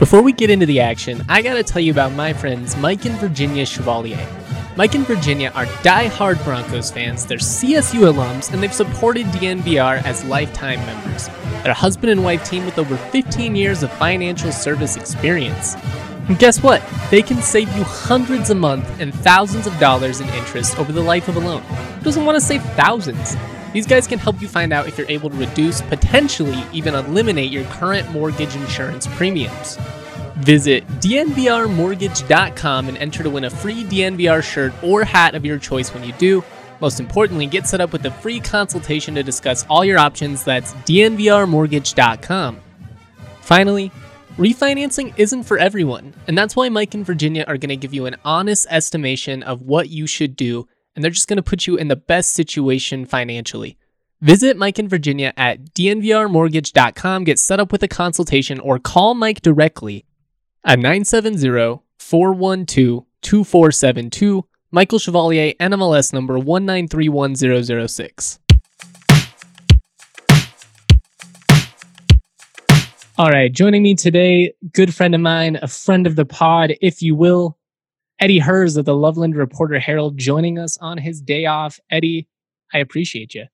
Before 0.00 0.22
we 0.22 0.32
get 0.32 0.48
into 0.48 0.64
the 0.64 0.80
action, 0.80 1.22
I 1.28 1.42
gotta 1.42 1.62
tell 1.62 1.82
you 1.82 1.92
about 1.92 2.12
my 2.12 2.32
friends 2.32 2.74
Mike 2.78 3.04
and 3.04 3.14
Virginia 3.16 3.66
Chevalier. 3.66 4.26
Mike 4.74 4.94
and 4.94 5.06
Virginia 5.06 5.52
are 5.54 5.66
die-hard 5.82 6.42
Broncos 6.42 6.90
fans, 6.90 7.26
they're 7.26 7.36
CSU 7.36 8.10
alums, 8.10 8.50
and 8.50 8.62
they've 8.62 8.72
supported 8.72 9.26
DNVR 9.26 10.02
as 10.06 10.24
lifetime 10.24 10.80
members. 10.86 11.28
They're 11.62 11.72
a 11.72 11.74
husband 11.74 12.12
and 12.12 12.24
wife 12.24 12.42
team 12.48 12.64
with 12.64 12.78
over 12.78 12.96
15 12.96 13.54
years 13.54 13.82
of 13.82 13.92
financial 13.92 14.52
service 14.52 14.96
experience. 14.96 15.74
And 16.28 16.38
guess 16.38 16.62
what? 16.62 16.82
They 17.10 17.20
can 17.20 17.42
save 17.42 17.70
you 17.76 17.84
hundreds 17.84 18.48
a 18.48 18.54
month 18.54 18.88
and 19.00 19.12
thousands 19.12 19.66
of 19.66 19.78
dollars 19.78 20.22
in 20.22 20.28
interest 20.30 20.78
over 20.78 20.92
the 20.92 21.02
life 21.02 21.28
of 21.28 21.36
a 21.36 21.40
loan. 21.40 21.60
Who 21.60 22.04
doesn't 22.04 22.24
want 22.24 22.36
to 22.36 22.40
save 22.40 22.62
thousands? 22.72 23.36
These 23.72 23.86
guys 23.86 24.06
can 24.06 24.18
help 24.18 24.42
you 24.42 24.48
find 24.48 24.72
out 24.72 24.88
if 24.88 24.98
you're 24.98 25.08
able 25.08 25.30
to 25.30 25.36
reduce, 25.36 25.80
potentially 25.82 26.64
even 26.72 26.94
eliminate 26.94 27.52
your 27.52 27.64
current 27.64 28.10
mortgage 28.10 28.56
insurance 28.56 29.06
premiums. 29.06 29.78
Visit 30.38 30.86
dnvrmortgage.com 31.00 32.88
and 32.88 32.98
enter 32.98 33.22
to 33.22 33.30
win 33.30 33.44
a 33.44 33.50
free 33.50 33.84
DNVR 33.84 34.42
shirt 34.42 34.72
or 34.82 35.04
hat 35.04 35.34
of 35.34 35.44
your 35.44 35.58
choice 35.58 35.94
when 35.94 36.02
you 36.02 36.12
do. 36.14 36.42
Most 36.80 36.98
importantly, 36.98 37.46
get 37.46 37.66
set 37.66 37.80
up 37.80 37.92
with 37.92 38.04
a 38.06 38.10
free 38.10 38.40
consultation 38.40 39.14
to 39.14 39.22
discuss 39.22 39.66
all 39.68 39.84
your 39.84 39.98
options. 39.98 40.42
That's 40.42 40.72
dnvrmortgage.com. 40.74 42.60
Finally, 43.42 43.92
refinancing 44.36 45.12
isn't 45.16 45.42
for 45.44 45.58
everyone, 45.58 46.14
and 46.26 46.38
that's 46.38 46.56
why 46.56 46.70
Mike 46.70 46.94
and 46.94 47.04
Virginia 47.04 47.44
are 47.46 47.58
going 47.58 47.68
to 47.68 47.76
give 47.76 47.92
you 47.92 48.06
an 48.06 48.16
honest 48.24 48.66
estimation 48.70 49.42
of 49.42 49.62
what 49.62 49.90
you 49.90 50.06
should 50.06 50.34
do 50.36 50.66
and 50.94 51.04
they're 51.04 51.10
just 51.10 51.28
going 51.28 51.36
to 51.36 51.42
put 51.42 51.66
you 51.66 51.76
in 51.76 51.88
the 51.88 51.96
best 51.96 52.32
situation 52.32 53.06
financially. 53.06 53.76
Visit 54.20 54.56
Mike 54.56 54.78
in 54.78 54.88
Virginia 54.88 55.32
at 55.36 55.72
dnvrmortgage.com, 55.72 57.24
get 57.24 57.38
set 57.38 57.58
up 57.58 57.72
with 57.72 57.82
a 57.82 57.88
consultation, 57.88 58.60
or 58.60 58.78
call 58.78 59.14
Mike 59.14 59.40
directly 59.40 60.04
at 60.64 60.78
970 60.78 61.80
412 61.98 63.06
2472. 63.22 64.44
Michael 64.72 64.98
Chevalier, 64.98 65.54
NMLS 65.54 66.12
number 66.12 66.38
1931006. 66.38 68.38
All 73.18 73.30
right, 73.30 73.52
joining 73.52 73.82
me 73.82 73.94
today, 73.94 74.52
good 74.72 74.94
friend 74.94 75.14
of 75.14 75.20
mine, 75.20 75.58
a 75.60 75.68
friend 75.68 76.06
of 76.06 76.16
the 76.16 76.24
pod, 76.24 76.72
if 76.80 77.02
you 77.02 77.14
will, 77.14 77.58
Eddie 78.20 78.38
Herz 78.38 78.76
of 78.76 78.84
the 78.84 78.94
Loveland 78.94 79.34
Reporter 79.34 79.78
Herald 79.78 80.18
joining 80.18 80.58
us 80.58 80.76
on 80.78 80.98
his 80.98 81.22
day 81.22 81.46
off. 81.46 81.80
Eddie, 81.90 82.28
I 82.72 82.78
appreciate 82.78 83.34
you. 83.34 83.46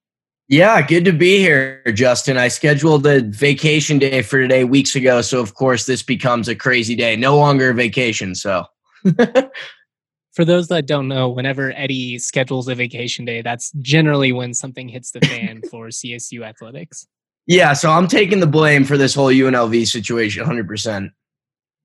Yeah, 0.48 0.80
good 0.82 1.04
to 1.04 1.12
be 1.12 1.38
here, 1.38 1.82
Justin. 1.92 2.36
I 2.36 2.48
scheduled 2.48 3.06
a 3.06 3.20
vacation 3.20 3.98
day 3.98 4.22
for 4.22 4.40
today 4.40 4.64
weeks 4.64 4.94
ago, 4.94 5.20
so 5.20 5.40
of 5.40 5.54
course 5.54 5.86
this 5.86 6.02
becomes 6.02 6.48
a 6.48 6.54
crazy 6.54 6.94
day. 6.94 7.16
No 7.16 7.36
longer 7.36 7.70
a 7.70 7.74
vacation, 7.74 8.34
so. 8.34 8.64
for 10.32 10.44
those 10.44 10.68
that 10.68 10.86
don't 10.86 11.08
know, 11.08 11.28
whenever 11.28 11.72
Eddie 11.72 12.18
schedules 12.18 12.68
a 12.68 12.74
vacation 12.74 13.24
day, 13.24 13.42
that's 13.42 13.72
generally 13.80 14.32
when 14.32 14.52
something 14.52 14.88
hits 14.88 15.10
the 15.10 15.20
fan 15.20 15.62
for 15.70 15.88
CSU 15.88 16.44
athletics. 16.44 17.06
Yeah, 17.46 17.72
so 17.72 17.90
I'm 17.90 18.06
taking 18.06 18.40
the 18.40 18.46
blame 18.46 18.84
for 18.84 18.96
this 18.96 19.14
whole 19.14 19.30
UNLV 19.30 19.86
situation 19.86 20.44
100%. 20.44 21.10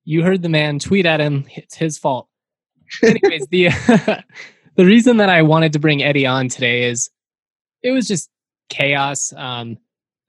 You 0.04 0.24
heard 0.24 0.42
the 0.42 0.50
man 0.50 0.80
tweet 0.80 1.06
at 1.06 1.20
him, 1.20 1.46
it's 1.56 1.76
his 1.76 1.98
fault. 1.98 2.28
Anyways, 3.03 3.47
the 3.47 3.70
the 4.75 4.86
reason 4.86 5.17
that 5.17 5.30
I 5.30 5.42
wanted 5.42 5.73
to 5.73 5.80
bring 5.80 6.03
Eddie 6.03 6.25
on 6.25 6.50
today 6.50 6.89
is 6.89 7.09
it 7.84 7.92
was 7.92 8.08
just 8.08 8.30
chaos. 8.70 9.34
Um, 9.36 9.78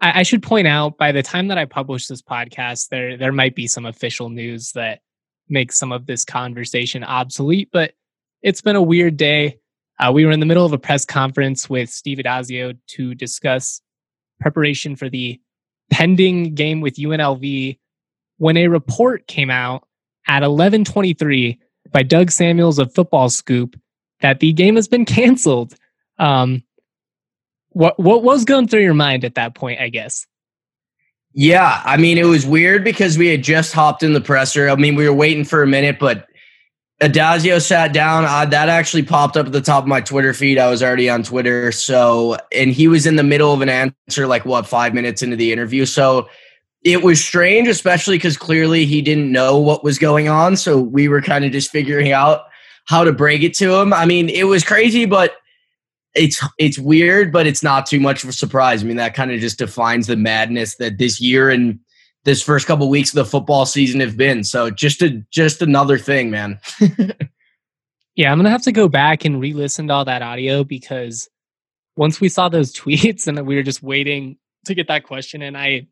I, 0.01 0.21
I 0.21 0.23
should 0.23 0.43
point 0.43 0.67
out 0.67 0.99
by 0.99 1.13
the 1.13 1.23
time 1.23 1.49
that 1.49 1.59
I 1.59 1.65
publish 1.65 2.07
this 2.07 2.23
podcast, 2.23 2.89
there 2.89 3.17
there 3.17 3.33
might 3.33 3.55
be 3.55 3.67
some 3.67 3.87
official 3.87 4.31
news 4.31 4.73
that 4.73 5.01
makes 5.49 5.79
some 5.79 5.93
of 5.93 6.07
this 6.07 6.25
conversation 6.25 7.05
obsolete. 7.05 7.69
But 7.73 7.93
it's 8.43 8.61
been 8.61 8.77
a 8.77 8.83
weird 8.83 9.17
day. 9.17 9.59
Uh, 9.99 10.11
we 10.13 10.25
were 10.25 10.33
in 10.33 10.41
the 10.41 10.47
middle 10.47 10.67
of 10.67 10.73
a 10.73 10.79
press 10.79 11.05
conference 11.05 11.71
with 11.71 11.89
Steve 11.91 12.19
Addazio 12.19 12.77
to 12.89 13.15
discuss 13.15 13.81
preparation 14.41 14.97
for 14.97 15.09
the 15.09 15.41
pending 15.91 16.55
game 16.55 16.81
with 16.81 16.97
UNLV 16.97 17.79
when 18.39 18.57
a 18.57 18.67
report 18.67 19.27
came 19.27 19.51
out 19.51 19.87
at 20.27 20.43
11:23 20.43 21.59
by 21.93 22.03
Doug 22.03 22.31
Samuels 22.31 22.79
of 22.79 22.95
Football 22.95 23.29
Scoop 23.29 23.79
that 24.21 24.41
the 24.41 24.53
game 24.53 24.77
has 24.77 24.89
been 24.89 25.05
canceled. 25.07 25.75
Um, 26.19 26.63
what 27.71 27.99
what 27.99 28.23
was 28.23 28.45
going 28.45 28.69
through 28.69 28.83
your 28.83 28.95
mind 28.95 29.25
at 29.25 29.35
that 29.35 29.55
point? 29.55 29.81
I 29.81 29.89
guess. 29.89 30.27
Yeah, 31.35 31.81
I 31.85 31.97
mean 31.97 32.19
it 32.19 32.27
was 32.27 32.45
weird 32.45 32.85
because 32.85 33.17
we 33.17 33.29
had 33.29 33.43
just 33.43 33.73
hopped 33.73 34.03
in 34.03 34.13
the 34.13 34.21
presser. 34.21 34.69
I 34.69 34.77
mean 34.77 34.95
we 34.95 35.09
were 35.09 35.15
waiting 35.15 35.45
for 35.45 35.63
a 35.63 35.67
minute, 35.67 35.99
but 35.99 36.27
Addazio 37.01 37.61
sat 37.61 37.93
down. 37.93 38.25
That 38.51 38.69
actually 38.69 39.03
popped 39.03 39.37
up 39.37 39.47
at 39.47 39.53
the 39.53 39.61
top 39.61 39.85
of 39.85 39.89
my 39.89 40.01
Twitter 40.01 40.33
feed. 40.35 40.59
I 40.59 40.71
was 40.71 40.83
already 40.83 41.09
on 41.09 41.23
Twitter, 41.23 41.73
so 41.73 42.37
and 42.55 42.71
he 42.71 42.87
was 42.87 43.07
in 43.07 43.17
the 43.17 43.25
middle 43.25 43.53
of 43.53 43.61
an 43.63 43.69
answer, 43.69 44.27
like 44.27 44.45
what 44.45 44.67
five 44.67 44.95
minutes 44.95 45.23
into 45.23 45.35
the 45.35 45.53
interview. 45.53 45.87
So 45.87 46.29
it 46.85 47.03
was 47.03 47.23
strange, 47.23 47.69
especially 47.69 48.17
because 48.17 48.37
clearly 48.37 48.87
he 48.87 49.03
didn't 49.03 49.31
know 49.31 49.59
what 49.59 49.85
was 49.85 49.99
going 49.99 50.29
on. 50.29 50.57
So 50.57 50.81
we 50.81 51.09
were 51.09 51.23
kind 51.23 51.45
of 51.45 51.53
just 51.53 51.71
figuring 51.71 52.13
out 52.13 52.43
how 52.87 53.05
to 53.05 53.13
break 53.13 53.43
it 53.43 53.55
to 53.55 53.75
him. 53.75 53.93
I 53.93 54.07
mean, 54.07 54.29
it 54.29 54.45
was 54.45 54.65
crazy, 54.65 55.05
but 55.05 55.37
it's 56.15 56.45
it's 56.59 56.79
weird, 56.79 57.33
but 57.33 57.47
it's 57.47 57.63
not 57.63 57.87
too 57.87 58.01
much 58.01 58.25
of 58.25 58.31
a 58.31 58.33
surprise. 58.33 58.83
I 58.83 58.87
mean, 58.87 58.97
that 58.97 59.15
kind 59.15 59.31
of 59.31 59.41
just 59.41 59.59
defines 59.59 60.09
the 60.09 60.17
madness 60.17 60.77
that 60.77 60.99
this 60.99 61.21
year 61.21 61.49
and 61.51 61.79
this 62.25 62.43
first 62.43 62.67
couple 62.67 62.89
weeks 62.89 63.11
of 63.11 63.17
the 63.17 63.25
football 63.25 63.67
season 63.67 64.01
have 64.01 64.17
been. 64.17 64.45
So 64.45 64.71
just 64.71 65.03
a 65.03 65.23
just 65.31 65.63
another 65.63 65.99
thing, 65.99 66.31
man. 66.31 66.59
yeah, 68.17 68.31
I'm 68.31 68.39
gonna 68.39 68.51
have 68.51 68.63
to 68.63 68.73
go 68.73 68.89
back 68.89 69.25
and 69.25 69.41
re-listen 69.41 69.89
to 69.89 69.95
all 69.95 70.05
that 70.05 70.23
audio 70.23 70.65
because 70.65 71.29
once 71.97 72.21
we 72.21 72.29
saw 72.29 72.49
those 72.49 72.73
tweets 72.77 73.27
and 73.27 73.47
we 73.47 73.55
were 73.55 73.63
just 73.63 73.83
waiting 73.83 74.37
to 74.67 74.75
get 74.75 74.89
that 74.89 75.05
question, 75.05 75.43
and 75.43 75.57
I 75.57 75.87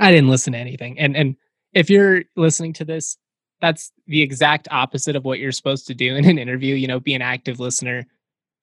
I 0.00 0.10
didn't 0.10 0.30
listen 0.30 0.54
to 0.54 0.58
anything. 0.58 0.98
And 0.98 1.16
and 1.16 1.36
if 1.72 1.88
you're 1.90 2.24
listening 2.36 2.72
to 2.74 2.84
this, 2.84 3.16
that's 3.60 3.92
the 4.06 4.22
exact 4.22 4.66
opposite 4.70 5.14
of 5.14 5.24
what 5.24 5.38
you're 5.38 5.52
supposed 5.52 5.86
to 5.86 5.94
do 5.94 6.16
in 6.16 6.24
an 6.24 6.38
interview. 6.38 6.74
You 6.74 6.88
know, 6.88 6.98
be 6.98 7.14
an 7.14 7.22
active 7.22 7.60
listener. 7.60 8.06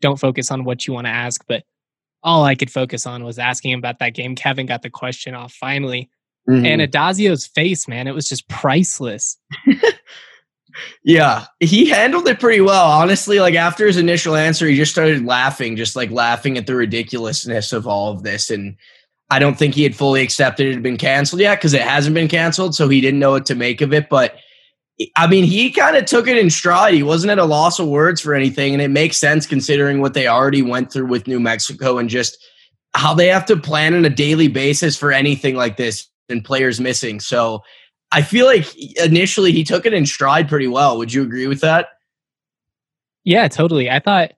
Don't 0.02 0.20
focus 0.20 0.52
on 0.52 0.64
what 0.64 0.86
you 0.86 0.94
want 0.94 1.08
to 1.08 1.12
ask. 1.12 1.44
But 1.48 1.64
all 2.24 2.44
I 2.44 2.56
could 2.56 2.72
focus 2.72 3.06
on 3.06 3.24
was 3.24 3.40
asking 3.40 3.74
about 3.74 4.00
that 4.00 4.14
game. 4.14 4.36
Kevin 4.36 4.66
got 4.66 4.82
the 4.82 4.90
question 4.90 5.34
off 5.36 5.54
finally. 5.54 6.10
Mm-hmm. 6.50 6.66
And 6.66 6.82
Addazio's 6.82 7.46
face, 7.46 7.88
man, 7.88 8.08
it 8.08 8.16
was 8.16 8.28
just 8.28 8.48
priceless. 8.48 9.38
yeah, 11.04 11.46
he 11.60 11.90
handled 11.90 12.28
it 12.28 12.40
pretty 12.40 12.62
well. 12.62 12.86
Honestly, 12.86 13.40
like 13.40 13.56
after 13.56 13.86
his 13.86 13.98
initial 13.98 14.36
answer, 14.36 14.66
he 14.66 14.76
just 14.76 14.92
started 14.92 15.26
laughing, 15.26 15.76
just 15.76 15.96
like 15.96 16.10
laughing 16.10 16.58
at 16.58 16.66
the 16.66 16.76
ridiculousness 16.76 17.74
of 17.74 17.86
all 17.86 18.12
of 18.12 18.24
this. 18.24 18.50
And 18.50 18.78
I 19.30 19.40
don't 19.40 19.58
think 19.58 19.76
he 19.76 19.84
had 19.84 19.96
fully 19.96 20.22
accepted 20.22 20.68
it 20.68 20.74
had 20.74 20.84
been 20.84 20.98
canceled 20.98 21.42
yet 21.42 21.56
because 21.56 21.74
it 21.74 21.82
hasn't 21.82 22.14
been 22.14 22.30
canceled. 22.30 22.76
So 22.76 22.88
he 22.88 23.02
didn't 23.02 23.20
know 23.20 23.32
what 23.32 23.46
to 23.48 23.56
make 23.56 23.82
of 23.82 23.94
it. 23.94 24.08
But 24.10 24.36
I 25.16 25.28
mean, 25.28 25.44
he 25.44 25.70
kind 25.70 25.98
of 25.98 26.06
took 26.06 26.28
it 26.28 26.38
in 26.38 26.50
stride. 26.50 26.94
He 26.94 27.04
wasn't 27.04 27.32
at 27.32 27.40
a 27.40 27.46
loss 27.46 27.78
of 27.80 27.88
words 27.88 28.22
for 28.22 28.34
anything. 28.34 28.74
And 28.74 28.82
it 28.82 28.90
makes 28.90 29.18
sense 29.18 29.46
considering 29.46 30.02
what 30.02 30.14
they 30.14 30.28
already 30.28 30.62
went 30.62 30.92
through 30.92 31.08
with 31.08 31.28
New 31.28 31.40
Mexico 31.40 31.98
and 31.98 32.10
just 32.10 32.38
how 32.96 33.14
they 33.14 33.28
have 33.28 33.46
to 33.48 33.58
plan 33.58 33.94
on 33.94 34.06
a 34.06 34.10
daily 34.10 34.48
basis 34.48 34.98
for 34.98 35.12
anything 35.12 35.56
like 35.56 35.78
this 35.78 36.08
and 36.30 36.44
players 36.44 36.80
missing. 36.80 37.20
So 37.20 37.62
I 38.12 38.22
feel 38.22 38.46
like 38.46 38.66
initially 38.98 39.52
he 39.52 39.64
took 39.64 39.86
it 39.86 39.94
in 39.94 40.06
stride 40.06 40.48
pretty 40.48 40.68
well. 40.68 40.98
Would 40.98 41.14
you 41.14 41.22
agree 41.22 41.48
with 41.48 41.62
that? 41.62 41.90
Yeah, 43.24 43.50
totally. 43.50 43.90
I 43.90 44.00
thought 44.00 44.32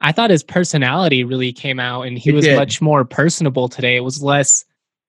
I 0.00 0.12
thought 0.12 0.30
his 0.30 0.42
personality 0.42 1.24
really 1.24 1.52
came 1.52 1.80
out 1.80 2.02
and 2.02 2.18
he 2.18 2.30
it 2.30 2.34
was 2.34 2.44
did. 2.44 2.56
much 2.56 2.82
more 2.82 3.04
personable 3.04 3.68
today. 3.68 3.96
It 3.96 4.04
was 4.04 4.22
less, 4.22 4.64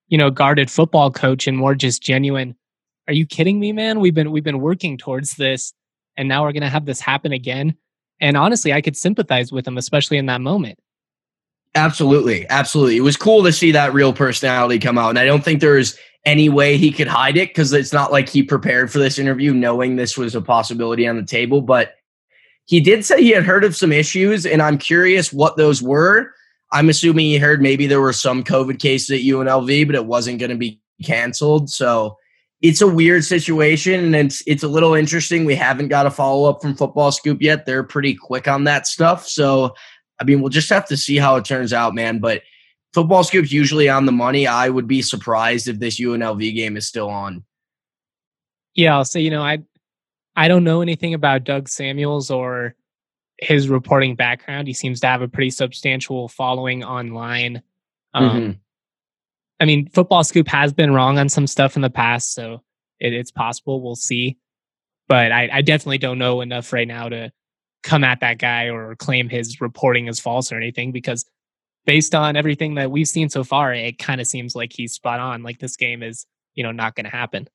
you 0.08 0.18
know, 0.18 0.30
guarded 0.30 0.72
football 0.72 1.12
coach 1.12 1.48
and 1.48 1.58
more 1.58 1.76
just 1.76 2.02
genuine. 2.02 2.56
Are 3.08 3.14
you 3.14 3.26
kidding 3.26 3.60
me, 3.60 3.74
man? 3.74 4.00
We've 4.00 4.14
been 4.14 4.32
we've 4.32 4.44
been 4.44 4.62
working 4.62 4.98
towards 4.98 5.36
this 5.36 5.74
and 6.16 6.28
now 6.28 6.44
we're 6.44 6.54
going 6.54 6.64
to 6.64 6.70
have 6.70 6.86
this 6.86 7.00
happen 7.00 7.32
again. 7.34 7.76
And 8.20 8.38
honestly, 8.38 8.74
I 8.74 8.82
could 8.82 8.98
sympathize 8.98 9.52
with 9.52 9.68
him 9.68 9.78
especially 9.78 10.18
in 10.18 10.26
that 10.28 10.42
moment. 10.42 10.80
Absolutely. 11.76 12.48
Absolutely. 12.50 12.98
It 12.98 13.02
was 13.02 13.18
cool 13.18 13.44
to 13.44 13.52
see 13.52 13.72
that 13.72 13.94
real 13.94 14.14
personality 14.14 14.80
come 14.80 14.98
out 14.98 15.10
and 15.10 15.20
I 15.20 15.26
don't 15.26 15.44
think 15.44 15.60
there's 15.60 15.98
any 16.26 16.50
way 16.50 16.78
he 16.78 16.92
could 16.92 17.08
hide 17.08 17.38
it 17.38 17.54
cuz 17.54 17.72
it's 17.72 17.94
not 17.94 18.12
like 18.12 18.30
he 18.30 18.42
prepared 18.42 18.92
for 18.92 19.00
this 19.00 19.20
interview 19.20 19.54
knowing 19.54 19.96
this 19.96 20.18
was 20.18 20.34
a 20.34 20.42
possibility 20.42 21.08
on 21.08 21.18
the 21.18 21.24
table, 21.24 21.62
but 21.62 21.97
he 22.68 22.82
did 22.82 23.06
say 23.06 23.24
he 23.24 23.32
had 23.32 23.46
heard 23.46 23.64
of 23.64 23.76
some 23.76 23.92
issues, 23.92 24.46
and 24.46 24.62
I'm 24.62 24.78
curious 24.78 25.32
what 25.32 25.56
those 25.56 25.82
were. 25.82 26.34
I'm 26.74 26.90
assuming 26.90 27.26
he 27.26 27.38
heard 27.38 27.62
maybe 27.62 27.88
there 27.88 28.02
were 28.02 28.14
some 28.14 28.44
COVID 28.44 28.80
cases 28.80 29.10
at 29.12 29.26
UNLV, 29.26 29.88
but 29.88 29.96
it 29.96 30.06
wasn't 30.06 30.40
going 30.40 30.52
to 30.52 30.58
be 30.58 30.82
canceled. 31.02 31.70
So 31.70 32.18
it's 32.62 32.82
a 32.82 32.88
weird 32.88 33.24
situation, 33.24 34.04
and 34.04 34.16
it's 34.16 34.44
it's 34.46 34.64
a 34.64 34.68
little 34.68 34.94
interesting. 34.94 35.46
We 35.46 35.56
haven't 35.56 35.88
got 35.88 36.08
a 36.08 36.12
follow 36.12 36.50
up 36.50 36.62
from 36.62 36.76
Football 36.76 37.14
Scoop 37.14 37.42
yet. 37.42 37.66
They're 37.66 37.84
pretty 37.84 38.14
quick 38.14 38.50
on 38.50 38.66
that 38.66 38.86
stuff. 38.86 39.28
So 39.28 39.74
I 40.20 40.26
mean, 40.26 40.42
we'll 40.42 40.50
just 40.50 40.70
have 40.70 40.88
to 40.88 40.98
see 40.98 41.16
how 41.18 41.38
it 41.38 41.46
turns 41.46 41.72
out, 41.72 41.96
man. 41.96 42.20
But 42.20 42.42
Football 42.94 43.24
Scoop's 43.24 43.54
usually 43.54 43.88
on 43.88 44.06
the 44.06 44.12
money. 44.12 44.46
I 44.46 44.68
would 44.68 44.88
be 44.88 45.02
surprised 45.02 45.70
if 45.70 45.80
this 45.80 46.02
UNLV 46.02 46.54
game 46.54 46.76
is 46.76 46.88
still 46.88 47.10
on. 47.10 47.46
Yeah, 48.74 48.96
I'll 48.96 49.06
say, 49.06 49.22
you 49.22 49.32
know, 49.32 49.42
I 49.42 49.60
I 50.38 50.48
don't 50.48 50.64
know 50.64 50.82
anything 50.82 51.16
about 51.16 51.44
Doug 51.44 51.68
Samuels 51.68 52.30
or 52.30 52.76
his 53.40 53.70
reporting 53.70 54.16
background. 54.16 54.68
He 54.68 54.74
seems 54.74 55.00
to 55.00 55.08
have 55.08 55.24
a 55.24 55.28
pretty 55.28 55.50
substantial 55.50 56.28
following 56.28 56.84
online. 56.84 57.64
Um, 58.14 58.30
mm-hmm. 58.30 58.52
I 59.60 59.66
mean, 59.66 59.90
Football 59.90 60.24
Scoop 60.24 60.48
has 60.48 60.72
been 60.72 60.94
wrong 60.94 61.18
on 61.18 61.28
some 61.28 61.48
stuff 61.48 61.76
in 61.76 61.82
the 61.82 61.90
past, 61.90 62.36
so 62.36 62.62
it, 63.00 63.14
it's 63.14 63.32
possible. 63.32 63.82
We'll 63.82 63.96
see. 63.96 64.38
But 65.08 65.32
I, 65.32 65.50
I 65.52 65.62
definitely 65.64 65.98
don't 65.98 66.20
know 66.20 66.42
enough 66.42 66.72
right 66.72 66.88
now 66.88 67.10
to 67.10 67.32
come 67.82 68.04
at 68.04 68.20
that 68.20 68.38
guy 68.38 68.70
or 68.70 68.96
claim 68.96 69.30
his 69.30 69.60
reporting 69.60 70.08
is 70.08 70.20
false 70.20 70.52
or 70.52 70.58
anything 70.58 70.92
because 70.92 71.26
based 71.86 72.14
on 72.14 72.36
everything 72.36 72.76
that 72.76 72.92
we've 72.92 73.08
seen 73.08 73.30
so 73.30 73.44
far, 73.44 73.74
it 73.74 73.98
kind 73.98 74.22
of 74.22 74.28
seems 74.28 74.56
like 74.56 74.72
he's 74.72 74.94
spot 74.94 75.20
on. 75.20 75.42
Like 75.42 75.58
this 75.58 75.78
game 75.78 76.04
is, 76.04 76.28
you 76.54 76.64
know, 76.64 76.72
not 76.72 76.96
going 76.96 77.06
to 77.06 77.10
happen. 77.10 77.48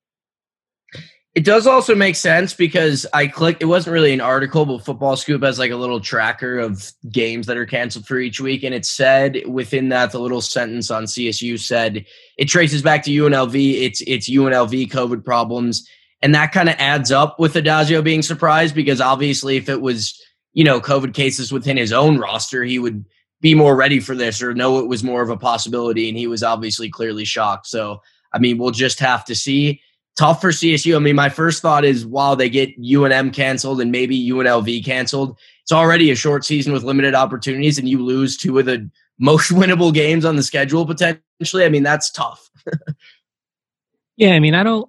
It 1.34 1.46
does 1.46 1.66
also 1.66 1.94
make 1.94 2.16
sense 2.16 2.52
because 2.52 3.06
I 3.14 3.26
clicked. 3.26 3.62
It 3.62 3.66
wasn't 3.66 3.94
really 3.94 4.12
an 4.12 4.20
article, 4.20 4.66
but 4.66 4.84
Football 4.84 5.16
Scoop 5.16 5.42
has 5.42 5.58
like 5.58 5.70
a 5.70 5.76
little 5.76 5.98
tracker 5.98 6.58
of 6.58 6.92
games 7.10 7.46
that 7.46 7.56
are 7.56 7.64
canceled 7.64 8.06
for 8.06 8.18
each 8.18 8.38
week, 8.38 8.62
and 8.62 8.74
it 8.74 8.84
said 8.84 9.42
within 9.46 9.88
that 9.88 10.12
the 10.12 10.20
little 10.20 10.42
sentence 10.42 10.90
on 10.90 11.04
CSU 11.04 11.58
said 11.58 12.04
it 12.36 12.46
traces 12.46 12.82
back 12.82 13.02
to 13.04 13.10
UNLV. 13.10 13.80
It's 13.80 14.02
it's 14.06 14.28
UNLV 14.28 14.90
COVID 14.90 15.24
problems, 15.24 15.88
and 16.20 16.34
that 16.34 16.52
kind 16.52 16.68
of 16.68 16.76
adds 16.78 17.10
up 17.10 17.40
with 17.40 17.54
Addazio 17.54 18.04
being 18.04 18.20
surprised 18.20 18.74
because 18.74 19.00
obviously 19.00 19.56
if 19.56 19.70
it 19.70 19.80
was 19.80 20.20
you 20.52 20.64
know 20.64 20.82
COVID 20.82 21.14
cases 21.14 21.50
within 21.50 21.78
his 21.78 21.94
own 21.94 22.18
roster, 22.18 22.62
he 22.62 22.78
would 22.78 23.06
be 23.40 23.54
more 23.54 23.74
ready 23.74 24.00
for 24.00 24.14
this 24.14 24.42
or 24.42 24.52
know 24.52 24.80
it 24.80 24.86
was 24.86 25.02
more 25.02 25.22
of 25.22 25.30
a 25.30 25.38
possibility, 25.38 26.10
and 26.10 26.18
he 26.18 26.26
was 26.26 26.42
obviously 26.42 26.90
clearly 26.90 27.24
shocked. 27.24 27.68
So 27.68 28.02
I 28.34 28.38
mean, 28.38 28.58
we'll 28.58 28.70
just 28.70 29.00
have 29.00 29.24
to 29.24 29.34
see 29.34 29.80
tough 30.16 30.40
for 30.40 30.50
CSU. 30.50 30.96
I 30.96 30.98
mean, 30.98 31.16
my 31.16 31.28
first 31.28 31.62
thought 31.62 31.84
is 31.84 32.06
while 32.06 32.36
they 32.36 32.48
get 32.48 32.80
UNM 32.80 33.32
canceled 33.32 33.80
and 33.80 33.90
maybe 33.90 34.28
UNLV 34.30 34.84
canceled, 34.84 35.38
it's 35.62 35.72
already 35.72 36.10
a 36.10 36.16
short 36.16 36.44
season 36.44 36.72
with 36.72 36.82
limited 36.82 37.14
opportunities, 37.14 37.78
and 37.78 37.88
you 37.88 38.02
lose 38.02 38.36
two 38.36 38.58
of 38.58 38.66
the 38.66 38.90
most 39.18 39.52
winnable 39.52 39.92
games 39.92 40.24
on 40.24 40.36
the 40.36 40.42
schedule 40.42 40.86
potentially. 40.86 41.64
I 41.64 41.68
mean, 41.68 41.82
that's 41.82 42.10
tough. 42.10 42.50
yeah, 44.16 44.32
I 44.32 44.40
mean, 44.40 44.54
I 44.54 44.62
don't. 44.62 44.88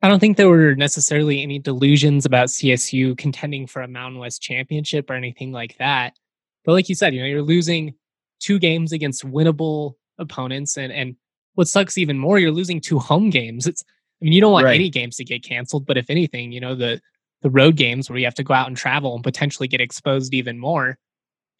I 0.00 0.06
don't 0.06 0.20
think 0.20 0.36
there 0.36 0.48
were 0.48 0.76
necessarily 0.76 1.42
any 1.42 1.58
delusions 1.58 2.24
about 2.24 2.48
CSU 2.48 3.18
contending 3.18 3.66
for 3.66 3.82
a 3.82 3.88
Mountain 3.88 4.20
West 4.20 4.40
championship 4.40 5.10
or 5.10 5.14
anything 5.14 5.50
like 5.50 5.76
that. 5.78 6.16
But 6.64 6.74
like 6.74 6.88
you 6.88 6.94
said, 6.94 7.14
you 7.14 7.20
know, 7.20 7.26
you're 7.26 7.42
losing 7.42 7.94
two 8.38 8.60
games 8.60 8.92
against 8.92 9.26
winnable 9.26 9.94
opponents 10.18 10.76
and 10.76 10.92
and 10.92 11.16
what 11.58 11.66
sucks 11.66 11.98
even 11.98 12.16
more, 12.16 12.38
you're 12.38 12.52
losing 12.52 12.80
two 12.80 13.00
home 13.00 13.30
games. 13.30 13.66
It's 13.66 13.82
I 14.20 14.24
mean, 14.24 14.32
you 14.32 14.40
don't 14.40 14.52
want 14.52 14.64
right. 14.64 14.74
any 14.74 14.90
games 14.90 15.16
to 15.16 15.24
get 15.24 15.44
canceled, 15.44 15.86
but 15.86 15.96
if 15.96 16.10
anything, 16.10 16.52
you 16.52 16.60
know, 16.60 16.74
the 16.74 17.00
the 17.42 17.50
road 17.50 17.76
games 17.76 18.10
where 18.10 18.18
you 18.18 18.24
have 18.24 18.34
to 18.34 18.42
go 18.42 18.52
out 18.52 18.66
and 18.66 18.76
travel 18.76 19.14
and 19.14 19.22
potentially 19.22 19.68
get 19.68 19.80
exposed 19.80 20.34
even 20.34 20.58
more, 20.58 20.98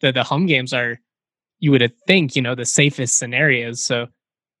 the 0.01 0.11
the 0.11 0.23
home 0.23 0.45
games 0.45 0.73
are 0.73 0.99
you 1.59 1.71
would 1.71 1.93
think, 2.07 2.35
you 2.35 2.41
know, 2.41 2.55
the 2.55 2.65
safest 2.65 3.17
scenarios. 3.17 3.83
So 3.83 4.07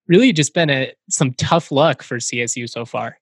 really 0.07 0.33
just 0.33 0.53
been 0.53 0.69
a 0.69 0.93
some 1.09 1.33
tough 1.33 1.71
luck 1.71 2.03
for 2.03 2.17
CSU 2.17 2.69
so 2.69 2.85
far. 2.85 3.17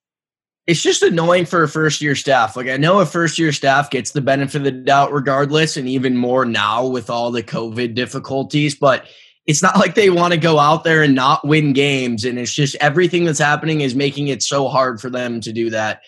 It's 0.65 0.81
just 0.81 1.01
annoying 1.01 1.45
for 1.45 1.63
a 1.63 1.69
first 1.69 2.01
year 2.01 2.15
staff. 2.15 2.57
Like 2.57 2.67
I 2.67 2.77
know 2.77 2.99
a 2.99 3.05
first 3.05 3.39
year 3.39 3.53
staff 3.53 3.89
gets 3.89 4.11
the 4.11 4.21
benefit 4.21 4.57
of 4.57 4.63
the 4.63 4.71
doubt 4.71 5.13
regardless, 5.13 5.77
and 5.77 5.87
even 5.87 6.17
more 6.17 6.45
now 6.45 6.85
with 6.85 7.09
all 7.09 7.31
the 7.31 7.43
COVID 7.43 7.95
difficulties, 7.95 8.75
but 8.75 9.05
it's 9.47 9.63
not 9.63 9.79
like 9.79 9.95
they 9.95 10.09
want 10.09 10.33
to 10.33 10.39
go 10.39 10.59
out 10.59 10.83
there 10.83 11.01
and 11.01 11.15
not 11.15 11.47
win 11.47 11.71
games. 11.71 12.25
And 12.25 12.37
it's 12.37 12.53
just 12.53 12.75
everything 12.81 13.23
that's 13.23 13.39
happening 13.39 13.79
is 13.79 13.95
making 13.95 14.27
it 14.27 14.43
so 14.43 14.67
hard 14.67 14.99
for 14.99 15.09
them 15.09 15.39
to 15.41 15.53
do 15.53 15.69
that. 15.69 16.01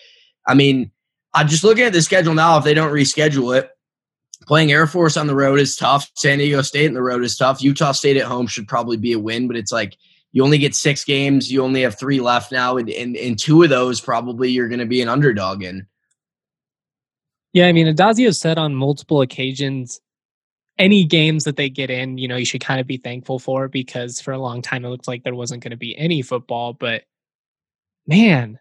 I 0.46 0.54
mean, 0.54 0.90
I'm 1.32 1.48
just 1.48 1.64
looking 1.64 1.84
at 1.84 1.94
the 1.94 2.02
schedule 2.02 2.34
now. 2.34 2.58
If 2.58 2.64
they 2.64 2.74
don't 2.74 2.92
reschedule 2.92 3.58
it, 3.58 3.70
playing 4.46 4.72
Air 4.72 4.86
Force 4.86 5.16
on 5.16 5.26
the 5.26 5.34
road 5.34 5.58
is 5.58 5.74
tough. 5.74 6.10
San 6.16 6.38
Diego 6.38 6.60
State 6.60 6.88
on 6.88 6.94
the 6.94 7.02
road 7.02 7.24
is 7.24 7.36
tough. 7.36 7.62
Utah 7.62 7.92
State 7.92 8.18
at 8.18 8.26
home 8.26 8.46
should 8.46 8.68
probably 8.68 8.98
be 8.98 9.12
a 9.12 9.18
win, 9.18 9.46
but 9.46 9.56
it's 9.56 9.72
like 9.72 9.96
you 10.32 10.44
only 10.44 10.58
get 10.58 10.74
six 10.74 11.02
games. 11.02 11.50
You 11.50 11.64
only 11.64 11.80
have 11.80 11.98
three 11.98 12.20
left 12.20 12.52
now. 12.52 12.76
And 12.76 12.90
in 12.90 13.36
two 13.36 13.62
of 13.62 13.70
those, 13.70 14.02
probably 14.02 14.50
you're 14.50 14.68
going 14.68 14.80
to 14.80 14.86
be 14.86 15.00
an 15.00 15.08
underdog 15.08 15.62
in. 15.62 15.86
Yeah, 17.52 17.66
I 17.66 17.72
mean, 17.72 17.86
Addazio 17.86 18.36
said 18.36 18.58
on 18.58 18.74
multiple 18.74 19.22
occasions 19.22 20.00
any 20.80 21.04
games 21.04 21.44
that 21.44 21.56
they 21.56 21.68
get 21.68 21.90
in, 21.90 22.16
you 22.16 22.26
know, 22.26 22.36
you 22.36 22.46
should 22.46 22.62
kind 22.62 22.80
of 22.80 22.86
be 22.86 22.96
thankful 22.96 23.38
for 23.38 23.68
because 23.68 24.20
for 24.20 24.32
a 24.32 24.38
long 24.38 24.62
time 24.62 24.84
it 24.84 24.88
looked 24.88 25.06
like 25.06 25.22
there 25.22 25.34
wasn't 25.34 25.62
going 25.62 25.70
to 25.70 25.76
be 25.76 25.96
any 25.98 26.22
football. 26.22 26.72
But 26.72 27.04
man, 28.06 28.58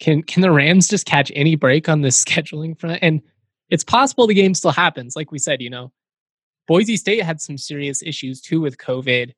can 0.00 0.22
can 0.22 0.40
the 0.40 0.50
Rams 0.50 0.88
just 0.88 1.06
catch 1.06 1.30
any 1.34 1.54
break 1.54 1.88
on 1.88 2.00
this 2.00 2.24
scheduling 2.24 2.78
front? 2.78 3.00
And 3.02 3.20
it's 3.68 3.84
possible 3.84 4.26
the 4.26 4.34
game 4.34 4.54
still 4.54 4.72
happens. 4.72 5.14
Like 5.14 5.30
we 5.30 5.38
said, 5.38 5.60
you 5.60 5.70
know, 5.70 5.92
Boise 6.66 6.96
State 6.96 7.22
had 7.22 7.40
some 7.40 7.58
serious 7.58 8.02
issues 8.02 8.40
too 8.40 8.60
with 8.60 8.78
COVID, 8.78 9.32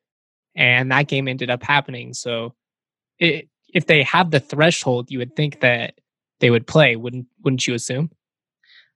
and 0.55 0.93
that 0.93 1.09
game 1.09 1.27
ended 1.27 1.51
up 1.51 1.63
happening. 1.63 2.15
So 2.15 2.55
it, 3.19 3.49
if 3.75 3.87
they 3.87 4.05
have 4.05 4.31
the 4.31 4.41
threshold, 4.41 5.11
you 5.11 5.19
would 5.19 5.35
think 5.35 5.61
that 5.61 5.95
they 6.41 6.51
would 6.51 6.67
play, 6.67 6.95
wouldn't 6.95 7.27
wouldn't 7.43 7.67
you 7.67 7.75
assume? 7.75 8.11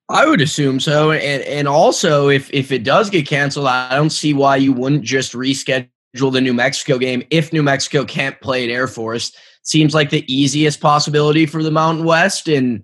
I 0.08 0.26
would 0.26 0.40
assume 0.40 0.81
so, 0.81 1.12
and 1.12 1.43
and 1.43 1.69
also 1.69 2.28
if 2.28 2.52
if 2.52 2.72
it 2.72 2.84
does 2.84 3.08
get 3.08 3.26
canceled, 3.26 3.66
I 3.66 3.94
don't 3.94 4.10
see 4.10 4.34
why 4.34 4.56
you 4.56 4.72
wouldn't 4.72 5.04
just 5.04 5.32
reschedule 5.32 5.88
the 6.14 6.40
New 6.40 6.52
Mexico 6.52 6.99
game 6.99 7.22
if 7.31 7.52
New 7.52 7.62
Mexico 7.62 8.04
can't 8.04 8.38
play 8.40 8.64
at 8.64 8.70
Air 8.70 8.88
Force. 8.88 9.32
Seems 9.62 9.94
like 9.94 10.10
the 10.10 10.31
easiest 10.32 10.81
possibility 10.81 11.46
for 11.46 11.62
the 11.62 11.70
Mountain 11.70 12.04
West, 12.04 12.49
and 12.49 12.82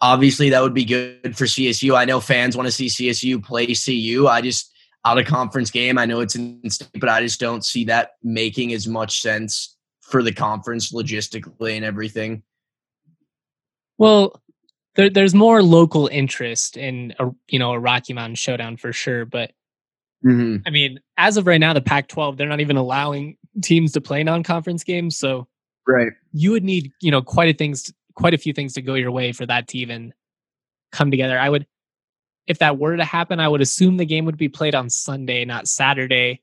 obviously 0.00 0.50
that 0.50 0.62
would 0.62 0.74
be 0.74 0.84
good 0.84 1.36
for 1.36 1.46
CSU. 1.46 1.96
I 1.96 2.04
know 2.04 2.20
fans 2.20 2.56
want 2.56 2.68
to 2.68 2.72
see 2.72 2.86
CSU 2.86 3.42
play 3.42 3.66
CU. 3.74 4.28
I 4.28 4.42
just 4.42 4.72
out 5.04 5.18
of 5.18 5.26
conference 5.26 5.70
game. 5.70 5.98
I 5.98 6.06
know 6.06 6.20
it's 6.20 6.36
in 6.36 6.68
state, 6.70 7.00
but 7.00 7.08
I 7.08 7.22
just 7.22 7.40
don't 7.40 7.64
see 7.64 7.84
that 7.86 8.12
making 8.22 8.72
as 8.72 8.86
much 8.86 9.20
sense 9.20 9.76
for 10.00 10.22
the 10.22 10.32
conference 10.32 10.92
logistically 10.92 11.76
and 11.76 11.84
everything. 11.84 12.42
Well, 13.98 14.41
there, 14.94 15.10
there's 15.10 15.34
more 15.34 15.62
local 15.62 16.06
interest 16.08 16.76
in 16.76 17.14
a 17.18 17.30
you 17.48 17.58
know 17.58 17.72
a 17.72 17.78
Rocky 17.78 18.12
Mountain 18.12 18.36
Showdown 18.36 18.76
for 18.76 18.92
sure. 18.92 19.24
But 19.24 19.52
mm-hmm. 20.24 20.58
I 20.66 20.70
mean, 20.70 21.00
as 21.16 21.36
of 21.36 21.46
right 21.46 21.60
now, 21.60 21.72
the 21.72 21.80
Pac-12 21.80 22.36
they're 22.36 22.48
not 22.48 22.60
even 22.60 22.76
allowing 22.76 23.36
teams 23.62 23.92
to 23.92 24.00
play 24.00 24.22
non-conference 24.22 24.84
games. 24.84 25.16
So 25.16 25.48
right, 25.86 26.12
you 26.32 26.50
would 26.50 26.64
need 26.64 26.92
you 27.00 27.10
know 27.10 27.22
quite 27.22 27.54
a 27.54 27.56
things, 27.56 27.92
quite 28.14 28.34
a 28.34 28.38
few 28.38 28.52
things 28.52 28.74
to 28.74 28.82
go 28.82 28.94
your 28.94 29.10
way 29.10 29.32
for 29.32 29.46
that 29.46 29.68
to 29.68 29.78
even 29.78 30.12
come 30.90 31.10
together. 31.10 31.38
I 31.38 31.48
would, 31.48 31.66
if 32.46 32.58
that 32.58 32.78
were 32.78 32.96
to 32.96 33.04
happen, 33.04 33.40
I 33.40 33.48
would 33.48 33.62
assume 33.62 33.96
the 33.96 34.04
game 34.04 34.26
would 34.26 34.36
be 34.36 34.48
played 34.48 34.74
on 34.74 34.90
Sunday, 34.90 35.44
not 35.44 35.68
Saturday, 35.68 36.42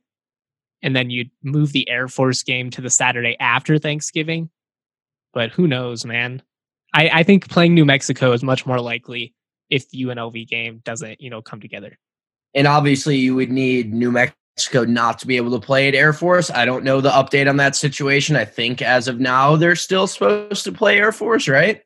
and 0.81 0.95
then 0.95 1.11
you'd 1.11 1.29
move 1.43 1.71
the 1.71 1.87
Air 1.87 2.07
Force 2.07 2.41
game 2.41 2.71
to 2.71 2.81
the 2.81 2.89
Saturday 2.89 3.37
after 3.39 3.77
Thanksgiving. 3.77 4.49
But 5.33 5.51
who 5.51 5.67
knows, 5.67 6.03
man? 6.05 6.41
I, 6.93 7.09
I 7.09 7.23
think 7.23 7.49
playing 7.49 7.73
New 7.73 7.85
Mexico 7.85 8.31
is 8.31 8.43
much 8.43 8.65
more 8.65 8.79
likely 8.79 9.33
if 9.69 9.89
the 9.89 10.03
UNLV 10.03 10.47
game 10.47 10.81
doesn't, 10.83 11.21
you 11.21 11.29
know, 11.29 11.41
come 11.41 11.61
together. 11.61 11.97
And 12.55 12.67
obviously, 12.67 13.17
you 13.17 13.35
would 13.35 13.51
need 13.51 13.93
New 13.93 14.11
Mexico 14.11 14.83
not 14.85 15.19
to 15.19 15.27
be 15.27 15.37
able 15.37 15.51
to 15.51 15.65
play 15.65 15.87
at 15.87 15.95
Air 15.95 16.13
Force. 16.13 16.49
I 16.49 16.65
don't 16.65 16.83
know 16.83 17.01
the 17.01 17.11
update 17.11 17.47
on 17.47 17.57
that 17.57 17.75
situation. 17.75 18.35
I 18.35 18.45
think 18.45 18.81
as 18.81 19.07
of 19.07 19.19
now, 19.19 19.55
they're 19.55 19.75
still 19.75 20.07
supposed 20.07 20.63
to 20.63 20.71
play 20.71 20.97
Air 20.97 21.11
Force, 21.11 21.47
right? 21.47 21.83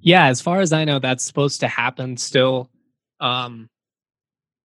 Yeah, 0.00 0.26
as 0.26 0.40
far 0.40 0.60
as 0.60 0.72
I 0.72 0.84
know, 0.84 0.98
that's 0.98 1.24
supposed 1.24 1.60
to 1.60 1.68
happen 1.68 2.16
still. 2.16 2.70
Um, 3.18 3.68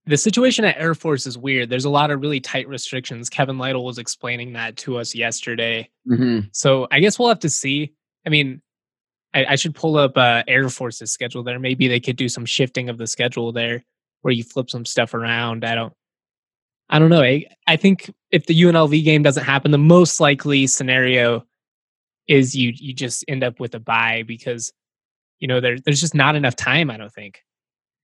the 0.05 0.17
situation 0.17 0.65
at 0.65 0.77
Air 0.77 0.93
Force 0.93 1.25
is 1.25 1.37
weird. 1.37 1.69
There's 1.69 1.85
a 1.85 1.89
lot 1.89 2.11
of 2.11 2.21
really 2.21 2.39
tight 2.39 2.67
restrictions. 2.67 3.29
Kevin 3.29 3.57
Lytle 3.57 3.85
was 3.85 3.97
explaining 3.97 4.53
that 4.53 4.77
to 4.77 4.97
us 4.97 5.15
yesterday. 5.15 5.89
Mm-hmm. 6.07 6.47
So 6.51 6.87
I 6.91 6.99
guess 6.99 7.17
we'll 7.17 7.29
have 7.29 7.39
to 7.39 7.49
see. 7.49 7.93
I 8.25 8.29
mean, 8.29 8.61
I, 9.33 9.45
I 9.49 9.55
should 9.55 9.75
pull 9.75 9.97
up 9.97 10.17
uh, 10.17 10.43
Air 10.47 10.67
Force's 10.69 11.11
schedule 11.11 11.43
there. 11.43 11.59
Maybe 11.59 11.87
they 11.87 11.99
could 11.99 12.15
do 12.15 12.29
some 12.29 12.45
shifting 12.45 12.89
of 12.89 12.97
the 12.97 13.07
schedule 13.07 13.51
there, 13.51 13.83
where 14.21 14.33
you 14.33 14.43
flip 14.43 14.69
some 14.69 14.85
stuff 14.85 15.13
around. 15.13 15.63
I 15.65 15.75
don't, 15.75 15.93
I 16.89 16.99
don't 16.99 17.09
know. 17.09 17.21
I, 17.21 17.45
I 17.67 17.77
think 17.77 18.11
if 18.31 18.45
the 18.45 18.59
UNLV 18.59 19.03
game 19.03 19.23
doesn't 19.23 19.43
happen, 19.45 19.71
the 19.71 19.77
most 19.77 20.19
likely 20.19 20.67
scenario 20.67 21.45
is 22.27 22.55
you 22.55 22.71
you 22.75 22.93
just 22.93 23.25
end 23.27 23.43
up 23.43 23.59
with 23.59 23.73
a 23.75 23.79
buy 23.79 24.23
because 24.23 24.71
you 25.39 25.47
know 25.47 25.59
there 25.59 25.77
there's 25.79 26.01
just 26.01 26.15
not 26.15 26.35
enough 26.35 26.55
time. 26.55 26.91
I 26.91 26.97
don't 26.97 27.11
think. 27.11 27.43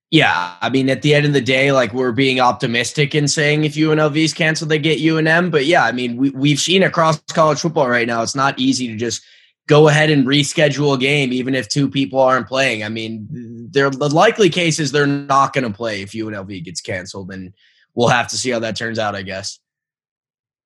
Yeah, 0.09 0.55
I 0.61 0.69
mean, 0.69 0.89
at 0.89 1.01
the 1.01 1.13
end 1.13 1.25
of 1.25 1.33
the 1.33 1.41
day, 1.41 1.73
like 1.73 1.93
we're 1.93 2.13
being 2.13 2.39
optimistic 2.39 3.13
in 3.13 3.27
saying 3.27 3.65
if 3.65 3.75
UNLV's 3.75 4.33
canceled, 4.33 4.69
they 4.69 4.79
get 4.79 4.99
UNM. 4.99 5.51
But 5.51 5.65
yeah, 5.65 5.83
I 5.83 5.91
mean, 5.91 6.15
we 6.15 6.29
we've 6.29 6.59
seen 6.59 6.83
across 6.83 7.19
college 7.33 7.59
football 7.59 7.89
right 7.89 8.07
now, 8.07 8.21
it's 8.21 8.35
not 8.35 8.57
easy 8.57 8.87
to 8.87 8.95
just 8.95 9.21
go 9.67 9.89
ahead 9.89 10.09
and 10.09 10.25
reschedule 10.25 10.95
a 10.95 10.97
game 10.97 11.33
even 11.33 11.53
if 11.53 11.67
two 11.67 11.89
people 11.89 12.19
aren't 12.19 12.47
playing. 12.47 12.83
I 12.83 12.89
mean, 12.89 13.27
they're 13.71 13.89
the 13.89 14.09
likely 14.09 14.49
cases 14.49 14.91
they're 14.91 15.05
not 15.05 15.53
going 15.53 15.65
to 15.65 15.75
play 15.75 16.01
if 16.01 16.11
UNLV 16.11 16.63
gets 16.63 16.81
canceled, 16.81 17.31
and 17.31 17.53
we'll 17.93 18.07
have 18.07 18.29
to 18.29 18.37
see 18.37 18.49
how 18.49 18.59
that 18.59 18.75
turns 18.75 18.97
out, 18.97 19.15
I 19.15 19.21
guess. 19.21 19.59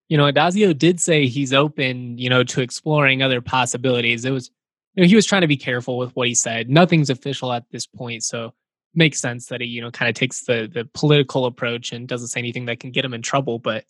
You 0.08 0.18
know, 0.18 0.32
Addazio 0.32 0.78
did 0.78 1.00
say 1.00 1.28
he's 1.28 1.54
open, 1.54 2.18
you 2.18 2.30
know, 2.30 2.44
to 2.44 2.62
exploring 2.62 3.22
other 3.22 3.42
possibilities. 3.42 4.24
It 4.24 4.32
was 4.32 4.52
you 4.96 5.04
know, 5.04 5.08
he 5.08 5.16
was 5.16 5.26
trying 5.26 5.42
to 5.42 5.48
be 5.48 5.58
careful 5.58 5.98
with 5.98 6.16
what 6.16 6.28
he 6.28 6.36
said. 6.36 6.70
Nothing's 6.70 7.10
official 7.10 7.52
at 7.52 7.64
this 7.72 7.88
point, 7.88 8.24
so 8.24 8.54
makes 8.94 9.22
sense 9.22 9.48
that 9.48 9.62
he, 9.62 9.68
you 9.68 9.82
know, 9.82 9.90
kind 9.90 10.10
of 10.10 10.16
takes 10.16 10.44
the 10.44 10.70
the 10.72 10.88
political 10.94 11.46
approach 11.46 11.92
and 11.92 12.08
doesn't 12.08 12.28
say 12.28 12.40
anything 12.40 12.66
that 12.66 12.80
can 12.80 12.92
get 12.92 13.06
him 13.06 13.14
in 13.14 13.22
trouble. 13.22 13.58
But 13.58 13.86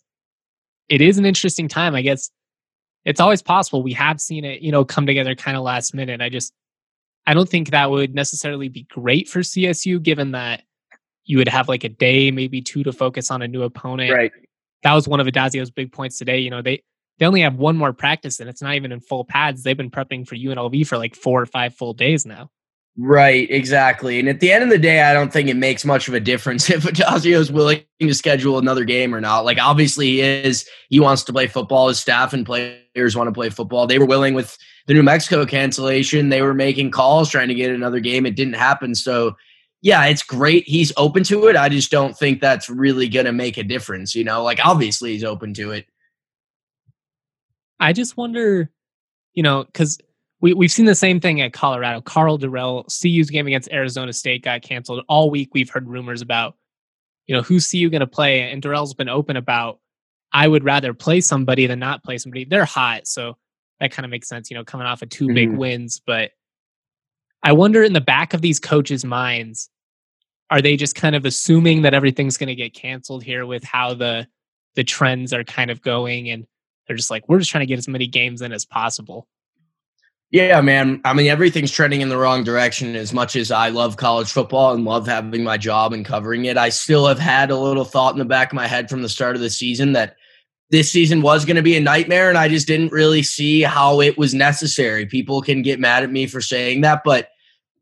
it 0.88 1.00
is 1.00 1.18
an 1.18 1.26
interesting 1.26 1.68
time. 1.68 1.94
I 1.94 2.02
guess 2.02 2.30
it's 3.04 3.20
always 3.20 3.42
possible. 3.42 3.82
We 3.82 3.92
have 3.94 4.20
seen 4.20 4.44
it, 4.44 4.62
you 4.62 4.72
know, 4.72 4.84
come 4.84 5.06
together 5.06 5.34
kind 5.34 5.56
of 5.56 5.62
last 5.62 5.94
minute. 5.94 6.20
I 6.20 6.28
just 6.28 6.52
I 7.26 7.34
don't 7.34 7.48
think 7.48 7.70
that 7.70 7.90
would 7.90 8.14
necessarily 8.14 8.68
be 8.68 8.84
great 8.84 9.28
for 9.28 9.40
CSU, 9.40 10.02
given 10.02 10.32
that 10.32 10.62
you 11.24 11.38
would 11.38 11.48
have 11.48 11.68
like 11.68 11.84
a 11.84 11.88
day, 11.88 12.30
maybe 12.30 12.60
two 12.60 12.82
to 12.82 12.92
focus 12.92 13.30
on 13.30 13.42
a 13.42 13.48
new 13.48 13.62
opponent. 13.62 14.12
Right. 14.12 14.32
That 14.82 14.94
was 14.94 15.06
one 15.06 15.20
of 15.20 15.26
Addazio's 15.26 15.70
big 15.70 15.92
points 15.92 16.18
today. 16.18 16.38
You 16.38 16.50
know, 16.50 16.62
they 16.62 16.82
they 17.18 17.26
only 17.26 17.42
have 17.42 17.56
one 17.56 17.76
more 17.76 17.92
practice 17.92 18.40
and 18.40 18.48
it's 18.48 18.62
not 18.62 18.74
even 18.74 18.92
in 18.92 19.00
full 19.00 19.24
pads. 19.24 19.62
They've 19.62 19.76
been 19.76 19.90
prepping 19.90 20.26
for 20.26 20.34
UNLV 20.34 20.86
for 20.86 20.98
like 20.98 21.14
four 21.14 21.40
or 21.40 21.46
five 21.46 21.74
full 21.74 21.92
days 21.92 22.26
now. 22.26 22.50
Right, 22.98 23.50
exactly. 23.50 24.18
And 24.18 24.28
at 24.28 24.40
the 24.40 24.52
end 24.52 24.64
of 24.64 24.68
the 24.68 24.78
day, 24.78 25.00
I 25.00 25.14
don't 25.14 25.32
think 25.32 25.48
it 25.48 25.56
makes 25.56 25.82
much 25.84 26.08
of 26.08 26.14
a 26.14 26.20
difference 26.20 26.68
if 26.70 26.82
Addazio 26.84 27.38
is 27.38 27.50
willing 27.50 27.84
to 28.00 28.14
schedule 28.14 28.58
another 28.58 28.84
game 28.84 29.14
or 29.14 29.20
not. 29.20 29.44
Like, 29.44 29.58
obviously, 29.58 30.06
he 30.06 30.20
is. 30.20 30.68
He 30.90 31.00
wants 31.00 31.22
to 31.24 31.32
play 31.32 31.46
football. 31.46 31.88
His 31.88 31.98
staff 31.98 32.34
and 32.34 32.44
players 32.44 33.16
want 33.16 33.28
to 33.28 33.32
play 33.32 33.48
football. 33.48 33.86
They 33.86 33.98
were 33.98 34.06
willing 34.06 34.34
with 34.34 34.58
the 34.86 34.94
New 34.94 35.02
Mexico 35.02 35.46
cancellation. 35.46 36.28
They 36.28 36.42
were 36.42 36.52
making 36.52 36.90
calls 36.90 37.30
trying 37.30 37.48
to 37.48 37.54
get 37.54 37.70
another 37.70 38.00
game. 38.00 38.26
It 38.26 38.36
didn't 38.36 38.54
happen. 38.54 38.94
So, 38.94 39.36
yeah, 39.80 40.04
it's 40.04 40.22
great. 40.22 40.68
He's 40.68 40.92
open 40.98 41.24
to 41.24 41.46
it. 41.46 41.56
I 41.56 41.70
just 41.70 41.90
don't 41.90 42.16
think 42.16 42.40
that's 42.40 42.68
really 42.68 43.08
going 43.08 43.26
to 43.26 43.32
make 43.32 43.56
a 43.56 43.64
difference. 43.64 44.14
You 44.14 44.24
know, 44.24 44.42
like, 44.42 44.60
obviously, 44.62 45.12
he's 45.12 45.24
open 45.24 45.54
to 45.54 45.70
it. 45.70 45.86
I 47.80 47.94
just 47.94 48.18
wonder, 48.18 48.70
you 49.32 49.42
know, 49.42 49.64
because 49.64 49.98
we, 50.42 50.52
we've 50.52 50.72
seen 50.72 50.86
the 50.86 50.94
same 50.94 51.20
thing 51.20 51.40
at 51.40 51.52
Colorado. 51.52 52.00
Karl 52.00 52.36
Dorrell, 52.38 52.84
CU's 52.86 53.30
game 53.30 53.46
against 53.46 53.70
Arizona 53.72 54.12
State 54.12 54.42
got 54.42 54.60
canceled. 54.60 55.04
All 55.08 55.30
week 55.30 55.50
we've 55.54 55.70
heard 55.70 55.88
rumors 55.88 56.20
about, 56.20 56.56
you 57.26 57.34
know, 57.34 57.42
who's 57.42 57.70
CU 57.70 57.88
going 57.88 58.00
to 58.00 58.06
play. 58.08 58.50
And 58.50 58.60
Dorrell's 58.60 58.92
been 58.92 59.08
open 59.08 59.36
about, 59.36 59.78
I 60.32 60.48
would 60.48 60.64
rather 60.64 60.92
play 60.92 61.20
somebody 61.20 61.66
than 61.66 61.78
not 61.78 62.02
play 62.02 62.18
somebody. 62.18 62.44
They're 62.44 62.64
hot. 62.64 63.06
So 63.06 63.36
that 63.78 63.92
kind 63.92 64.04
of 64.04 64.10
makes 64.10 64.28
sense, 64.28 64.50
you 64.50 64.56
know, 64.56 64.64
coming 64.64 64.86
off 64.86 65.00
of 65.02 65.10
2 65.10 65.26
mm-hmm. 65.26 65.34
big 65.34 65.50
wins. 65.52 66.02
But 66.04 66.32
I 67.44 67.52
wonder 67.52 67.84
in 67.84 67.92
the 67.92 68.00
back 68.00 68.34
of 68.34 68.42
these 68.42 68.58
coaches' 68.58 69.04
minds, 69.04 69.70
are 70.50 70.60
they 70.60 70.76
just 70.76 70.96
kind 70.96 71.14
of 71.14 71.24
assuming 71.24 71.82
that 71.82 71.94
everything's 71.94 72.36
going 72.36 72.48
to 72.48 72.54
get 72.54 72.74
canceled 72.74 73.22
here 73.22 73.46
with 73.46 73.64
how 73.64 73.94
the 73.94 74.26
the 74.74 74.84
trends 74.84 75.34
are 75.34 75.44
kind 75.44 75.70
of 75.70 75.82
going 75.82 76.30
and 76.30 76.46
they're 76.86 76.96
just 76.96 77.10
like 77.10 77.28
we're 77.28 77.38
just 77.38 77.50
trying 77.50 77.60
to 77.60 77.66
get 77.66 77.78
as 77.78 77.88
many 77.88 78.06
games 78.06 78.40
in 78.40 78.52
as 78.52 78.64
possible 78.64 79.28
yeah, 80.32 80.62
man. 80.62 81.02
I 81.04 81.12
mean, 81.12 81.26
everything's 81.26 81.70
trending 81.70 82.00
in 82.00 82.08
the 82.08 82.16
wrong 82.16 82.42
direction. 82.42 82.96
As 82.96 83.12
much 83.12 83.36
as 83.36 83.50
I 83.50 83.68
love 83.68 83.98
college 83.98 84.32
football 84.32 84.72
and 84.72 84.82
love 84.82 85.06
having 85.06 85.44
my 85.44 85.58
job 85.58 85.92
and 85.92 86.06
covering 86.06 86.46
it, 86.46 86.56
I 86.56 86.70
still 86.70 87.06
have 87.06 87.18
had 87.18 87.50
a 87.50 87.58
little 87.58 87.84
thought 87.84 88.14
in 88.14 88.18
the 88.18 88.24
back 88.24 88.50
of 88.50 88.56
my 88.56 88.66
head 88.66 88.88
from 88.88 89.02
the 89.02 89.10
start 89.10 89.36
of 89.36 89.42
the 89.42 89.50
season 89.50 89.92
that 89.92 90.16
this 90.70 90.90
season 90.90 91.20
was 91.20 91.44
going 91.44 91.56
to 91.56 91.62
be 91.62 91.76
a 91.76 91.80
nightmare. 91.80 92.30
And 92.30 92.38
I 92.38 92.48
just 92.48 92.66
didn't 92.66 92.92
really 92.92 93.22
see 93.22 93.60
how 93.60 94.00
it 94.00 94.16
was 94.16 94.32
necessary. 94.32 95.04
People 95.04 95.42
can 95.42 95.60
get 95.60 95.78
mad 95.78 96.02
at 96.02 96.10
me 96.10 96.26
for 96.26 96.40
saying 96.40 96.80
that, 96.80 97.02
but 97.04 97.28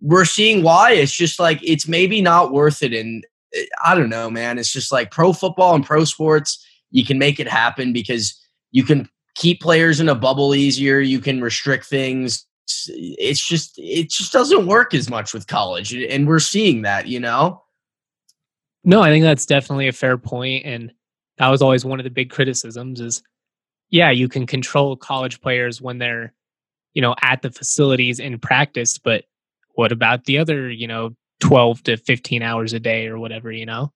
we're 0.01 0.25
seeing 0.25 0.65
why. 0.65 0.91
It's 0.91 1.15
just 1.15 1.39
like, 1.39 1.61
it's 1.63 1.87
maybe 1.87 2.21
not 2.21 2.53
worth 2.53 2.83
it. 2.83 2.93
And 2.93 3.25
eh, 3.55 3.67
I 3.85 3.95
don't 3.95 4.11
know, 4.11 4.29
man. 4.29 4.59
It's 4.59 4.73
just 4.73 4.91
like 4.91 5.13
pro 5.13 5.33
football 5.33 5.77
and 5.77 5.87
pro 5.87 6.03
sports, 6.03 6.67
you 6.91 7.05
can 7.05 7.17
make 7.17 7.39
it 7.39 7.47
happen 7.47 7.93
because 7.93 8.37
you 8.73 8.83
can 8.83 9.09
keep 9.35 9.61
players 9.61 10.01
in 10.01 10.09
a 10.09 10.15
bubble 10.15 10.55
easier. 10.55 11.01
You 11.01 11.21
can 11.21 11.41
restrict 11.41 11.87
things. 11.87 12.47
It's 12.89 13.47
just 13.47 13.75
it 13.79 14.11
just 14.11 14.33
doesn't 14.33 14.67
work 14.67 14.95
as 14.95 15.11
much 15.11 15.35
with 15.35 15.47
college, 15.47 15.93
and 15.95 16.27
we're 16.27 16.39
seeing 16.39 16.83
that. 16.83 17.07
You 17.07 17.21
know. 17.21 17.63
No, 18.83 19.03
I 19.03 19.11
think 19.11 19.25
that's 19.25 19.47
definitely 19.47 19.89
a 19.89 19.93
fair 19.93 20.17
point, 20.17 20.65
and 20.65 20.93
that 21.39 21.49
was 21.49 21.63
always 21.63 21.85
one 21.85 22.01
of 22.01 22.05
the 22.05 22.11
big 22.11 22.31
criticisms. 22.31 23.01
Is 23.01 23.23
yeah, 23.91 24.11
you 24.11 24.29
can 24.29 24.47
control 24.47 24.97
college 24.97 25.41
players 25.41 25.81
when 25.83 25.99
they're 25.99 26.33
you 26.95 27.03
know 27.03 27.15
at 27.23 27.43
the 27.43 27.51
facilities 27.51 28.21
in 28.21 28.39
practice, 28.39 28.99
but 28.99 29.25
what 29.75 29.93
about 29.93 30.25
the 30.25 30.39
other 30.39 30.71
you 30.71 30.87
know 30.87 31.15
12 31.41 31.83
to 31.85 31.97
15 31.97 32.43
hours 32.43 32.73
a 32.73 32.81
day 32.81 33.07
or 33.07 33.19
whatever 33.19 33.51
you 33.51 33.67
know 33.67 33.93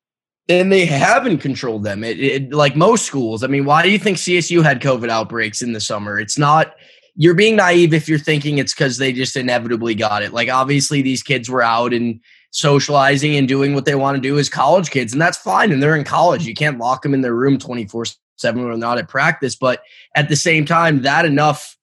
and 0.49 0.71
they 0.71 0.85
haven't 0.85 1.39
controlled 1.39 1.85
them. 1.85 2.05
It, 2.05 2.21
it, 2.21 2.53
like 2.53 2.77
most 2.77 3.07
schools. 3.07 3.43
I 3.43 3.47
mean, 3.47 3.65
why 3.65 3.83
do 3.83 3.91
you 3.91 3.99
think 3.99 4.19
CSU 4.19 4.63
had 4.63 4.81
COVID 4.81 5.09
outbreaks 5.09 5.63
in 5.63 5.73
the 5.73 5.81
summer? 5.81 6.19
It's 6.19 6.39
not. 6.39 6.75
You're 7.17 7.35
being 7.35 7.57
naive 7.57 7.95
if 7.95 8.09
you're 8.09 8.19
thinking 8.19 8.59
it's 8.59 8.75
because 8.75 8.99
they 8.99 9.13
just 9.13 9.37
inevitably 9.37 9.95
got 9.95 10.23
it. 10.23 10.33
Like 10.33 10.51
obviously 10.51 11.01
these 11.01 11.23
kids 11.23 11.49
were 11.49 11.63
out 11.63 11.95
and 11.95 12.21
socializing 12.51 13.37
and 13.37 13.49
doing 13.49 13.75
what 13.75 13.85
they 13.85 13.95
want 13.95 14.17
to 14.17 14.21
do 14.21 14.39
as 14.39 14.49
college 14.49 14.91
kids, 14.91 15.13
and 15.13 15.23
that's 15.23 15.39
fine. 15.39 15.73
And 15.73 15.83
they're 15.83 15.97
in 15.97 16.05
college. 16.05 16.47
You 16.47 16.55
can't 16.55 16.79
lock 16.79 17.03
them 17.03 17.15
in 17.15 17.21
their 17.21 17.35
room 17.35 17.59
24 17.59 18.07
seven 18.37 18.63
when 18.63 18.71
they're 18.71 18.79
not 18.79 18.99
at 18.99 19.09
practice. 19.09 19.55
But 19.55 19.83
at 20.15 20.29
the 20.29 20.37
same 20.37 20.65
time, 20.65 21.03
that 21.03 21.25
enough 21.25 21.77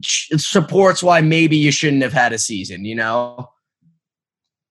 supports 0.00 1.02
why 1.02 1.20
maybe 1.20 1.56
you 1.56 1.72
shouldn't 1.72 2.02
have 2.02 2.12
had 2.12 2.32
a 2.32 2.38
season. 2.38 2.84
You 2.84 2.94
know. 2.94 3.50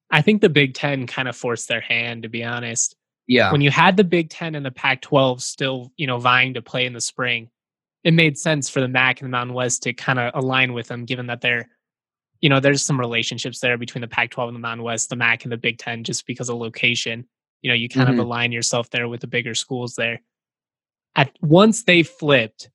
I 0.10 0.22
think 0.22 0.42
the 0.42 0.50
Big 0.50 0.74
Ten 0.74 1.08
kind 1.08 1.28
of 1.28 1.36
forced 1.36 1.68
their 1.68 1.82
hand, 1.82 2.24
to 2.24 2.30
be 2.30 2.44
honest. 2.44 2.96
Yeah. 3.28 3.52
When 3.52 3.62
you 3.62 3.72
had 3.72 3.98
the 3.98 4.04
Big 4.04 4.30
Ten 4.30 4.56
and 4.56 4.66
the 4.66 4.72
Pac 4.72 5.02
12 5.02 5.42
still, 5.42 5.92
you 5.98 6.08
know, 6.08 6.18
vying 6.18 6.54
to 6.56 6.62
play 6.62 6.86
in 6.86 6.94
the 6.94 7.02
spring, 7.02 7.50
it 8.04 8.14
made 8.14 8.38
sense 8.38 8.70
for 8.70 8.82
the 8.82 8.88
MAC 8.88 9.22
and 9.22 9.28
the 9.28 9.32
Mountain 9.32 9.56
West 9.56 9.84
to 9.84 9.94
kind 9.94 10.20
of 10.20 10.32
align 10.34 10.74
with 10.74 10.88
them, 10.88 11.06
given 11.06 11.28
that 11.28 11.42
they're, 11.42 11.70
you 12.42 12.50
know, 12.50 12.60
there's 12.60 12.84
some 12.84 13.00
relationships 13.00 13.60
there 13.60 13.78
between 13.78 14.02
the 14.02 14.08
Pac 14.08 14.32
12 14.32 14.50
and 14.50 14.56
the 14.56 14.60
Mountain 14.60 14.84
West, 14.84 15.10
the 15.10 15.16
MAC 15.16 15.44
and 15.44 15.52
the 15.52 15.58
Big 15.58 15.78
Ten, 15.78 16.04
just 16.04 16.26
because 16.26 16.50
of 16.50 16.58
location. 16.58 17.28
You 17.62 17.70
know, 17.70 17.76
you 17.76 17.88
kind 17.88 18.10
mm-hmm. 18.10 18.20
of 18.20 18.26
align 18.26 18.52
yourself 18.52 18.90
there 18.90 19.08
with 19.08 19.22
the 19.22 19.28
bigger 19.28 19.54
schools 19.54 19.96
there. 19.96 20.22
At 21.16 21.32
once 21.42 21.84
they 21.84 22.02
flipped, 22.04 22.70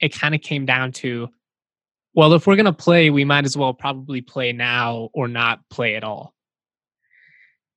it 0.00 0.18
kind 0.18 0.34
of 0.34 0.40
came 0.40 0.64
down 0.64 0.92
to, 0.92 1.28
well, 2.14 2.32
if 2.32 2.46
we're 2.46 2.56
going 2.56 2.64
to 2.64 2.72
play, 2.72 3.10
we 3.10 3.24
might 3.24 3.44
as 3.44 3.56
well 3.56 3.74
probably 3.74 4.22
play 4.22 4.52
now 4.52 5.10
or 5.12 5.28
not 5.28 5.60
play 5.68 5.96
at 5.96 6.04
all. 6.04 6.34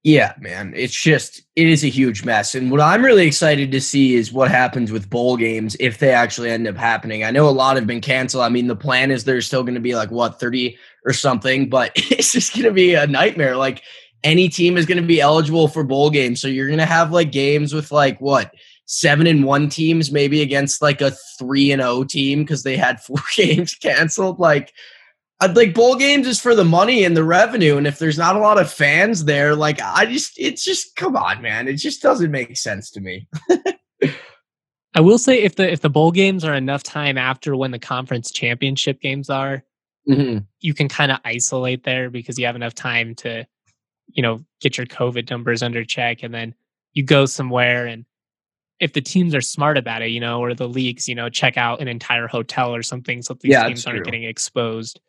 Yeah, 0.04 0.34
man. 0.38 0.74
It's 0.76 1.02
just 1.02 1.44
it 1.56 1.68
is 1.68 1.86
a 1.86 1.90
huge 1.90 2.26
mess. 2.26 2.56
And 2.56 2.70
what 2.70 2.82
I'm 2.82 3.06
really 3.06 3.26
excited 3.26 3.72
to 3.72 3.80
see 3.80 4.16
is 4.16 4.34
what 4.34 4.52
happens 4.52 4.92
with 4.92 5.10
bowl 5.10 5.38
games 5.38 5.78
if 5.80 6.00
they 6.00 6.12
actually 6.12 6.52
end 6.52 6.68
up 6.68 6.76
happening. 6.76 7.24
I 7.24 7.32
know 7.32 7.48
a 7.48 7.52
lot 7.52 7.78
have 7.78 7.88
been 7.88 8.02
canceled. 8.02 8.44
I 8.44 8.50
mean, 8.50 8.68
the 8.68 8.76
plan 8.76 9.12
is 9.12 9.24
there's 9.24 9.48
still 9.48 9.64
going 9.64 9.76
to 9.76 9.80
be 9.80 9.96
like 9.96 10.12
what 10.12 10.42
30 10.42 10.78
or 11.06 11.14
something, 11.14 11.70
but 11.70 11.94
it's 11.96 12.34
just 12.34 12.54
going 12.54 12.66
to 12.66 12.72
be 12.72 12.96
a 12.96 13.08
nightmare. 13.08 13.56
Like 13.56 13.82
any 14.26 14.50
team 14.50 14.76
is 14.76 14.86
going 14.86 15.02
to 15.02 15.08
be 15.08 15.22
eligible 15.22 15.70
for 15.70 15.86
bowl 15.86 16.10
games. 16.10 16.42
So 16.42 16.50
you're 16.50 16.68
going 16.68 16.80
to 16.80 16.86
have 16.86 17.12
like 17.12 17.32
games 17.32 17.74
with 17.74 17.92
like 17.92 18.20
what? 18.20 18.54
7 18.86 19.26
and 19.26 19.46
1 19.46 19.70
teams 19.70 20.12
maybe 20.12 20.42
against 20.42 20.82
like 20.82 21.00
a 21.00 21.12
3 21.40 21.72
and 21.72 21.82
0 21.82 22.04
team 22.04 22.40
because 22.40 22.64
they 22.64 22.76
had 22.76 23.00
four 23.04 23.24
games 23.38 23.74
canceled. 23.76 24.38
Like 24.38 24.74
I'd 25.40 25.56
like 25.56 25.74
bowl 25.74 25.96
games 25.96 26.28
is 26.28 26.40
for 26.40 26.56
the 26.56 26.64
money 26.64 27.04
and 27.04 27.18
the 27.18 27.24
revenue. 27.24 27.78
And 27.78 27.86
if 27.86 28.00
there's 28.00 28.18
not 28.18 28.36
a 28.36 28.40
lot 28.40 28.60
of 28.60 28.72
fans 28.72 29.26
there, 29.26 29.56
like 29.56 29.82
I 29.82 30.06
just, 30.06 30.34
it's 30.38 30.64
just, 30.64 30.96
come 30.96 31.16
on, 31.16 31.42
man. 31.42 31.68
It 31.68 31.76
just 31.76 32.02
doesn't 32.02 32.32
make 32.32 32.56
sense 32.56 32.90
to 32.92 33.02
me. 33.02 33.28
I 34.96 35.02
will 35.02 35.18
say 35.18 35.42
if 35.42 35.56
the 35.56 35.72
if 35.72 35.82
the 35.82 35.90
bowl 35.90 36.12
games 36.12 36.46
are 36.46 36.54
enough 36.54 36.84
time 36.84 37.18
after 37.18 37.56
when 37.56 37.72
the 37.72 37.80
conference 37.80 38.32
championship 38.32 39.02
games 39.02 39.30
are, 39.30 39.64
mm-hmm. 40.08 40.40
you 40.60 40.74
can 40.74 40.88
kind 40.88 41.12
of 41.12 41.20
isolate 41.26 41.84
there 41.84 42.10
because 42.10 42.38
you 42.38 42.46
have 42.46 42.56
enough 42.56 42.76
time 42.76 43.16
to, 43.16 43.46
you 44.08 44.22
know, 44.22 44.46
get 44.62 44.78
your 44.78 44.86
COVID 44.86 45.30
numbers 45.32 45.64
under 45.64 45.84
check, 45.84 46.22
and 46.22 46.34
then 46.34 46.54
you 46.94 47.04
go 47.04 47.26
somewhere 47.26 47.88
and 47.88 48.06
if 48.80 48.94
the 48.94 49.02
teams 49.02 49.34
are 49.34 49.42
smart 49.42 49.78
about 49.78 50.02
it, 50.02 50.10
you 50.10 50.20
know, 50.20 50.42
or 50.42 50.54
the 50.54 50.68
leagues, 50.68 51.08
you 51.08 51.16
know, 51.16 51.30
check 51.30 51.58
out 51.58 51.82
an 51.82 51.88
entire 51.88 52.28
hotel 52.28 52.76
or 52.76 52.84
something 52.84 53.22
so 53.22 53.34
these 53.36 53.52
yeah, 53.52 53.66
teams 53.66 53.88
aren't 53.88 54.04
getting 54.04 54.24
exposed 54.24 55.00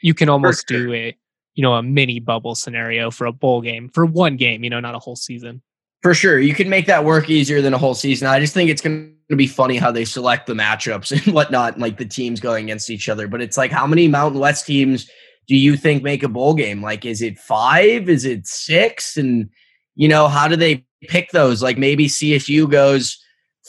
you 0.00 0.14
can 0.14 0.28
almost 0.28 0.68
sure. 0.68 0.86
do 0.86 0.92
a 0.92 1.16
you 1.54 1.62
know 1.62 1.74
a 1.74 1.82
mini 1.82 2.20
bubble 2.20 2.54
scenario 2.54 3.10
for 3.10 3.26
a 3.26 3.32
bowl 3.32 3.60
game 3.60 3.88
for 3.88 4.06
one 4.06 4.36
game 4.36 4.62
you 4.64 4.70
know 4.70 4.80
not 4.80 4.94
a 4.94 4.98
whole 4.98 5.16
season. 5.16 5.62
For 6.02 6.14
sure 6.14 6.38
you 6.38 6.54
can 6.54 6.68
make 6.68 6.86
that 6.86 7.04
work 7.04 7.28
easier 7.28 7.60
than 7.60 7.74
a 7.74 7.78
whole 7.78 7.94
season. 7.94 8.28
I 8.28 8.38
just 8.38 8.54
think 8.54 8.70
it's 8.70 8.80
going 8.80 9.16
to 9.30 9.36
be 9.36 9.48
funny 9.48 9.76
how 9.76 9.90
they 9.90 10.04
select 10.04 10.46
the 10.46 10.54
matchups 10.54 11.10
and 11.24 11.34
whatnot 11.34 11.74
and 11.74 11.82
like 11.82 11.98
the 11.98 12.04
teams 12.04 12.40
going 12.40 12.64
against 12.64 12.90
each 12.90 13.08
other 13.08 13.28
but 13.28 13.42
it's 13.42 13.56
like 13.56 13.72
how 13.72 13.86
many 13.86 14.08
mountain 14.08 14.40
west 14.40 14.66
teams 14.66 15.10
do 15.48 15.56
you 15.56 15.76
think 15.76 16.02
make 16.02 16.22
a 16.22 16.28
bowl 16.28 16.54
game? 16.54 16.82
Like 16.82 17.04
is 17.04 17.22
it 17.22 17.38
five? 17.38 18.08
Is 18.08 18.24
it 18.24 18.46
six? 18.46 19.16
And 19.16 19.48
you 19.96 20.06
know 20.06 20.28
how 20.28 20.46
do 20.46 20.56
they 20.56 20.84
pick 21.02 21.30
those? 21.30 21.62
Like 21.62 21.78
maybe 21.78 22.06
csu 22.06 22.70
goes 22.70 23.18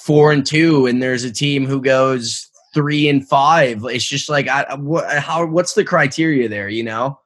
four 0.03 0.31
and 0.31 0.45
two 0.45 0.85
and 0.85 1.01
there's 1.01 1.23
a 1.23 1.31
team 1.31 1.65
who 1.65 1.81
goes 1.81 2.48
three 2.73 3.09
and 3.09 3.27
five. 3.27 3.83
It's 3.85 4.05
just 4.05 4.29
like, 4.29 4.47
I, 4.47 4.75
what, 4.75 5.09
how, 5.17 5.45
what's 5.45 5.73
the 5.73 5.83
criteria 5.83 6.49
there, 6.49 6.69
you 6.69 6.83
know? 6.83 7.19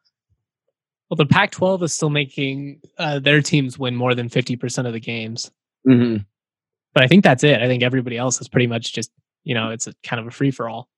Well, 1.10 1.16
the 1.18 1.26
Pac 1.26 1.52
12 1.52 1.84
is 1.84 1.94
still 1.94 2.10
making 2.10 2.82
uh, 2.98 3.20
their 3.20 3.42
teams 3.42 3.78
win 3.78 3.96
more 3.96 4.16
than 4.16 4.30
50% 4.30 4.88
of 4.88 4.94
the 4.94 5.00
games. 5.00 5.52
Mm-hmm. 5.88 6.24
But 6.94 7.04
I 7.04 7.08
think 7.08 7.24
that's 7.24 7.44
it. 7.44 7.62
I 7.62 7.68
think 7.68 7.84
everybody 7.84 8.18
else 8.18 8.40
is 8.42 8.48
pretty 8.48 8.68
much 8.68 8.94
just, 8.94 9.12
you 9.44 9.54
know, 9.54 9.70
it's 9.70 9.88
a 9.88 9.94
kind 10.04 10.20
of 10.20 10.28
a 10.28 10.32
free 10.32 10.52
for 10.52 10.70
all. 10.70 10.90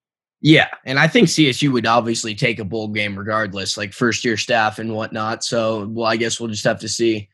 Yeah, 0.42 0.68
and 0.86 1.00
I 1.00 1.08
think 1.08 1.28
CSU 1.28 1.72
would 1.72 1.88
obviously 1.88 2.36
take 2.36 2.60
a 2.60 2.66
bowl 2.66 2.90
game 2.90 3.18
regardless, 3.18 3.78
like 3.78 3.94
first 3.94 4.24
year 4.24 4.38
staff 4.38 4.78
and 4.78 4.94
whatnot. 4.94 5.44
So, 5.44 5.88
well, 5.88 6.06
I 6.06 6.18
guess 6.18 6.40
we'll 6.40 6.50
just 6.50 6.66
have 6.66 6.80
to 6.82 6.90
see. 6.90 7.30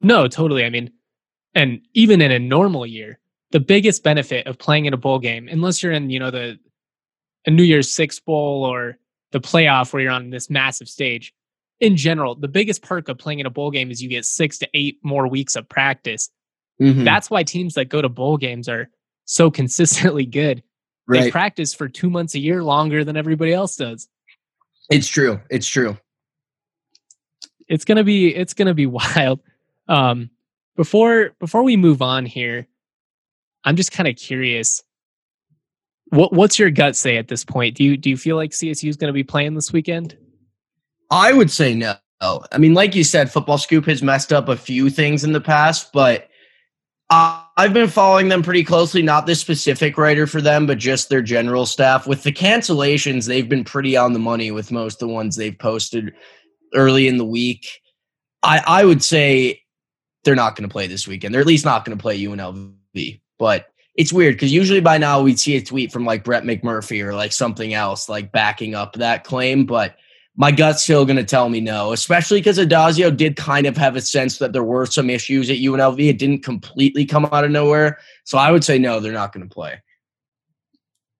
No, 0.00 0.26
totally. 0.26 0.64
I 0.64 0.70
mean, 0.70 0.90
and 1.54 1.80
even 1.94 2.20
in 2.20 2.32
a 2.32 2.38
normal 2.38 2.84
year, 2.84 3.20
the 3.52 3.60
biggest 3.60 4.02
benefit 4.02 4.46
of 4.46 4.58
playing 4.58 4.86
in 4.86 4.92
a 4.92 4.96
bowl 4.96 5.18
game, 5.18 5.48
unless 5.48 5.82
you're 5.82 5.92
in, 5.92 6.10
you 6.10 6.18
know, 6.18 6.30
the 6.30 6.58
a 7.46 7.50
New 7.50 7.62
Year's 7.62 7.92
Six 7.92 8.18
bowl 8.18 8.64
or 8.64 8.98
the 9.32 9.40
playoff 9.40 9.92
where 9.92 10.02
you're 10.02 10.12
on 10.12 10.30
this 10.30 10.50
massive 10.50 10.88
stage, 10.88 11.32
in 11.80 11.96
general, 11.96 12.34
the 12.34 12.48
biggest 12.48 12.82
perk 12.82 13.08
of 13.08 13.18
playing 13.18 13.38
in 13.38 13.46
a 13.46 13.50
bowl 13.50 13.70
game 13.70 13.90
is 13.90 14.02
you 14.02 14.08
get 14.08 14.24
six 14.24 14.58
to 14.58 14.68
eight 14.74 14.98
more 15.02 15.28
weeks 15.28 15.56
of 15.56 15.68
practice. 15.68 16.30
Mm-hmm. 16.80 17.04
That's 17.04 17.30
why 17.30 17.42
teams 17.42 17.74
that 17.74 17.88
go 17.88 18.02
to 18.02 18.08
bowl 18.08 18.36
games 18.36 18.68
are 18.68 18.88
so 19.24 19.50
consistently 19.50 20.26
good. 20.26 20.62
Right. 21.08 21.24
They 21.24 21.30
practice 21.30 21.72
for 21.72 21.88
two 21.88 22.10
months 22.10 22.34
a 22.34 22.40
year 22.40 22.64
longer 22.64 23.04
than 23.04 23.16
everybody 23.16 23.52
else 23.52 23.76
does. 23.76 24.08
It's 24.90 25.06
true. 25.06 25.40
It's 25.50 25.68
true. 25.68 25.96
It's 27.68 27.84
gonna 27.84 28.04
be 28.04 28.34
it's 28.34 28.54
gonna 28.54 28.74
be 28.74 28.86
wild. 28.86 29.40
Um, 29.88 30.30
before 30.76 31.30
before 31.38 31.62
we 31.62 31.76
move 31.76 32.02
on 32.02 32.26
here, 32.26 32.66
I'm 33.66 33.76
just 33.76 33.92
kind 33.92 34.08
of 34.08 34.16
curious. 34.16 34.82
What 36.10 36.32
what's 36.32 36.58
your 36.58 36.70
gut 36.70 36.96
say 36.96 37.16
at 37.18 37.28
this 37.28 37.44
point? 37.44 37.74
Do 37.76 37.84
you 37.84 37.96
do 37.96 38.08
you 38.08 38.16
feel 38.16 38.36
like 38.36 38.52
CSU 38.52 38.88
is 38.88 38.96
going 38.96 39.08
to 39.08 39.12
be 39.12 39.24
playing 39.24 39.54
this 39.54 39.72
weekend? 39.72 40.16
I 41.10 41.32
would 41.32 41.50
say 41.50 41.74
no. 41.74 41.96
I 42.20 42.58
mean, 42.58 42.74
like 42.74 42.94
you 42.94 43.04
said, 43.04 43.30
Football 43.30 43.58
Scoop 43.58 43.84
has 43.86 44.02
messed 44.02 44.32
up 44.32 44.48
a 44.48 44.56
few 44.56 44.88
things 44.88 45.24
in 45.24 45.32
the 45.32 45.40
past, 45.40 45.92
but 45.92 46.28
I've 47.10 47.72
been 47.72 47.88
following 47.88 48.28
them 48.28 48.42
pretty 48.42 48.64
closely. 48.64 49.02
Not 49.02 49.26
this 49.26 49.40
specific 49.40 49.98
writer 49.98 50.26
for 50.26 50.40
them, 50.40 50.66
but 50.66 50.78
just 50.78 51.08
their 51.08 51.22
general 51.22 51.66
staff. 51.66 52.06
With 52.06 52.22
the 52.22 52.32
cancellations, 52.32 53.26
they've 53.26 53.48
been 53.48 53.64
pretty 53.64 53.96
on 53.96 54.12
the 54.12 54.18
money 54.18 54.50
with 54.50 54.72
most 54.72 54.94
of 54.94 55.08
the 55.08 55.14
ones 55.14 55.36
they've 55.36 55.58
posted 55.58 56.14
early 56.74 57.06
in 57.06 57.18
the 57.18 57.24
week. 57.24 57.66
I, 58.42 58.62
I 58.66 58.84
would 58.84 59.02
say 59.02 59.60
they're 60.24 60.34
not 60.34 60.56
going 60.56 60.68
to 60.68 60.72
play 60.72 60.86
this 60.86 61.06
weekend. 61.06 61.32
They're 61.32 61.40
at 61.40 61.46
least 61.46 61.64
not 61.64 61.84
going 61.84 61.96
to 61.96 62.02
play 62.02 62.20
UNLV. 62.20 63.20
But 63.38 63.68
it's 63.94 64.12
weird 64.12 64.34
because 64.34 64.52
usually 64.52 64.80
by 64.80 64.98
now 64.98 65.22
we'd 65.22 65.40
see 65.40 65.56
a 65.56 65.62
tweet 65.62 65.92
from 65.92 66.04
like 66.04 66.24
Brett 66.24 66.44
McMurphy 66.44 67.02
or 67.02 67.14
like 67.14 67.32
something 67.32 67.74
else 67.74 68.08
like 68.08 68.32
backing 68.32 68.74
up 68.74 68.94
that 68.94 69.24
claim. 69.24 69.64
But 69.64 69.96
my 70.36 70.50
gut's 70.50 70.82
still 70.82 71.06
going 71.06 71.16
to 71.16 71.24
tell 71.24 71.48
me 71.48 71.60
no, 71.60 71.92
especially 71.92 72.40
because 72.40 72.58
Addazio 72.58 73.14
did 73.16 73.36
kind 73.36 73.66
of 73.66 73.76
have 73.76 73.96
a 73.96 74.02
sense 74.02 74.38
that 74.38 74.52
there 74.52 74.62
were 74.62 74.84
some 74.84 75.08
issues 75.08 75.48
at 75.48 75.56
UNLV. 75.56 76.08
It 76.08 76.18
didn't 76.18 76.42
completely 76.44 77.06
come 77.06 77.24
out 77.26 77.44
of 77.44 77.50
nowhere. 77.50 77.98
So 78.24 78.36
I 78.36 78.52
would 78.52 78.62
say 78.62 78.78
no, 78.78 79.00
they're 79.00 79.12
not 79.12 79.32
going 79.32 79.48
to 79.48 79.54
play. 79.54 79.80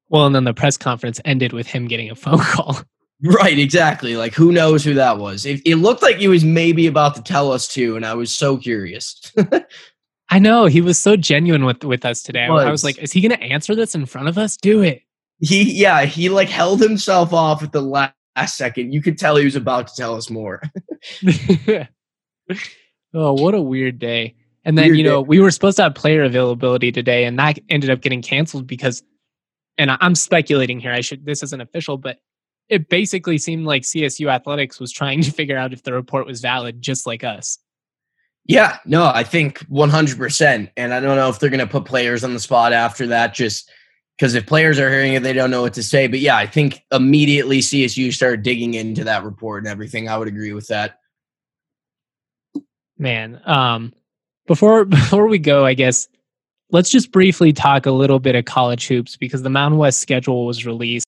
Well, 0.09 0.27
and 0.27 0.35
then 0.35 0.45
the 0.45 0.55
press 0.55 0.77
conference 0.77 1.21
ended 1.25 1.53
with 1.53 1.67
him 1.67 1.89
getting 1.89 2.11
a 2.11 2.15
phone 2.15 2.39
call. 2.39 2.79
Right, 3.23 3.59
exactly. 3.59 4.15
Like 4.15 4.35
who 4.35 4.53
knows 4.53 4.85
who 4.85 4.93
that 4.93 5.17
was? 5.17 5.47
It, 5.47 5.63
it 5.65 5.77
looked 5.77 6.03
like 6.03 6.17
he 6.17 6.29
was 6.29 6.45
maybe 6.45 6.87
about 6.87 7.15
to 7.15 7.23
tell 7.23 7.51
us 7.51 7.67
too, 7.67 7.97
and 7.97 8.05
I 8.05 8.13
was 8.13 8.37
so 8.37 8.59
curious. 8.59 9.33
I 10.29 10.39
know 10.39 10.67
he 10.67 10.81
was 10.81 10.99
so 10.99 11.17
genuine 11.17 11.65
with 11.65 11.85
with 11.85 12.05
us 12.05 12.23
today. 12.23 12.45
I 12.45 12.71
was 12.71 12.85
like, 12.85 12.99
is 12.99 13.13
he 13.13 13.21
going 13.21 13.39
to 13.39 13.43
answer 13.43 13.75
this 13.75 13.95
in 13.95 14.07
front 14.07 14.29
of 14.29 14.39
us? 14.39 14.57
Do 14.57 14.83
it. 14.83 15.03
He 15.41 15.63
yeah, 15.63 16.05
he 16.05 16.29
like 16.29 16.49
held 16.49 16.81
himself 16.81 17.33
off 17.33 17.63
at 17.63 17.73
the 17.73 17.83
last 17.83 18.15
last 18.37 18.57
second. 18.57 18.93
You 18.93 19.03
could 19.03 19.19
tell 19.19 19.37
he 19.37 19.45
was 19.45 19.57
about 19.57 19.89
to 19.89 19.95
tell 19.95 20.15
us 20.15 20.31
more. 20.31 20.63
oh, 23.15 23.33
what 23.33 23.55
a 23.55 23.61
weird 23.61 23.99
day. 23.99 24.35
And 24.65 24.77
then, 24.77 24.87
weird 24.87 24.99
you 24.99 25.05
know, 25.05 25.23
day. 25.23 25.29
we 25.29 25.41
were 25.41 25.51
supposed 25.51 25.77
to 25.79 25.85
have 25.85 25.95
player 25.95 26.23
availability 26.23 26.93
today, 26.93 27.25
and 27.25 27.39
that 27.39 27.59
ended 27.69 27.91
up 27.91 28.01
getting 28.01 28.23
canceled 28.23 28.67
because, 28.67 29.03
and 29.79 29.91
I'm 30.01 30.15
speculating 30.15 30.81
here, 30.81 30.93
I 30.93 31.01
should, 31.01 31.25
this 31.25 31.43
isn't 31.43 31.61
official, 31.61 31.99
but 31.99 32.19
it 32.69 32.89
basically 32.89 33.39
seemed 33.39 33.65
like 33.65 33.83
CSU 33.83 34.29
Athletics 34.29 34.81
was 34.81 34.91
trying 34.91 35.23
to 35.23 35.31
figure 35.31 35.57
out 35.57 35.73
if 35.73 35.85
the 35.85 35.93
report 35.93 36.27
was 36.27 36.41
valid, 36.41 36.83
just 36.83 37.07
like 37.07 37.23
us. 37.23 37.59
Yeah, 38.49 38.79
no, 38.85 39.07
I 39.07 39.25
think 39.25 39.59
100%. 39.69 40.71
And 40.77 40.95
I 40.95 41.01
don't 41.01 41.17
know 41.17 41.29
if 41.29 41.41
they're 41.41 41.51
going 41.51 41.59
to 41.61 41.67
put 41.67 41.85
players 41.85 42.23
on 42.23 42.33
the 42.33 42.41
spot 42.41 42.73
after 42.73 43.09
that, 43.09 43.35
just 43.35 43.71
because 44.17 44.35
if 44.35 44.47
players 44.47 44.79
are 44.79 44.89
hearing 44.89 45.15
it, 45.15 45.23
they 45.25 45.33
don't 45.33 45.51
know 45.51 45.63
what 45.63 45.75
to 45.75 45.83
say. 45.83 46.07
But 46.07 46.21
yeah, 46.21 46.37
I 46.37 46.47
think 46.47 46.85
immediately 46.93 47.59
CSU 47.59 48.13
started 48.13 48.43
digging 48.43 48.75
into 48.75 49.05
that 49.05 49.25
report 49.25 49.65
and 49.65 49.71
everything. 49.71 50.09
I 50.09 50.17
would 50.17 50.29
agree 50.29 50.53
with 50.53 50.69
that. 50.69 51.01
Man, 52.99 53.41
um, 53.45 53.93
before 54.47 54.85
before 54.85 55.27
we 55.27 55.39
go, 55.39 55.67
I 55.67 55.75
guess 55.75 56.09
let's 56.71 56.91
just 56.91 57.11
briefly 57.11 57.53
talk 57.53 57.87
a 57.87 57.91
little 57.91 58.21
bit 58.21 58.37
of 58.37 58.45
college 58.45 58.87
hoops 58.87 59.17
because 59.17 59.43
the 59.43 59.51
Mountain 59.51 59.79
West 59.79 60.01
schedule 60.01 60.47
was 60.47 60.65
released. 60.65 61.07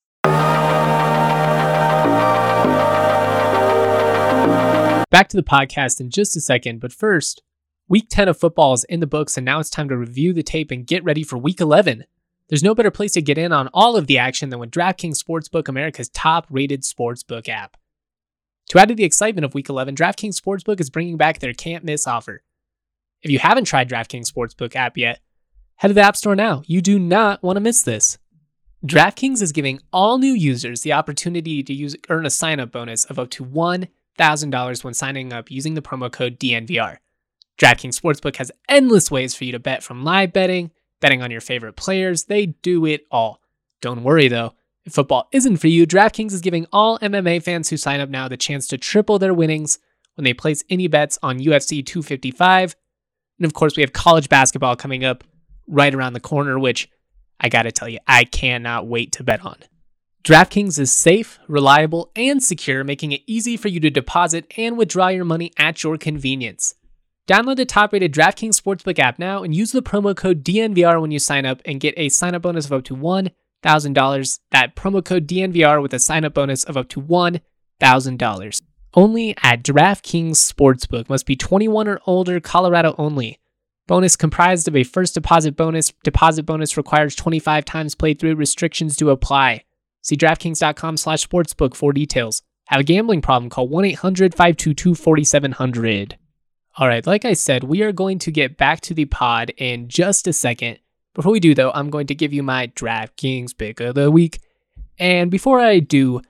Back 5.11 5.29
to 5.29 5.39
the 5.39 5.43
podcast 5.43 6.01
in 6.01 6.11
just 6.11 6.37
a 6.37 6.41
second, 6.41 6.81
but 6.81 6.93
first, 6.93 7.43
week 7.89 8.09
10 8.11 8.29
of 8.29 8.39
football 8.39 8.75
is 8.75 8.85
in 8.85 9.01
the 9.01 9.07
books, 9.07 9.39
and 9.39 9.45
now 9.45 9.59
it's 9.59 9.71
time 9.71 9.89
to 9.89 9.97
review 9.97 10.35
the 10.35 10.43
tape 10.43 10.71
and 10.71 10.87
get 10.87 11.03
ready 11.03 11.23
for 11.23 11.39
week 11.39 11.63
11. 11.63 12.05
There's 12.51 12.63
no 12.63 12.75
better 12.75 12.91
place 12.91 13.13
to 13.13 13.23
get 13.23 13.39
in 13.39 13.51
on 13.51 13.71
all 13.73 13.97
of 13.97 14.07
the 14.07 14.19
action 14.19 14.51
than 14.51 14.59
with 14.59 14.71
DraftKings 14.71 15.17
Sportsbook, 15.17 15.67
America's 15.67 16.11
top 16.11 16.47
rated 16.51 16.83
sportsbook 16.83 17.49
app. 17.49 17.79
To 18.69 18.79
add 18.79 18.89
to 18.89 18.95
the 18.95 19.05
excitement 19.05 19.47
of 19.47 19.55
Week 19.55 19.71
11, 19.71 19.95
DraftKings 19.95 20.39
Sportsbook 20.39 20.79
is 20.79 20.91
bringing 20.91 21.17
back 21.17 21.39
their 21.39 21.55
can't 21.55 21.85
miss 21.85 22.07
offer. 22.07 22.43
If 23.23 23.31
you 23.31 23.39
haven't 23.39 23.65
tried 23.65 23.89
DraftKings 23.89 24.31
Sportsbook 24.31 24.77
app 24.77 24.99
yet, 24.99 25.21
head 25.77 25.89
to 25.89 25.95
the 25.95 26.03
App 26.03 26.17
Store 26.17 26.37
now. 26.37 26.63
You 26.67 26.83
do 26.83 26.99
not 26.99 27.43
want 27.43 27.57
to 27.57 27.63
miss 27.63 27.81
this. 27.81 28.19
DraftKings 28.85 29.41
is 29.41 29.53
giving 29.53 29.81
all 29.91 30.19
new 30.19 30.35
users 30.35 30.83
the 30.83 30.93
opportunity 30.93 31.63
to 31.63 31.73
use 31.73 31.97
earn 32.11 32.27
a 32.27 32.31
sign 32.31 32.61
up 32.61 32.73
bonus 32.73 33.07
of 33.07 33.19
up 33.19 33.31
to 33.31 33.43
$1,000 34.19 34.85
when 34.85 34.95
signing 34.95 35.33
up 35.33 35.51
using 35.51 35.75
the 35.75 35.83
promo 35.83 36.11
code 36.11 36.39
DNVR. 36.39 36.99
DraftKings 37.59 37.99
Sportsbook 38.01 38.37
has 38.37 38.53
endless 38.69 39.11
ways 39.11 39.35
for 39.35 39.45
you 39.45 39.53
to 39.53 39.59
bet 39.59 39.83
from 39.83 40.05
live 40.05 40.33
betting 40.33 40.71
betting 41.01 41.23
on 41.23 41.31
your 41.31 41.41
favorite 41.41 41.77
players, 41.77 42.25
they 42.25 42.47
do 42.47 42.85
it 42.87 43.07
all. 43.11 43.41
Don't 43.81 44.03
worry 44.03 44.29
though, 44.29 44.55
if 44.85 44.95
football 44.95 45.29
isn't 45.33 45.59
for 45.59 45.69
you, 45.69 45.87
DraftKings 45.87 46.33
is 46.33 46.41
giving 46.41 46.67
all 46.73 46.99
MMA 46.99 47.43
fans 47.43 47.69
who 47.69 47.77
sign 47.77 48.01
up 48.01 48.09
now 48.09 48.29
the 48.29 48.37
chance 48.37 48.67
to 48.69 48.79
triple 48.79 49.19
their 49.19 49.35
winnings 49.35 49.79
when 50.15 50.25
they 50.25 50.35
place 50.35 50.65
any 50.69 50.89
bets 50.89 51.19
on 51.23 51.39
UFC 51.39 51.85
255. 51.85 52.75
And 53.39 53.47
of 53.47 53.55
course, 53.55 53.77
we 53.77 53.83
have 53.83 53.93
college 53.93 54.29
basketball 54.29 54.77
coming 54.77 55.05
up 55.05 55.25
right 55.69 55.95
around 55.95 56.15
the 56.15 56.21
corner, 56.21 56.59
which 56.59 56.91
I 57.39 57.49
gotta 57.49 57.71
tell 57.71 57.89
you, 57.89 57.99
I 58.07 58.25
cannot 58.25 58.87
wait 58.87 59.13
to 59.13 59.23
bet 59.23 59.45
on. 59.45 59.57
DraftKings 60.29 60.79
is 60.79 60.93
safe, 60.93 61.39
reliable, 61.49 62.13
and 62.15 62.43
secure, 62.43 62.85
making 62.85 63.13
it 63.13 63.23
easy 63.27 63.57
for 63.57 63.69
you 63.69 63.81
to 63.81 63.89
deposit 63.89 64.45
and 64.59 64.77
withdraw 64.77 65.09
your 65.09 65.25
money 65.25 65.53
at 65.57 65.83
your 65.83 65.97
convenience. 65.97 66.75
Download 67.27 67.57
the 67.57 67.65
top 67.65 67.95
rated 67.95 68.13
DraftKings 68.13 68.61
Sportsbook 68.61 68.99
app 68.99 69.19
now 69.19 69.43
and 69.43 69.55
use 69.55 69.73
the 69.73 69.81
promo 69.81 70.15
code 70.15 70.45
DNVR 70.45 71.01
when 71.01 71.11
you 71.11 71.19
sign 71.19 71.47
up 71.47 71.63
and 71.65 71.81
get 71.81 71.95
a 71.97 72.11
sign 72.11 72.35
up 72.35 72.43
bonus 72.43 72.67
of 72.67 72.75
up 72.75 72.85
to 72.85 72.95
$1,000. 72.95 74.41
That 74.51 74.77
promo 74.77 75.03
code 75.03 75.27
DNVR 75.27 75.81
with 75.81 75.95
a 75.95 75.99
sign 75.99 76.27
up 76.27 76.35
bonus 76.35 76.63
of 76.65 76.77
up 76.77 76.91
to 76.91 77.01
$1,000. 77.01 78.63
Only 78.93 79.35
at 79.43 79.63
DraftKings 79.63 80.33
Sportsbook. 80.33 81.09
Must 81.09 81.25
be 81.25 81.37
21 81.37 81.89
or 81.89 82.01
older, 82.05 82.39
Colorado 82.39 82.95
only. 82.99 83.39
Bonus 83.87 84.15
comprised 84.15 84.69
of 84.69 84.77
a 84.77 84.85
first 84.85 85.15
deposit 85.15 85.57
bonus. 85.57 85.91
Deposit 86.05 86.43
bonus 86.43 86.77
requires 86.77 87.15
25 87.15 87.65
times 87.65 87.95
playthrough. 87.95 88.37
Restrictions 88.37 88.95
do 88.95 89.09
apply. 89.09 89.63
See 90.03 90.17
DraftKings.com 90.17 90.97
slash 90.97 91.27
sportsbook 91.27 91.75
for 91.75 91.93
details. 91.93 92.43
Have 92.67 92.81
a 92.81 92.85
gambling 92.85 93.23
problem? 93.23 93.51
Call 93.51 93.69
1 93.69 93.85
800 93.85 94.35
522 94.35 94.95
4700. 94.95 96.19
All 96.77 96.87
right, 96.87 97.07
like 97.07 97.25
I 97.25 97.33
said, 97.33 97.65
we 97.65 97.83
are 97.83 97.93
going 97.93 98.19
to 98.21 98.31
get 98.31 98.57
back 98.57 98.81
to 98.83 98.95
the 98.95 99.07
pod 99.07 99.51
in 99.57 99.89
just 99.89 100.29
a 100.29 100.33
second. 100.33 100.79
Before 101.15 101.33
we 101.33 101.41
do, 101.41 101.55
though, 101.55 101.73
I'm 101.73 101.91
going 101.91 102.07
to 102.07 102.15
give 102.15 102.33
you 102.33 102.43
my 102.43 102.69
DraftKings 102.69 103.57
pick 103.57 103.81
of 103.81 103.97
the 103.97 104.11
week. 104.11 104.41
And 104.99 105.31
before 105.31 105.61
I 105.61 105.81
do, 105.81 106.21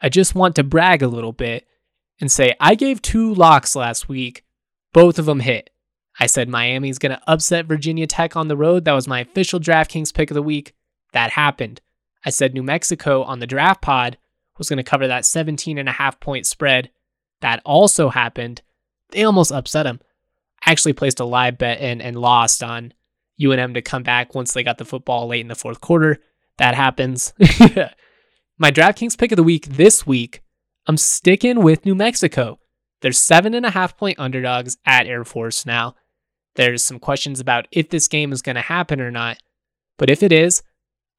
I 0.00 0.08
just 0.08 0.34
want 0.34 0.56
to 0.56 0.64
brag 0.64 1.02
a 1.02 1.08
little 1.08 1.32
bit 1.32 1.66
and 2.20 2.32
say 2.32 2.54
I 2.60 2.74
gave 2.74 3.02
two 3.02 3.34
locks 3.34 3.76
last 3.76 4.08
week. 4.08 4.44
Both 4.92 5.18
of 5.18 5.26
them 5.26 5.40
hit. 5.40 5.70
I 6.18 6.26
said 6.26 6.48
Miami's 6.48 6.98
going 6.98 7.12
to 7.12 7.22
upset 7.26 7.66
Virginia 7.66 8.06
Tech 8.06 8.36
on 8.36 8.48
the 8.48 8.56
road. 8.56 8.84
That 8.84 8.92
was 8.92 9.06
my 9.06 9.20
official 9.20 9.60
DraftKings 9.60 10.14
pick 10.14 10.30
of 10.30 10.34
the 10.34 10.42
week. 10.42 10.74
That 11.12 11.30
happened. 11.30 11.80
I 12.24 12.30
said 12.30 12.54
New 12.54 12.62
Mexico 12.62 13.22
on 13.22 13.38
the 13.38 13.46
draft 13.46 13.82
pod 13.82 14.18
was 14.58 14.68
going 14.68 14.78
to 14.78 14.82
cover 14.82 15.06
that 15.06 15.24
17 15.24 15.78
and 15.78 15.88
a 15.88 15.92
half 15.92 16.20
point 16.20 16.46
spread. 16.46 16.90
That 17.40 17.62
also 17.64 18.08
happened. 18.08 18.62
They 19.10 19.24
almost 19.24 19.52
upset 19.52 19.86
him. 19.86 20.00
I 20.64 20.72
actually 20.72 20.92
placed 20.92 21.20
a 21.20 21.24
live 21.24 21.58
bet 21.58 21.80
and, 21.80 22.02
and 22.02 22.18
lost 22.18 22.62
on 22.62 22.92
UNM 23.40 23.74
to 23.74 23.82
come 23.82 24.02
back 24.02 24.34
once 24.34 24.52
they 24.52 24.64
got 24.64 24.78
the 24.78 24.84
football 24.84 25.28
late 25.28 25.40
in 25.40 25.48
the 25.48 25.54
fourth 25.54 25.80
quarter. 25.80 26.18
That 26.58 26.74
happens. 26.74 27.32
My 28.58 28.72
DraftKings 28.72 29.16
pick 29.16 29.30
of 29.30 29.36
the 29.36 29.44
week 29.44 29.66
this 29.66 30.04
week, 30.04 30.42
I'm 30.86 30.96
sticking 30.96 31.62
with 31.62 31.86
New 31.86 31.94
Mexico. 31.94 32.58
They're 33.00 33.12
seven 33.12 33.54
and 33.54 33.64
a 33.64 33.70
half 33.70 33.96
point 33.96 34.18
underdogs 34.18 34.76
at 34.84 35.06
Air 35.06 35.24
Force 35.24 35.64
now. 35.64 35.94
There's 36.56 36.84
some 36.84 36.98
questions 36.98 37.38
about 37.38 37.68
if 37.70 37.90
this 37.90 38.08
game 38.08 38.32
is 38.32 38.42
going 38.42 38.56
to 38.56 38.62
happen 38.62 39.00
or 39.00 39.12
not. 39.12 39.38
But 39.96 40.10
if 40.10 40.24
it 40.24 40.32
is, 40.32 40.62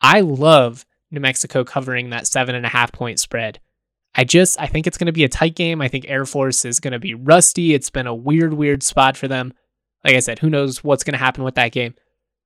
I 0.01 0.19
love 0.19 0.85
New 1.11 1.19
Mexico 1.19 1.63
covering 1.63 2.09
that 2.09 2.27
seven 2.27 2.55
and 2.55 2.65
a 2.65 2.69
half 2.69 2.91
point 2.91 3.19
spread. 3.19 3.59
I 4.15 4.23
just 4.23 4.59
I 4.59 4.67
think 4.67 4.87
it's 4.87 4.97
going 4.97 5.05
to 5.07 5.11
be 5.11 5.23
a 5.23 5.29
tight 5.29 5.55
game. 5.55 5.81
I 5.81 5.87
think 5.87 6.05
Air 6.07 6.25
Force 6.25 6.65
is 6.65 6.79
going 6.79 6.93
to 6.93 6.99
be 6.99 7.13
rusty. 7.13 7.73
It's 7.73 7.89
been 7.89 8.07
a 8.07 8.15
weird, 8.15 8.53
weird 8.53 8.83
spot 8.83 9.17
for 9.17 9.27
them. 9.27 9.53
Like 10.03 10.15
I 10.15 10.19
said, 10.19 10.39
who 10.39 10.49
knows 10.49 10.83
what's 10.83 11.03
going 11.03 11.13
to 11.13 11.19
happen 11.19 11.43
with 11.43 11.55
that 11.55 11.71
game? 11.71 11.93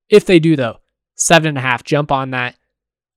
If 0.08 0.26
they 0.26 0.38
do 0.38 0.56
though, 0.56 0.78
seven 1.14 1.48
and 1.48 1.58
a 1.58 1.62
half, 1.62 1.84
jump 1.84 2.12
on 2.12 2.30
that. 2.30 2.56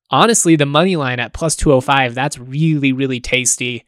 Honestly, 0.10 0.56
the 0.56 0.66
money 0.66 0.96
line 0.96 1.20
at 1.20 1.34
plus 1.34 1.56
two 1.56 1.70
hundred 1.70 1.78
oh 1.78 1.82
five, 1.82 2.16
that's 2.16 2.40
really, 2.40 2.94
really 2.94 3.20
tasty. 3.20 3.86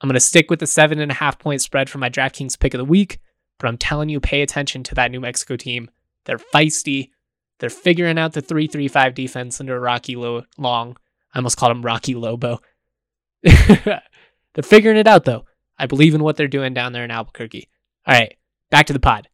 I'm 0.00 0.08
going 0.08 0.14
to 0.14 0.20
stick 0.20 0.48
with 0.48 0.60
the 0.60 0.66
seven 0.66 1.00
and 1.00 1.10
a 1.10 1.14
half 1.14 1.38
point 1.38 1.60
spread 1.60 1.90
for 1.90 1.98
my 1.98 2.08
DraftKings 2.08 2.58
pick 2.58 2.72
of 2.72 2.78
the 2.78 2.84
week, 2.84 3.18
but 3.58 3.68
I'm 3.68 3.76
telling 3.76 4.08
you, 4.08 4.20
pay 4.20 4.42
attention 4.42 4.82
to 4.84 4.94
that 4.94 5.10
New 5.10 5.20
Mexico 5.20 5.56
team. 5.56 5.90
They're 6.24 6.38
feisty. 6.38 7.10
They're 7.58 7.70
figuring 7.70 8.18
out 8.18 8.32
the 8.32 8.40
three-three-five 8.40 9.14
defense 9.14 9.60
under 9.60 9.78
Rocky 9.80 10.16
Lo- 10.16 10.44
Long. 10.56 10.96
I 11.34 11.38
almost 11.38 11.56
called 11.56 11.72
him 11.72 11.82
Rocky 11.82 12.14
Lobo. 12.14 12.60
they're 13.42 14.02
figuring 14.62 14.96
it 14.96 15.06
out, 15.06 15.24
though. 15.24 15.44
I 15.78 15.86
believe 15.86 16.14
in 16.14 16.22
what 16.22 16.36
they're 16.36 16.48
doing 16.48 16.74
down 16.74 16.92
there 16.92 17.04
in 17.04 17.10
Albuquerque. 17.10 17.68
All 18.06 18.14
right, 18.14 18.36
back 18.70 18.86
to 18.86 18.92
the 18.92 19.00
pod. 19.00 19.28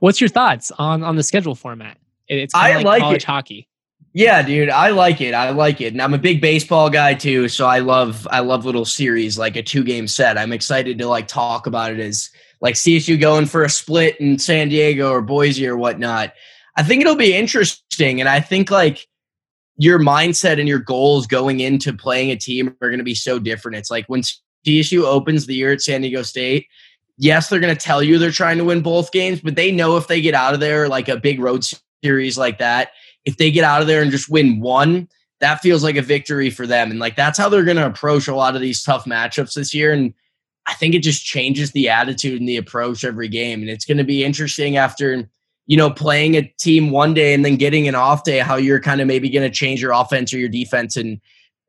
What's 0.00 0.20
your 0.20 0.28
thoughts 0.28 0.70
on 0.78 1.02
on 1.02 1.16
the 1.16 1.22
schedule 1.22 1.54
format? 1.54 1.96
It's 2.28 2.54
I 2.54 2.76
like, 2.76 2.84
like 2.84 3.02
college 3.02 3.22
it. 3.22 3.24
hockey. 3.24 3.68
Yeah, 4.12 4.42
dude, 4.42 4.68
I 4.70 4.90
like 4.90 5.20
it. 5.20 5.34
I 5.34 5.50
like 5.50 5.80
it. 5.80 5.92
And 5.92 6.00
I'm 6.00 6.14
a 6.14 6.18
big 6.18 6.40
baseball 6.40 6.88
guy 6.88 7.14
too, 7.14 7.48
so 7.48 7.66
I 7.66 7.78
love 7.78 8.28
I 8.30 8.40
love 8.40 8.64
little 8.64 8.84
series 8.84 9.38
like 9.38 9.56
a 9.56 9.62
two 9.62 9.82
game 9.82 10.06
set. 10.06 10.36
I'm 10.36 10.52
excited 10.52 10.98
to 10.98 11.08
like 11.08 11.26
talk 11.26 11.66
about 11.66 11.92
it 11.92 12.00
as 12.00 12.30
like 12.60 12.74
CSU 12.74 13.20
going 13.20 13.46
for 13.46 13.62
a 13.62 13.68
split 13.68 14.18
in 14.20 14.38
San 14.38 14.68
Diego 14.68 15.10
or 15.10 15.22
Boise 15.22 15.66
or 15.66 15.76
whatnot. 15.76 16.32
I 16.76 16.82
think 16.82 17.00
it'll 17.00 17.16
be 17.16 17.34
interesting. 17.34 18.20
And 18.20 18.28
I 18.28 18.40
think 18.40 18.70
like 18.70 19.06
your 19.76 19.98
mindset 19.98 20.58
and 20.58 20.68
your 20.68 20.78
goals 20.78 21.26
going 21.26 21.60
into 21.60 21.92
playing 21.92 22.30
a 22.30 22.36
team 22.36 22.76
are 22.80 22.88
going 22.88 22.98
to 22.98 23.04
be 23.04 23.14
so 23.14 23.38
different. 23.38 23.76
It's 23.76 23.90
like 23.90 24.06
when 24.06 24.22
CSU 24.66 25.04
opens 25.04 25.46
the 25.46 25.54
year 25.54 25.72
at 25.72 25.82
San 25.82 26.00
Diego 26.00 26.22
State, 26.22 26.66
yes, 27.18 27.48
they're 27.48 27.60
going 27.60 27.74
to 27.74 27.80
tell 27.80 28.02
you 28.02 28.18
they're 28.18 28.30
trying 28.30 28.58
to 28.58 28.64
win 28.64 28.82
both 28.82 29.12
games, 29.12 29.40
but 29.40 29.56
they 29.56 29.70
know 29.70 29.96
if 29.96 30.08
they 30.08 30.20
get 30.20 30.34
out 30.34 30.54
of 30.54 30.60
there 30.60 30.88
like 30.88 31.08
a 31.08 31.16
big 31.16 31.40
road 31.40 31.64
series 32.02 32.38
like 32.38 32.58
that, 32.58 32.90
if 33.24 33.36
they 33.36 33.50
get 33.50 33.64
out 33.64 33.80
of 33.80 33.86
there 33.86 34.02
and 34.02 34.10
just 34.10 34.28
win 34.28 34.60
one, 34.60 35.08
that 35.40 35.60
feels 35.60 35.82
like 35.82 35.96
a 35.96 36.02
victory 36.02 36.50
for 36.50 36.66
them. 36.66 36.90
And 36.90 37.00
like 37.00 37.16
that's 37.16 37.38
how 37.38 37.48
they're 37.48 37.64
going 37.64 37.76
to 37.76 37.86
approach 37.86 38.28
a 38.28 38.34
lot 38.34 38.54
of 38.54 38.60
these 38.60 38.82
tough 38.82 39.04
matchups 39.04 39.54
this 39.54 39.74
year. 39.74 39.92
And 39.92 40.14
I 40.66 40.74
think 40.74 40.94
it 40.94 41.00
just 41.00 41.24
changes 41.24 41.72
the 41.72 41.88
attitude 41.88 42.40
and 42.40 42.48
the 42.48 42.56
approach 42.56 43.04
every 43.04 43.28
game. 43.28 43.60
And 43.60 43.70
it's 43.70 43.84
going 43.84 43.98
to 43.98 44.04
be 44.04 44.24
interesting 44.24 44.76
after, 44.76 45.28
you 45.66 45.76
know, 45.76 45.90
playing 45.90 46.36
a 46.36 46.42
team 46.58 46.90
one 46.90 47.14
day 47.14 47.34
and 47.34 47.44
then 47.44 47.56
getting 47.56 47.86
an 47.86 47.94
off 47.94 48.24
day, 48.24 48.38
how 48.38 48.56
you're 48.56 48.80
kind 48.80 49.00
of 49.00 49.06
maybe 49.06 49.28
going 49.28 49.48
to 49.48 49.54
change 49.54 49.82
your 49.82 49.92
offense 49.92 50.32
or 50.32 50.38
your 50.38 50.48
defense 50.48 50.96
and 50.96 51.20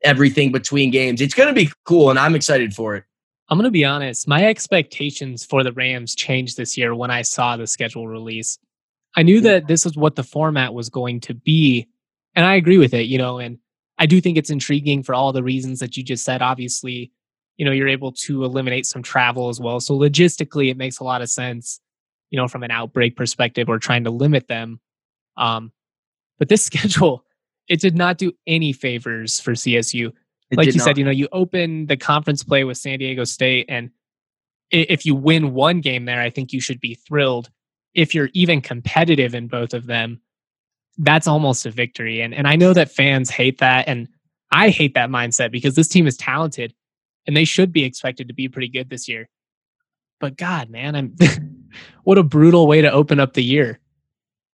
everything 0.02 0.52
between 0.52 0.90
games. 0.90 1.20
It's 1.20 1.34
going 1.34 1.48
to 1.48 1.54
be 1.54 1.70
cool. 1.84 2.10
And 2.10 2.18
I'm 2.18 2.34
excited 2.34 2.74
for 2.74 2.96
it. 2.96 3.04
I'm 3.48 3.58
going 3.58 3.64
to 3.64 3.70
be 3.70 3.84
honest. 3.84 4.26
My 4.26 4.44
expectations 4.46 5.44
for 5.44 5.62
the 5.62 5.72
Rams 5.72 6.14
changed 6.14 6.56
this 6.56 6.76
year 6.76 6.94
when 6.94 7.10
I 7.10 7.22
saw 7.22 7.56
the 7.56 7.66
schedule 7.66 8.08
release. 8.08 8.58
I 9.14 9.22
knew 9.22 9.40
mm. 9.40 9.44
that 9.44 9.66
this 9.66 9.86
is 9.86 9.96
what 9.96 10.16
the 10.16 10.24
format 10.24 10.74
was 10.74 10.88
going 10.88 11.20
to 11.20 11.34
be. 11.34 11.86
And 12.34 12.44
I 12.44 12.54
agree 12.54 12.78
with 12.78 12.92
it, 12.92 13.06
you 13.06 13.18
know, 13.18 13.38
and 13.38 13.58
I 13.98 14.06
do 14.06 14.20
think 14.20 14.36
it's 14.36 14.50
intriguing 14.50 15.02
for 15.02 15.14
all 15.14 15.32
the 15.32 15.42
reasons 15.42 15.78
that 15.78 15.96
you 15.96 16.02
just 16.02 16.24
said. 16.24 16.42
Obviously, 16.42 17.12
you 17.56 17.64
know, 17.64 17.72
you're 17.72 17.88
able 17.88 18.12
to 18.12 18.44
eliminate 18.44 18.86
some 18.86 19.02
travel 19.02 19.48
as 19.48 19.60
well. 19.60 19.80
So 19.80 19.96
logistically, 19.96 20.70
it 20.70 20.76
makes 20.76 20.98
a 20.98 21.04
lot 21.04 21.22
of 21.22 21.30
sense, 21.30 21.80
you 22.30 22.38
know, 22.38 22.48
from 22.48 22.62
an 22.62 22.70
outbreak 22.70 23.16
perspective 23.16 23.68
or 23.68 23.78
trying 23.78 24.04
to 24.04 24.10
limit 24.10 24.48
them. 24.48 24.80
Um, 25.36 25.72
but 26.38 26.48
this 26.48 26.64
schedule, 26.66 27.24
it 27.68 27.80
did 27.80 27.96
not 27.96 28.18
do 28.18 28.32
any 28.46 28.72
favors 28.72 29.40
for 29.40 29.52
CSU. 29.52 30.12
It 30.50 30.58
like 30.58 30.66
you 30.66 30.74
not. 30.74 30.84
said, 30.84 30.98
you 30.98 31.04
know, 31.04 31.10
you 31.10 31.28
open 31.32 31.86
the 31.86 31.96
conference 31.96 32.44
play 32.44 32.64
with 32.64 32.78
San 32.78 32.98
Diego 33.00 33.24
State, 33.24 33.66
and 33.68 33.90
if 34.70 35.04
you 35.04 35.14
win 35.14 35.54
one 35.54 35.80
game 35.80 36.04
there, 36.04 36.20
I 36.20 36.30
think 36.30 36.52
you 36.52 36.60
should 36.60 36.80
be 36.80 36.94
thrilled 36.94 37.50
if 37.96 38.14
you're 38.14 38.28
even 38.34 38.60
competitive 38.60 39.34
in 39.34 39.48
both 39.48 39.74
of 39.74 39.86
them, 39.86 40.20
that's 40.98 41.26
almost 41.26 41.66
a 41.66 41.70
victory. 41.70 42.20
And 42.20 42.32
and 42.32 42.46
I 42.46 42.54
know 42.54 42.72
that 42.72 42.90
fans 42.90 43.30
hate 43.30 43.58
that 43.58 43.88
and 43.88 44.06
I 44.52 44.68
hate 44.68 44.94
that 44.94 45.10
mindset 45.10 45.50
because 45.50 45.74
this 45.74 45.88
team 45.88 46.06
is 46.06 46.16
talented 46.16 46.72
and 47.26 47.36
they 47.36 47.44
should 47.44 47.72
be 47.72 47.84
expected 47.84 48.28
to 48.28 48.34
be 48.34 48.48
pretty 48.48 48.68
good 48.68 48.88
this 48.88 49.08
year. 49.08 49.28
But 50.20 50.36
God, 50.36 50.70
man, 50.70 50.94
I'm 50.94 51.14
what 52.04 52.18
a 52.18 52.22
brutal 52.22 52.66
way 52.66 52.82
to 52.82 52.90
open 52.90 53.20
up 53.20 53.34
the 53.34 53.42
year. 53.42 53.80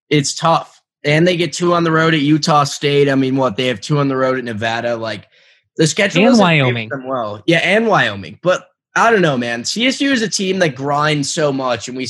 It's 0.08 0.34
tough. 0.34 0.80
And 1.04 1.26
they 1.26 1.36
get 1.36 1.52
two 1.52 1.74
on 1.74 1.84
the 1.84 1.90
road 1.90 2.14
at 2.14 2.20
Utah 2.20 2.64
State. 2.64 3.08
I 3.08 3.14
mean, 3.14 3.36
what 3.36 3.56
they 3.56 3.66
have 3.66 3.80
two 3.80 3.98
on 3.98 4.08
the 4.08 4.16
road 4.16 4.38
at 4.38 4.44
Nevada. 4.44 4.96
Like 4.96 5.28
the 5.76 5.86
schedule 5.86 6.28
and 6.28 6.38
Wyoming. 6.38 6.90
Well, 7.06 7.42
yeah, 7.46 7.58
and 7.58 7.86
Wyoming. 7.86 8.38
But 8.42 8.68
I 8.94 9.10
don't 9.10 9.22
know, 9.22 9.36
man. 9.36 9.62
CSU 9.62 10.12
is 10.12 10.22
a 10.22 10.28
team 10.28 10.58
that 10.60 10.76
grinds 10.76 11.32
so 11.32 11.52
much, 11.52 11.88
and 11.88 11.96
we 11.96 12.06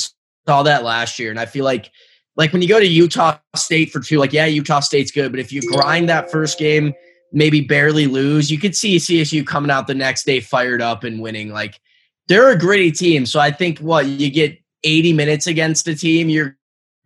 saw 0.47 0.63
that 0.65 0.85
last 0.85 1.19
year. 1.19 1.31
And 1.31 1.41
I 1.41 1.47
feel 1.47 1.65
like 1.65 1.91
like 2.37 2.53
when 2.53 2.63
you 2.63 2.69
go 2.69 2.81
to 2.81 2.87
Utah 2.87 3.39
State 3.57 3.91
for 3.91 4.01
two, 4.01 4.19
like 4.19 4.33
yeah, 4.33 4.47
Utah 4.47 4.81
State's 4.81 5.11
good, 5.11 5.31
but 5.31 5.41
if 5.41 5.53
you 5.53 5.63
grind 5.63 6.09
that 6.09 6.31
first 6.31 6.59
game, 6.59 6.93
maybe 7.33 7.61
barely 7.61 8.07
lose, 8.07 8.51
you 8.51 8.59
could 8.59 8.77
see 8.77 8.97
CSU 8.97 9.47
coming 9.47 9.71
out 9.71 9.87
the 9.87 9.95
next 9.95 10.25
day 10.25 10.41
fired 10.41 10.83
up 10.83 11.05
and 11.05 11.21
winning. 11.21 11.51
Like 11.51 11.81
they're 12.29 12.51
a 12.51 12.59
gritty 12.59 12.93
team. 12.93 13.27
So 13.27 13.41
I 13.41 13.51
think 13.51 13.79
what 13.79 14.07
you 14.07 14.31
get 14.31 14.59
80 14.85 15.13
minutes 15.15 15.47
against 15.47 15.89
a 15.89 15.95
team, 15.95 16.29
you're 16.29 16.57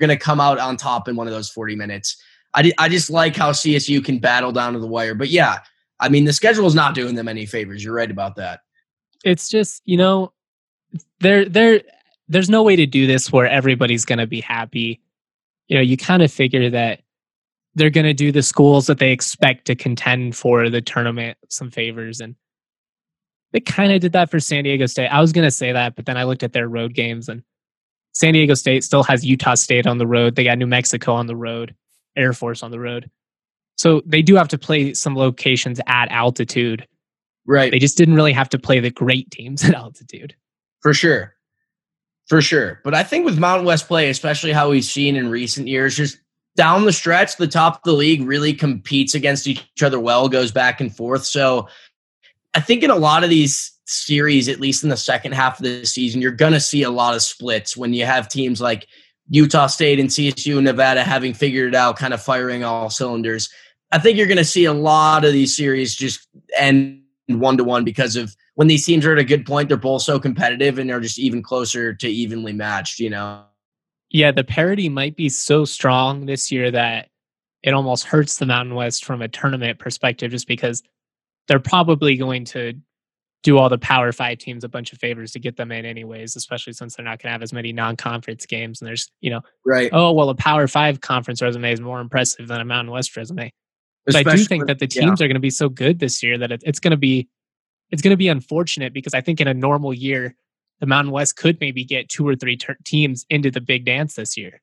going 0.00 0.10
to 0.10 0.16
come 0.16 0.40
out 0.40 0.58
on 0.58 0.76
top 0.76 1.08
in 1.08 1.16
one 1.16 1.26
of 1.26 1.32
those 1.32 1.48
40 1.50 1.76
minutes. 1.76 2.20
I, 2.54 2.72
I 2.78 2.88
just 2.88 3.10
like 3.10 3.36
how 3.36 3.52
CSU 3.52 4.04
can 4.04 4.18
battle 4.18 4.52
down 4.52 4.72
to 4.72 4.78
the 4.78 4.86
wire. 4.86 5.14
But 5.14 5.28
yeah, 5.28 5.58
I 6.00 6.08
mean, 6.08 6.24
the 6.24 6.32
schedule 6.32 6.66
is 6.66 6.74
not 6.74 6.94
doing 6.94 7.14
them 7.14 7.28
any 7.28 7.46
favors. 7.46 7.84
You're 7.84 7.94
right 7.94 8.10
about 8.10 8.36
that. 8.36 8.60
It's 9.24 9.48
just, 9.48 9.82
you 9.84 9.96
know, 9.96 10.32
they're, 11.20 11.48
they're, 11.48 11.82
there's 12.28 12.50
no 12.50 12.62
way 12.62 12.76
to 12.76 12.86
do 12.86 13.06
this 13.06 13.30
where 13.30 13.48
everybody's 13.48 14.04
going 14.04 14.18
to 14.18 14.26
be 14.26 14.40
happy. 14.40 15.00
You 15.68 15.76
know, 15.76 15.82
you 15.82 15.96
kind 15.96 16.22
of 16.22 16.32
figure 16.32 16.70
that 16.70 17.00
they're 17.76 17.90
going 17.90 18.06
to 18.06 18.14
do 18.14 18.32
the 18.32 18.42
schools 18.42 18.86
that 18.86 18.98
they 18.98 19.12
expect 19.12 19.66
to 19.66 19.76
contend 19.76 20.34
for 20.34 20.68
the 20.68 20.80
tournament 20.80 21.38
some 21.48 21.70
favors. 21.70 22.20
And 22.20 22.34
they 23.52 23.60
kind 23.60 23.92
of 23.92 24.00
did 24.00 24.12
that 24.12 24.30
for 24.30 24.40
San 24.40 24.64
Diego 24.64 24.86
State. 24.86 25.08
I 25.08 25.20
was 25.20 25.32
going 25.32 25.46
to 25.46 25.50
say 25.50 25.72
that, 25.72 25.94
but 25.94 26.06
then 26.06 26.16
I 26.16 26.24
looked 26.24 26.42
at 26.42 26.52
their 26.52 26.68
road 26.68 26.94
games 26.94 27.28
and 27.28 27.42
San 28.12 28.32
Diego 28.32 28.54
State 28.54 28.82
still 28.82 29.02
has 29.04 29.24
Utah 29.24 29.54
State 29.54 29.86
on 29.86 29.98
the 29.98 30.06
road. 30.06 30.34
They 30.34 30.44
got 30.44 30.58
New 30.58 30.66
Mexico 30.66 31.12
on 31.12 31.26
the 31.26 31.36
road, 31.36 31.74
Air 32.16 32.32
Force 32.32 32.62
on 32.62 32.70
the 32.70 32.80
road. 32.80 33.10
So 33.76 34.02
they 34.06 34.22
do 34.22 34.34
have 34.36 34.48
to 34.48 34.58
play 34.58 34.94
some 34.94 35.14
locations 35.14 35.78
at 35.86 36.10
altitude. 36.10 36.88
Right. 37.46 37.70
They 37.70 37.78
just 37.78 37.98
didn't 37.98 38.14
really 38.14 38.32
have 38.32 38.48
to 38.48 38.58
play 38.58 38.80
the 38.80 38.90
great 38.90 39.30
teams 39.30 39.62
at 39.68 39.74
altitude. 39.74 40.34
For 40.80 40.94
sure 40.94 41.36
for 42.26 42.42
sure. 42.42 42.80
But 42.84 42.94
I 42.94 43.02
think 43.02 43.24
with 43.24 43.38
Mountain 43.38 43.66
West 43.66 43.86
play, 43.86 44.10
especially 44.10 44.52
how 44.52 44.70
we've 44.70 44.84
seen 44.84 45.16
in 45.16 45.28
recent 45.28 45.68
years, 45.68 45.96
just 45.96 46.18
down 46.56 46.84
the 46.84 46.92
stretch, 46.92 47.36
the 47.36 47.46
top 47.46 47.76
of 47.76 47.82
the 47.84 47.92
league 47.92 48.22
really 48.22 48.52
competes 48.52 49.14
against 49.14 49.46
each 49.46 49.82
other 49.82 50.00
well, 50.00 50.28
goes 50.28 50.50
back 50.50 50.80
and 50.80 50.94
forth. 50.94 51.24
So 51.24 51.68
I 52.54 52.60
think 52.60 52.82
in 52.82 52.90
a 52.90 52.96
lot 52.96 53.22
of 53.22 53.30
these 53.30 53.72
series, 53.84 54.48
at 54.48 54.60
least 54.60 54.82
in 54.82 54.90
the 54.90 54.96
second 54.96 55.32
half 55.32 55.58
of 55.58 55.64
the 55.64 55.84
season, 55.84 56.20
you're 56.20 56.32
going 56.32 56.54
to 56.54 56.60
see 56.60 56.82
a 56.82 56.90
lot 56.90 57.14
of 57.14 57.22
splits 57.22 57.76
when 57.76 57.94
you 57.94 58.04
have 58.04 58.28
teams 58.28 58.60
like 58.60 58.86
Utah 59.28 59.66
State 59.66 60.00
and 60.00 60.08
CSU 60.08 60.56
and 60.56 60.64
Nevada 60.64 61.04
having 61.04 61.34
figured 61.34 61.68
it 61.68 61.76
out, 61.76 61.98
kind 61.98 62.14
of 62.14 62.22
firing 62.22 62.64
all 62.64 62.90
cylinders. 62.90 63.48
I 63.92 63.98
think 63.98 64.16
you're 64.16 64.26
going 64.26 64.36
to 64.38 64.44
see 64.44 64.64
a 64.64 64.72
lot 64.72 65.24
of 65.24 65.32
these 65.32 65.56
series 65.56 65.94
just 65.94 66.26
end 66.56 67.02
one 67.28 67.56
to 67.56 67.64
one 67.64 67.84
because 67.84 68.16
of 68.16 68.34
when 68.54 68.68
these 68.68 68.86
teams 68.86 69.04
are 69.04 69.12
at 69.12 69.18
a 69.18 69.24
good 69.24 69.44
point, 69.44 69.68
they're 69.68 69.76
both 69.76 70.02
so 70.02 70.18
competitive 70.18 70.78
and 70.78 70.88
they're 70.88 71.00
just 71.00 71.18
even 71.18 71.42
closer 71.42 71.92
to 71.92 72.08
evenly 72.08 72.52
matched, 72.52 72.98
you 72.98 73.10
know? 73.10 73.44
Yeah, 74.10 74.32
the 74.32 74.44
parity 74.44 74.88
might 74.88 75.16
be 75.16 75.28
so 75.28 75.64
strong 75.64 76.26
this 76.26 76.52
year 76.52 76.70
that 76.70 77.08
it 77.62 77.74
almost 77.74 78.04
hurts 78.04 78.38
the 78.38 78.46
Mountain 78.46 78.74
West 78.74 79.04
from 79.04 79.22
a 79.22 79.28
tournament 79.28 79.78
perspective 79.78 80.30
just 80.30 80.46
because 80.46 80.82
they're 81.48 81.58
probably 81.58 82.16
going 82.16 82.44
to 82.46 82.74
do 83.42 83.58
all 83.58 83.68
the 83.68 83.78
Power 83.78 84.12
Five 84.12 84.38
teams 84.38 84.64
a 84.64 84.68
bunch 84.68 84.92
of 84.92 84.98
favors 84.98 85.32
to 85.32 85.38
get 85.38 85.56
them 85.56 85.70
in, 85.70 85.84
anyways, 85.84 86.36
especially 86.36 86.72
since 86.72 86.96
they're 86.96 87.04
not 87.04 87.22
going 87.22 87.28
to 87.28 87.32
have 87.32 87.42
as 87.42 87.52
many 87.52 87.72
non 87.72 87.96
conference 87.96 88.46
games. 88.46 88.80
And 88.80 88.88
there's, 88.88 89.10
you 89.20 89.30
know, 89.30 89.40
right. 89.64 89.90
Oh, 89.92 90.12
well, 90.12 90.30
a 90.30 90.34
Power 90.34 90.66
Five 90.66 91.00
conference 91.00 91.42
resume 91.42 91.72
is 91.72 91.80
more 91.80 92.00
impressive 92.00 92.48
than 92.48 92.60
a 92.60 92.64
Mountain 92.64 92.92
West 92.92 93.16
resume. 93.16 93.52
But 94.04 94.16
I 94.16 94.22
do 94.22 94.44
think 94.44 94.66
that 94.66 94.78
the 94.78 94.86
teams 94.86 95.20
yeah. 95.20 95.24
are 95.24 95.28
going 95.28 95.34
to 95.34 95.40
be 95.40 95.50
so 95.50 95.68
good 95.68 95.98
this 95.98 96.22
year 96.22 96.38
that 96.38 96.52
it, 96.52 96.62
it's 96.64 96.78
going 96.78 96.92
to 96.92 96.96
be 96.96 97.28
it's 97.90 98.02
going 98.02 98.12
to 98.12 98.16
be 98.16 98.28
unfortunate 98.28 98.92
because 98.92 99.14
I 99.14 99.20
think 99.20 99.40
in 99.40 99.48
a 99.48 99.54
normal 99.54 99.92
year, 99.92 100.34
the 100.80 100.86
Mountain 100.86 101.12
West 101.12 101.36
could 101.36 101.58
maybe 101.60 101.84
get 101.84 102.08
two 102.08 102.26
or 102.26 102.36
three 102.36 102.56
ter- 102.56 102.76
teams 102.84 103.24
into 103.30 103.50
the 103.50 103.60
big 103.60 103.84
dance 103.84 104.14
this 104.14 104.36
year. 104.36 104.60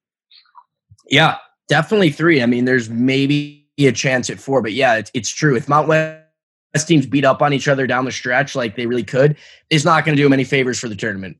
Yeah, 1.09 1.37
definitely 1.67 2.11
three. 2.11 2.41
I 2.41 2.45
mean, 2.45 2.65
there's 2.65 2.89
maybe 2.89 3.67
a 3.79 3.91
chance 3.91 4.29
at 4.29 4.39
four, 4.39 4.61
but 4.61 4.73
yeah, 4.73 4.95
it's, 4.95 5.11
it's 5.13 5.29
true. 5.29 5.55
If 5.55 5.67
Mountain 5.67 5.89
West 5.89 6.87
teams 6.87 7.05
beat 7.05 7.25
up 7.25 7.41
on 7.41 7.53
each 7.53 7.67
other 7.67 7.87
down 7.87 8.05
the 8.05 8.11
stretch 8.11 8.55
like 8.55 8.75
they 8.75 8.85
really 8.85 9.03
could, 9.03 9.37
it's 9.69 9.85
not 9.85 10.05
going 10.05 10.15
to 10.15 10.21
do 10.21 10.25
them 10.25 10.33
any 10.33 10.43
favors 10.43 10.79
for 10.79 10.87
the 10.87 10.95
tournament. 10.95 11.37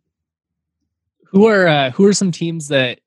Who 1.25 1.47
are 1.47 1.67
uh, 1.67 1.89
who 1.91 2.05
are 2.05 2.13
some 2.13 2.31
teams 2.31 2.67
that 2.67 2.99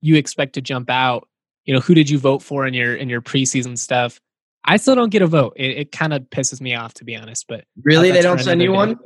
you 0.00 0.16
expect 0.16 0.52
to 0.54 0.60
jump 0.60 0.90
out? 0.90 1.28
You 1.64 1.74
know, 1.74 1.80
who 1.80 1.94
did 1.94 2.08
you 2.08 2.18
vote 2.18 2.42
for 2.42 2.66
in 2.66 2.74
your 2.74 2.94
in 2.94 3.08
your 3.08 3.20
preseason 3.20 3.76
stuff? 3.76 4.20
I 4.64 4.76
still 4.76 4.94
don't 4.94 5.10
get 5.10 5.22
a 5.22 5.26
vote. 5.26 5.54
It, 5.56 5.78
it 5.78 5.92
kind 5.92 6.12
of 6.12 6.22
pisses 6.30 6.60
me 6.60 6.74
off 6.74 6.94
to 6.94 7.04
be 7.04 7.16
honest. 7.16 7.46
But 7.48 7.64
really, 7.82 8.12
they 8.12 8.22
don't 8.22 8.38
send 8.40 8.62
you 8.62 8.72
one. 8.72 8.98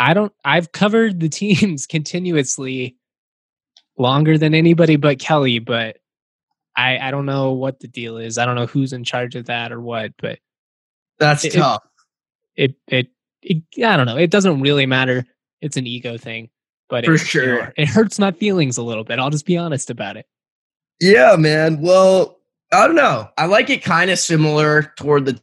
I 0.00 0.14
don't. 0.14 0.32
I've 0.44 0.72
covered 0.72 1.20
the 1.20 1.28
teams 1.28 1.86
continuously 1.88 2.96
longer 3.98 4.38
than 4.38 4.54
anybody 4.54 4.96
but 4.96 5.18
Kelly, 5.18 5.58
but 5.58 5.98
I 6.74 6.98
I 6.98 7.10
don't 7.10 7.26
know 7.26 7.52
what 7.52 7.80
the 7.80 7.86
deal 7.86 8.16
is. 8.16 8.38
I 8.38 8.46
don't 8.46 8.56
know 8.56 8.66
who's 8.66 8.94
in 8.94 9.04
charge 9.04 9.36
of 9.36 9.46
that 9.46 9.70
or 9.70 9.80
what, 9.80 10.12
but 10.18 10.38
that's 11.18 11.44
it, 11.44 11.52
tough. 11.52 11.82
It, 12.56 12.74
it 12.88 13.08
it, 13.42 13.62
it 13.76 13.84
I 13.84 13.96
don't 13.98 14.06
know. 14.06 14.16
It 14.16 14.30
doesn't 14.30 14.62
really 14.62 14.86
matter. 14.86 15.26
It's 15.60 15.76
an 15.76 15.86
ego 15.86 16.16
thing, 16.16 16.48
but 16.88 17.04
for 17.04 17.14
it, 17.14 17.18
sure, 17.18 17.74
it 17.76 17.86
hurts 17.86 18.18
my 18.18 18.32
feelings 18.32 18.78
a 18.78 18.82
little 18.82 19.04
bit. 19.04 19.18
I'll 19.18 19.28
just 19.28 19.44
be 19.44 19.58
honest 19.58 19.90
about 19.90 20.16
it. 20.16 20.24
Yeah, 20.98 21.36
man. 21.38 21.82
Well, 21.82 22.38
I 22.72 22.86
don't 22.86 22.96
know. 22.96 23.28
I 23.36 23.46
like 23.46 23.68
it 23.68 23.84
kind 23.84 24.10
of 24.10 24.18
similar 24.18 24.94
toward 24.96 25.26
the 25.26 25.38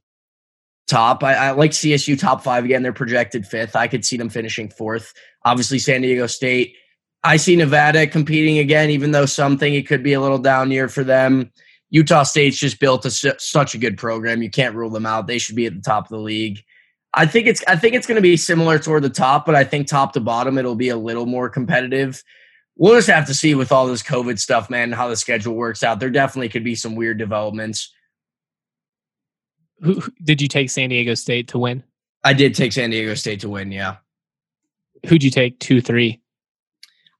top. 0.88 1.23
I, 1.23 1.36
I, 1.36 1.52
like 1.52 1.71
CSU 1.71 2.17
top 2.17 2.43
five 2.43 2.65
again. 2.65 2.84
They're 2.84 2.93
projected 2.93 3.45
fifth. 3.45 3.76
I 3.76 3.88
could 3.88 4.06
see 4.06 4.17
them 4.17 4.30
finishing 4.30 4.69
fourth. 4.69 5.13
Obviously, 5.45 5.80
San 5.80 6.02
Diego 6.02 6.28
State 6.28 6.76
I 7.23 7.38
see 7.38 7.56
Nevada 7.56 8.08
competing 8.08 8.58
again, 8.60 8.89
even 8.89 9.12
though 9.12 9.26
some 9.26 9.58
think 9.58 9.76
it 9.76 9.88
could 9.88 10.02
be 10.02 10.13
a 10.13 10.21
little 10.21 10.38
down 10.38 10.71
year 10.71 10.88
for 10.88 11.04
them. 11.04 11.52
Utah 11.89 12.23
State's 12.23 12.58
just 12.58 12.80
built 12.80 13.06
a, 13.06 13.12
such 13.12 13.76
a 13.76 13.78
good 13.78 13.97
program. 13.97 14.41
You 14.41 14.50
can't 14.50 14.76
rule 14.76 14.89
them 14.89 15.06
out. 15.06 15.28
They 15.28 15.38
should 15.38 15.56
be 15.56 15.65
at 15.65 15.73
the 15.73 15.82
top 15.82 16.06
of 16.06 16.10
the 16.10 16.19
league. 16.19 16.63
I 17.13 17.26
think 17.26 17.47
it's 17.47 17.63
I 17.67 17.76
think 17.76 17.95
it's 17.95 18.06
going 18.06 18.17
to 18.17 18.21
be 18.21 18.38
similar 18.38 18.78
toward 18.78 19.04
the 19.04 19.10
top, 19.10 19.45
but 19.45 19.56
I 19.56 19.63
think 19.63 19.88
top 19.88 20.13
to 20.13 20.19
bottom 20.19 20.58
it'll 20.58 20.76
be 20.76 20.89
a 20.89 20.97
little 20.97 21.26
more 21.26 21.50
competitive. 21.50 22.23
We'll 22.76 22.95
just 22.95 23.10
have 23.10 23.26
to 23.28 23.34
see 23.34 23.56
with 23.56 23.71
all 23.71 23.88
this 23.88 24.04
COVID 24.04 24.38
stuff, 24.38 24.69
man, 24.69 24.91
how 24.91 25.08
the 25.08 25.15
schedule 25.15 25.56
works 25.56 25.84
out. 25.84 26.00
There 26.00 26.10
definitely 26.10 26.50
could 26.50 26.63
be 26.63 26.76
some 26.76 26.95
weird 26.95 27.17
developments. 27.17 27.91
Who 29.82 30.02
did 30.24 30.42
you 30.42 30.48
take 30.48 30.70
San 30.70 30.90
Diego 30.90 31.13
State 31.13 31.48
to 31.50 31.60
win? 31.60 31.84
I 32.24 32.34
did 32.34 32.56
take 32.56 32.74
San 32.74 32.90
Diego 32.90 33.13
State 33.13 33.40
to 33.42 33.50
win, 33.50 33.72
yeah. 33.72 33.98
Who'd 35.06 35.24
you 35.24 35.32
take 35.32 35.60
two, 35.60 35.82
three? 35.82 36.22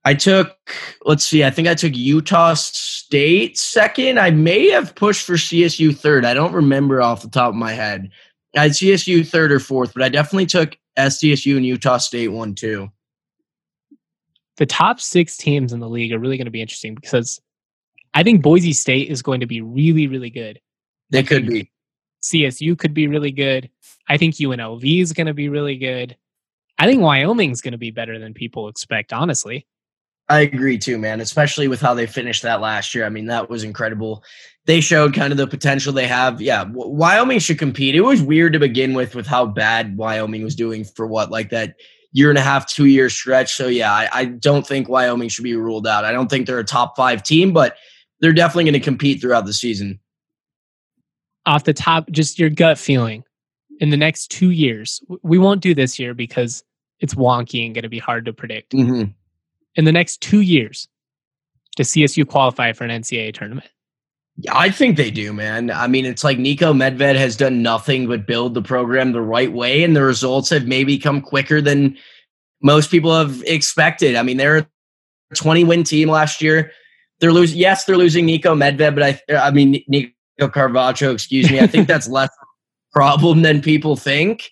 I 0.04 0.13
took, 0.13 0.58
let's 1.06 1.28
see, 1.28 1.43
I 1.43 1.50
think 1.50 1.67
I 1.67 1.76
took 1.76 1.96
Utah 1.96 2.54
State 2.54 3.58
second. 3.58 4.20
I 4.20 4.32
may 4.32 4.70
have 4.70 4.96
pushed 4.96 5.26
for 5.26 5.34
CSU 5.34 5.96
third. 5.96 6.26
I 6.26 6.34
don't 6.34 6.54
remember 6.54 7.02
off 7.02 7.22
the 7.22 7.30
top 7.30 7.50
of 7.50 7.56
my 7.56 7.74
head. 7.74 8.10
I 8.56 8.63
had 8.63 8.72
CSU 8.72 9.28
third 9.28 9.52
or 9.52 9.60
fourth, 9.60 9.93
but 9.93 10.04
I 10.04 10.10
definitely 10.10 10.46
took 10.46 10.78
SDSU 10.98 11.58
and 11.58 11.65
Utah 11.65 11.98
State 11.98 12.30
one 12.30 12.56
too. 12.56 12.89
The 14.56 14.65
top 14.65 15.00
six 15.00 15.38
teams 15.38 15.74
in 15.74 15.80
the 15.80 15.89
league 15.89 16.12
are 16.12 16.20
really 16.20 16.38
going 16.38 16.46
to 16.46 16.52
be 16.52 16.62
interesting 16.62 16.96
because 16.96 17.39
I 18.13 18.24
think 18.24 18.41
Boise 18.41 18.74
State 18.74 19.10
is 19.10 19.22
going 19.22 19.41
to 19.41 19.46
be 19.46 19.62
really, 19.62 20.08
really 20.08 20.32
good. 20.32 20.60
They 21.12 21.22
could 21.22 21.48
be. 21.48 21.70
CSU 22.21 22.77
could 22.77 22.93
be 22.93 23.08
really 23.08 23.32
good. 23.32 23.69
I 24.10 24.17
think 24.17 24.36
UNLV 24.36 25.01
is 25.01 25.13
going 25.13 25.27
to 25.27 25.34
be 25.34 25.49
really 25.49 25.77
good. 25.77 26.15
I 26.80 26.86
think 26.86 27.01
Wyoming's 27.01 27.62
going 27.62 27.71
to 27.71 27.77
be 27.77 27.91
better 27.91 28.19
than 28.19 28.34
people 28.34 28.67
expect, 28.67 29.12
honestly. 29.12 29.65
I 30.30 30.41
agree 30.41 30.77
too, 30.77 30.97
man, 30.97 31.21
especially 31.21 31.67
with 31.67 31.80
how 31.80 31.93
they 31.93 32.06
finished 32.06 32.43
that 32.43 32.60
last 32.60 32.93
year. 32.93 33.06
I 33.06 33.10
mean, 33.10 33.27
that 33.27 33.49
was 33.49 33.63
incredible. 33.63 34.23
They 34.65 34.82
showed 34.82 35.13
kind 35.13 35.32
of 35.32 35.38
the 35.38 35.47
potential 35.47 35.93
they 35.93 36.08
have. 36.08 36.41
Yeah, 36.41 36.65
Wyoming 36.69 37.39
should 37.39 37.60
compete. 37.60 37.95
It 37.95 38.01
was 38.01 38.21
weird 38.21 38.53
to 38.53 38.60
begin 38.60 38.93
with 38.93 39.15
with 39.15 39.25
how 39.25 39.45
bad 39.45 39.95
Wyoming 39.95 40.43
was 40.43 40.56
doing 40.56 40.84
for 40.84 41.08
what, 41.08 41.32
like 41.32 41.49
that 41.51 41.75
year 42.12 42.30
and 42.30 42.38
a 42.38 42.41
half, 42.41 42.67
two 42.67 42.86
year 42.86 43.10
stretch. 43.10 43.53
So, 43.53 43.67
yeah, 43.67 43.93
I, 43.93 44.10
I 44.12 44.25
don't 44.25 44.67
think 44.67 44.89
Wyoming 44.89 45.30
should 45.30 45.45
be 45.45 45.56
ruled 45.56 45.88
out. 45.88 46.03
I 46.03 46.12
don't 46.12 46.30
think 46.30 46.45
they're 46.45 46.60
a 46.60 46.65
top 46.65 46.97
five 46.97 47.23
team, 47.23 47.53
but 47.53 47.77
they're 48.19 48.34
definitely 48.34 48.65
going 48.65 48.73
to 48.73 48.80
compete 48.82 49.21
throughout 49.21 49.45
the 49.45 49.53
season. 49.53 49.99
Off 51.48 51.64
the 51.64 51.74
top, 51.74 52.12
just 52.12 52.38
your 52.38 52.52
gut 52.52 52.78
feeling 52.78 53.24
in 53.80 53.90
the 53.90 53.98
next 53.98 54.28
two 54.28 54.52
years, 54.52 55.02
we 55.24 55.40
won't 55.40 55.62
do 55.62 55.74
this 55.74 55.98
year 55.98 56.14
because 56.14 56.64
it's 57.00 57.16
wonky 57.16 57.66
and 57.66 57.74
going 57.74 57.84
to 57.84 57.90
be 57.90 58.00
hard 58.00 58.26
to 58.26 58.34
predict. 58.34 58.74
Mm-hmm 58.74 59.12
in 59.78 59.86
the 59.86 59.92
next 59.92 60.20
two 60.20 60.42
years 60.42 60.90
does 61.78 61.90
CSU 61.90 62.28
qualify 62.28 62.74
for 62.74 62.84
an 62.84 62.90
NCAA 62.90 63.34
tournament? 63.36 63.70
Yeah, 64.38 64.58
I 64.58 64.72
think 64.72 64.98
they 64.98 65.12
do, 65.12 65.32
man. 65.32 65.70
I 65.70 65.88
mean, 65.88 66.06
it's 66.06 66.24
like 66.24 66.40
Niko 66.40 66.76
Medved 66.76 67.16
has 67.16 67.36
done 67.36 67.62
nothing 67.62 68.08
but 68.08 68.26
build 68.26 68.56
the 68.56 68.62
program 68.64 69.12
the 69.12 69.22
right 69.22 69.52
way, 69.52 69.84
and 69.84 69.96
the 69.96 70.02
results 70.02 70.50
have 70.50 70.68
maybe 70.68 70.98
come 70.98 71.22
quicker 71.22 71.62
than 71.62 71.96
most 72.62 72.90
people 72.90 73.16
have 73.16 73.44
expected. 73.46 74.16
I 74.16 74.24
mean, 74.24 74.38
they're 74.38 74.58
a 74.58 75.36
20 75.36 75.64
win 75.64 75.84
team 75.84 76.10
last 76.10 76.42
year. 76.42 76.72
They're 77.20 77.32
losing, 77.32 77.60
yes, 77.60 77.86
they're 77.86 77.98
losing 77.98 78.28
Niko 78.28 78.56
Medved, 78.58 78.96
but 78.96 79.04
I, 79.04 79.48
I 79.48 79.52
mean, 79.52 79.84
Nico 79.88 80.12
Carvacho, 80.39 81.13
excuse 81.13 81.50
me. 81.52 81.60
I 81.60 81.67
think 81.67 81.88
that's 81.88 82.08
less 82.10 82.30
problem 82.91 83.41
than 83.41 83.62
people 83.62 83.95
think 83.95 84.50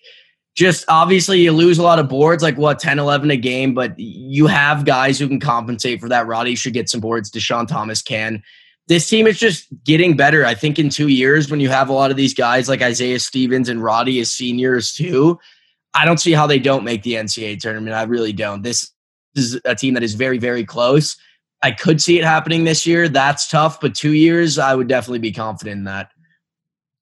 just 0.56 0.86
obviously 0.88 1.40
you 1.40 1.52
lose 1.52 1.78
a 1.78 1.82
lot 1.82 1.98
of 1.98 2.08
boards, 2.08 2.42
like 2.42 2.56
what, 2.56 2.78
10, 2.78 2.98
11 2.98 3.30
a 3.30 3.36
game, 3.36 3.74
but 3.74 3.96
you 3.98 4.46
have 4.46 4.86
guys 4.86 5.18
who 5.18 5.28
can 5.28 5.38
compensate 5.38 6.00
for 6.00 6.08
that. 6.08 6.26
Roddy 6.26 6.54
should 6.54 6.72
get 6.72 6.88
some 6.88 7.00
boards. 7.00 7.30
Dischon 7.30 7.68
Thomas 7.68 8.00
can. 8.00 8.42
This 8.88 9.06
team 9.06 9.26
is 9.26 9.38
just 9.38 9.66
getting 9.84 10.16
better. 10.16 10.46
I 10.46 10.54
think 10.54 10.78
in 10.78 10.88
two 10.88 11.08
years, 11.08 11.50
when 11.50 11.60
you 11.60 11.68
have 11.68 11.90
a 11.90 11.92
lot 11.92 12.10
of 12.10 12.16
these 12.16 12.32
guys 12.32 12.68
like 12.68 12.80
Isaiah 12.80 13.20
Stevens 13.20 13.68
and 13.68 13.82
Roddy 13.82 14.18
as 14.20 14.32
seniors 14.32 14.94
too, 14.94 15.38
I 15.92 16.06
don't 16.06 16.20
see 16.20 16.32
how 16.32 16.46
they 16.46 16.58
don't 16.58 16.84
make 16.84 17.02
the 17.02 17.14
NCAA 17.14 17.60
tournament. 17.60 17.94
I 17.94 18.04
really 18.04 18.32
don't. 18.32 18.62
This 18.62 18.90
is 19.34 19.60
a 19.66 19.74
team 19.74 19.94
that 19.94 20.02
is 20.02 20.14
very, 20.14 20.38
very 20.38 20.64
close. 20.64 21.16
I 21.62 21.70
could 21.70 22.02
see 22.02 22.18
it 22.18 22.24
happening 22.24 22.64
this 22.64 22.86
year. 22.86 23.08
That's 23.08 23.48
tough, 23.48 23.80
but 23.80 23.94
two 23.94 24.12
years, 24.12 24.58
I 24.58 24.74
would 24.74 24.88
definitely 24.88 25.20
be 25.20 25.32
confident 25.32 25.78
in 25.78 25.84
that. 25.84 26.10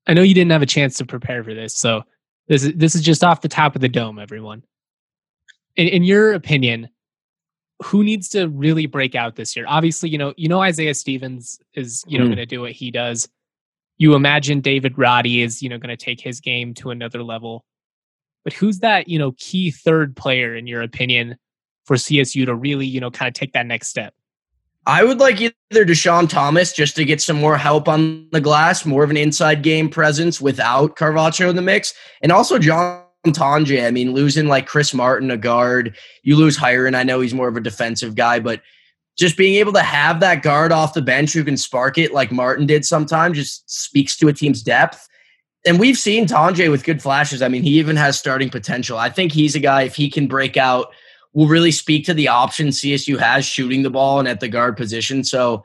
I 0.07 0.13
know 0.13 0.21
you 0.21 0.33
didn't 0.33 0.51
have 0.51 0.61
a 0.61 0.67
chance 0.67 0.97
to 0.97 1.05
prepare 1.05 1.43
for 1.43 1.53
this, 1.53 1.75
so 1.75 2.03
this 2.47 2.63
is 2.63 2.73
this 2.75 2.95
is 2.95 3.01
just 3.01 3.23
off 3.23 3.41
the 3.41 3.47
top 3.47 3.75
of 3.75 3.81
the 3.81 3.89
dome, 3.89 4.19
everyone. 4.19 4.63
In, 5.75 5.87
in 5.87 6.03
your 6.03 6.33
opinion, 6.33 6.89
who 7.83 8.03
needs 8.03 8.29
to 8.29 8.47
really 8.47 8.85
break 8.85 9.15
out 9.15 9.35
this 9.35 9.55
year? 9.55 9.65
Obviously, 9.67 10.09
you 10.09 10.17
know, 10.17 10.33
you 10.37 10.47
know 10.47 10.61
Isaiah 10.61 10.93
Stevens 10.93 11.59
is, 11.73 12.03
you 12.07 12.17
know, 12.17 12.25
mm. 12.25 12.29
going 12.29 12.37
to 12.37 12.45
do 12.45 12.61
what 12.61 12.71
he 12.71 12.91
does. 12.91 13.27
You 13.97 14.13
imagine 14.13 14.61
David 14.61 14.97
Roddy 14.97 15.41
is, 15.41 15.61
you 15.61 15.69
know, 15.69 15.77
going 15.77 15.95
to 15.95 15.97
take 15.97 16.21
his 16.21 16.39
game 16.39 16.73
to 16.75 16.91
another 16.91 17.23
level. 17.23 17.65
But 18.43 18.53
who's 18.53 18.79
that, 18.79 19.07
you 19.07 19.17
know, 19.17 19.33
key 19.37 19.71
third 19.71 20.15
player 20.15 20.55
in 20.55 20.67
your 20.67 20.81
opinion 20.81 21.37
for 21.85 21.95
CSU 21.95 22.45
to 22.45 22.55
really, 22.55 22.85
you 22.85 22.99
know, 22.99 23.11
kind 23.11 23.27
of 23.27 23.33
take 23.33 23.53
that 23.53 23.65
next 23.65 23.87
step? 23.87 24.13
I 24.87 25.03
would 25.03 25.19
like 25.19 25.41
either 25.41 25.53
Dischon 25.85 26.29
Thomas 26.29 26.71
just 26.71 26.95
to 26.95 27.05
get 27.05 27.19
some 27.19 27.37
more 27.37 27.57
help 27.57 27.87
on 27.87 28.27
the 28.31 28.41
glass, 28.41 28.85
more 28.85 29.03
of 29.03 29.09
an 29.09 29.17
inside 29.17 29.63
game 29.63 29.89
presence 29.89 30.39
without 30.39 30.95
Carvacho 30.95 31.49
in 31.49 31.55
the 31.55 31.61
mix, 31.61 31.93
and 32.21 32.31
also 32.31 32.59
John 32.59 33.03
Tonje. 33.27 33.85
I 33.85 33.89
mean, 33.89 34.13
losing 34.13 34.47
like 34.47 34.67
Kris 34.67 34.93
Martin, 34.93 35.31
a 35.31 35.37
guard, 35.37 35.95
you 36.21 36.35
lose 36.35 36.57
Hyron. 36.57 36.95
I 36.95 37.01
know 37.01 37.19
he's 37.19 37.33
more 37.33 37.47
of 37.47 37.57
a 37.57 37.61
defensive 37.61 38.13
guy, 38.13 38.39
but 38.39 38.61
just 39.17 39.37
being 39.37 39.55
able 39.55 39.73
to 39.73 39.81
have 39.81 40.19
that 40.19 40.43
guard 40.43 40.71
off 40.71 40.93
the 40.93 41.01
bench 41.01 41.33
who 41.33 41.43
can 41.43 41.57
spark 41.57 41.97
it 41.97 42.13
like 42.13 42.31
Martin 42.31 42.67
did 42.67 42.85
sometimes 42.85 43.37
just 43.37 43.67
speaks 43.67 44.15
to 44.17 44.27
a 44.27 44.33
team's 44.33 44.61
depth. 44.61 45.07
And 45.65 45.79
we've 45.79 45.97
seen 45.97 46.27
Tonje 46.27 46.69
with 46.69 46.83
good 46.83 47.01
flashes. 47.01 47.41
I 47.41 47.47
mean, 47.47 47.63
he 47.63 47.79
even 47.79 47.95
has 47.95 48.19
starting 48.19 48.51
potential. 48.51 48.99
I 48.99 49.09
think 49.09 49.31
he's 49.31 49.55
a 49.55 49.59
guy, 49.59 49.81
if 49.83 49.95
he 49.95 50.11
can 50.11 50.27
break 50.27 50.57
out– 50.57 50.93
will 51.35 51.47
really 51.47 51.71
speak 51.71 52.05
to 52.05 52.13
the 52.13 52.29
options 52.29 52.79
CSU 52.79 53.19
has 53.19 53.45
shooting 53.45 53.83
the 53.83 53.89
ball 53.89 54.19
and 54.19 54.27
at 54.27 54.39
the 54.39 54.47
guard 54.47 54.77
position. 54.77 55.23
So 55.23 55.63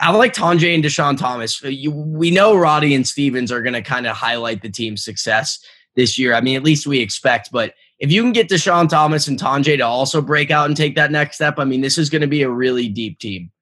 I 0.00 0.10
like 0.10 0.34
Tonje 0.34 0.74
and 0.74 0.82
Dischon 0.82 1.16
Thomas. 1.16 1.64
Uh, 1.64 1.68
you, 1.68 1.92
we 1.92 2.32
know 2.32 2.56
Roddy 2.56 2.92
and 2.92 3.06
Stevens 3.06 3.52
are 3.52 3.62
going 3.62 3.72
to 3.72 3.82
kind 3.82 4.06
of 4.06 4.16
highlight 4.16 4.60
the 4.60 4.68
team's 4.68 5.04
success 5.04 5.64
this 5.94 6.18
year. 6.18 6.34
I 6.34 6.40
mean, 6.40 6.56
at 6.56 6.64
least 6.64 6.88
we 6.88 6.98
expect. 6.98 7.52
But 7.52 7.74
if 8.00 8.10
you 8.10 8.20
can 8.20 8.32
get 8.32 8.48
Dischon 8.48 8.88
Thomas 8.88 9.28
and 9.28 9.38
Tonje 9.38 9.76
to 9.76 9.82
also 9.82 10.20
break 10.20 10.50
out 10.50 10.66
and 10.66 10.76
take 10.76 10.96
that 10.96 11.12
next 11.12 11.36
step, 11.36 11.54
I 11.58 11.64
mean, 11.64 11.82
this 11.82 11.98
is 11.98 12.10
going 12.10 12.22
to 12.22 12.28
be 12.28 12.42
a 12.42 12.50
really 12.50 12.88
deep 12.88 13.20
team. 13.20 13.52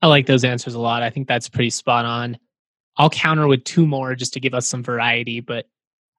I 0.00 0.06
like 0.06 0.26
those 0.26 0.44
answers 0.44 0.74
a 0.74 0.80
lot. 0.80 1.02
I 1.02 1.10
think 1.10 1.26
that's 1.26 1.48
pretty 1.48 1.70
spot 1.70 2.04
on. 2.04 2.38
I'll 2.96 3.10
counter 3.10 3.48
with 3.48 3.64
two 3.64 3.86
more 3.86 4.14
just 4.14 4.34
to 4.34 4.40
give 4.40 4.54
us 4.54 4.68
some 4.68 4.84
variety, 4.84 5.40
but 5.40 5.66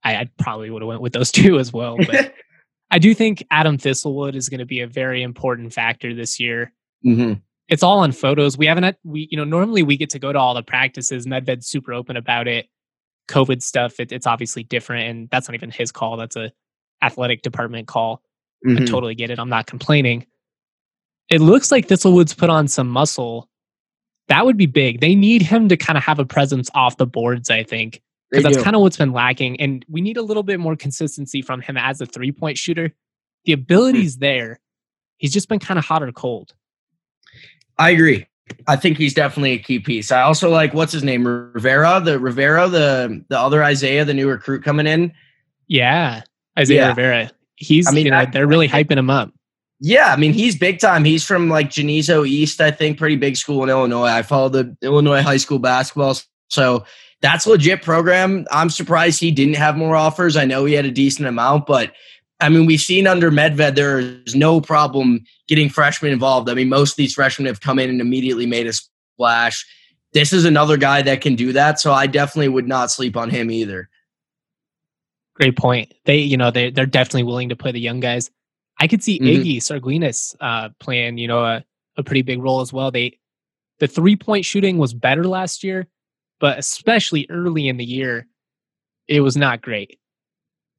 I, 0.04 0.16
I 0.16 0.30
probably 0.38 0.70
would 0.70 0.82
have 0.82 0.90
went 0.90 1.02
with 1.02 1.14
those 1.14 1.32
two 1.34 1.60
as 1.60 1.72
well. 1.72 1.96
But 1.98 2.34
I 2.94 3.00
do 3.00 3.16
think 3.16 3.44
Adam 3.50 3.80
Thistlewood 3.80 4.36
is 4.36 4.50
going 4.50 4.60
to 4.60 4.68
be 4.68 4.82
a 4.82 4.88
very 4.88 5.24
important 5.24 5.74
factor 5.74 6.14
this 6.14 6.40
year. 6.40 6.72
Mm-hmm. 7.04 7.40
It's 7.68 7.82
all 7.82 7.98
on 8.00 8.12
photos. 8.12 8.56
We 8.56 8.68
haven't 8.68 8.84
had, 8.84 8.98
we, 9.04 9.28
you 9.32 9.38
know, 9.38 9.46
normally 9.46 9.82
we 9.82 9.98
get 9.98 10.12
to 10.12 10.20
go 10.20 10.32
to 10.32 10.38
all 10.38 10.54
the 10.54 10.62
practices. 10.62 11.26
Medved's 11.26 11.66
super 11.66 11.92
open 11.92 12.18
about 12.18 12.48
it. 12.48 12.68
COVID 13.30 13.64
stuff, 13.64 14.00
it, 14.00 14.12
it's 14.12 14.28
obviously 14.28 14.62
different. 14.62 15.10
And 15.10 15.30
that's 15.32 15.48
not 15.50 15.56
even 15.56 15.72
his 15.72 15.92
call. 15.92 16.18
That's 16.18 16.36
a 16.36 16.52
athletic 17.02 17.42
department 17.42 17.88
call. 17.88 18.22
Mm-hmm. 18.64 18.84
I 18.84 18.86
totally 18.86 19.16
get 19.16 19.32
it. 19.32 19.40
I'm 19.40 19.50
not 19.50 19.66
complaining. 19.66 20.28
It 21.30 21.42
looks 21.42 21.72
like 21.72 21.88
Thistlewood's 21.88 22.36
put 22.36 22.52
on 22.52 22.68
some 22.68 22.90
muscle. 22.90 23.50
That 24.28 24.46
would 24.46 24.56
be 24.56 24.68
big. 24.68 25.02
They 25.02 25.16
need 25.16 25.42
him 25.42 25.68
to 25.70 25.78
kind 25.78 25.98
of 25.98 26.04
have 26.04 26.20
a 26.20 26.26
presence 26.26 26.70
off 26.76 26.98
the 26.98 27.08
boards, 27.08 27.50
I 27.50 27.64
think 27.64 28.04
because 28.34 28.54
that's 28.54 28.64
kind 28.64 28.76
of 28.76 28.82
what's 28.82 28.98
been 28.98 29.14
lacking. 29.14 29.60
And 29.60 29.86
we 29.88 30.02
need 30.02 30.18
a 30.18 30.22
little 30.22 30.44
bit 30.44 30.60
more 30.60 30.76
consistency 30.76 31.42
from 31.42 31.62
him 31.62 31.78
as 31.78 32.02
a 32.02 32.06
three 32.06 32.32
point 32.32 32.58
shooter. 32.58 32.92
The 33.46 33.54
ability's 33.54 34.18
mm. 34.18 34.22
there. 34.22 34.60
He's 35.18 35.32
just 35.32 35.50
been 35.50 35.60
kind 35.60 35.78
of 35.78 35.86
hot 35.86 36.02
or 36.02 36.12
cold. 36.12 36.54
I 37.78 37.92
agree. 37.92 38.26
I 38.68 38.76
think 38.76 38.98
he's 38.98 39.14
definitely 39.14 39.54
a 39.54 39.60
key 39.60 39.80
piece. 39.80 40.12
I 40.12 40.22
also 40.22 40.50
like 40.50 40.74
what's 40.74 40.92
his 40.92 41.04
name, 41.04 41.26
Rivera, 41.26 42.02
the 42.04 42.20
Rivera, 42.20 42.68
the 42.68 43.24
the 43.30 43.40
other 43.40 43.64
Isaiah, 43.64 44.04
the 44.04 44.14
new 44.14 44.30
recruit 44.30 44.64
coming 44.64 44.88
in. 44.88 45.14
Yeah, 45.68 46.24
Isaiah 46.58 46.82
yeah. 46.82 46.88
Rivera. 46.90 47.32
He's, 47.56 47.88
I 47.88 47.92
mean, 47.92 48.06
you 48.06 48.12
know, 48.12 48.26
they're 48.32 48.48
really 48.48 48.68
hyping 48.68 48.98
him 48.98 49.10
up. 49.10 49.32
Yeah, 49.80 50.08
I 50.08 50.18
mean, 50.18 50.34
he's 50.34 50.58
big 50.58 50.80
time. 50.80 51.04
He's 51.04 51.26
from 51.26 51.50
like 51.50 51.70
Geneseo 51.70 52.26
East, 52.26 52.60
I 52.60 52.72
think, 52.72 52.98
pretty 52.98 53.16
big 53.16 53.38
school 53.38 53.64
in 53.64 53.70
Illinois. 53.70 54.08
I 54.08 54.22
follow 54.24 54.50
the 54.50 54.76
Illinois 54.82 55.22
high 55.22 55.38
school 55.38 55.60
basketball, 55.60 56.18
so 56.50 56.86
that's 57.24 57.48
legit 57.48 57.82
program. 57.82 58.46
I'm 58.52 58.70
surprised 58.70 59.20
he 59.22 59.32
didn't 59.32 59.56
have 59.56 59.78
more 59.78 59.96
offers. 59.96 60.36
I 60.36 60.44
know 60.44 60.66
he 60.66 60.74
had 60.74 60.86
a 60.86 60.92
decent 60.92 61.26
amount, 61.26 61.66
but 61.66 61.94
I 62.42 62.50
mean, 62.50 62.66
we've 62.66 62.82
seen 62.82 63.08
under 63.08 63.32
Medved, 63.32 63.76
there's 63.76 64.36
no 64.36 64.60
problem 64.60 65.24
getting 65.48 65.70
freshmen 65.70 66.12
involved. 66.12 66.50
I 66.50 66.54
mean, 66.54 66.68
most 66.68 66.92
of 66.92 66.98
these 66.98 67.14
freshmen 67.14 67.46
have 67.46 67.62
come 67.62 67.80
in 67.80 67.90
and 67.90 68.02
immediately 68.02 68.46
made 68.46 68.68
a 68.68 68.74
splash. 68.74 69.66
This 70.12 70.34
is 70.34 70.44
another 70.44 70.76
guy 70.76 71.02
that 71.02 71.22
can 71.22 71.36
do 71.36 71.54
that. 71.54 71.80
So 71.80 71.94
I 71.94 72.08
definitely 72.08 72.50
would 72.50 72.68
not 72.68 72.92
sleep 72.92 73.16
on 73.16 73.30
him 73.30 73.50
either. 73.50 73.90
Great 75.36 75.56
point. 75.56 75.94
They, 76.04 76.18
you 76.18 76.36
know, 76.36 76.52
they 76.52 76.72
they're 76.72 76.86
definitely 76.86 77.24
willing 77.24 77.50
to 77.50 77.56
play 77.56 77.72
the 77.72 77.80
young 77.80 78.02
guys. 78.02 78.30
I 78.80 78.88
could 78.88 79.02
see 79.02 79.18
mm-hmm. 79.18 79.42
Iggy 79.42 80.36
uh, 80.42 80.70
playing, 80.80 81.18
you 81.18 81.30
know, 81.30 81.46
a, 81.46 81.64
a 81.96 82.04
pretty 82.04 82.22
big 82.22 82.44
role 82.44 82.60
as 82.60 82.74
well. 82.74 82.92
They 82.92 83.18
the 83.80 83.88
three 83.88 84.18
point 84.18 84.44
shooting 84.44 84.78
was 84.78 84.94
better 84.94 85.24
last 85.24 85.64
year, 85.64 85.88
but 86.44 86.60
especially 86.60 87.26
early 87.30 87.70
in 87.70 87.78
the 87.78 87.86
year, 87.86 88.28
it 89.08 89.22
was 89.22 89.38
not 89.38 89.62
great. 89.62 89.98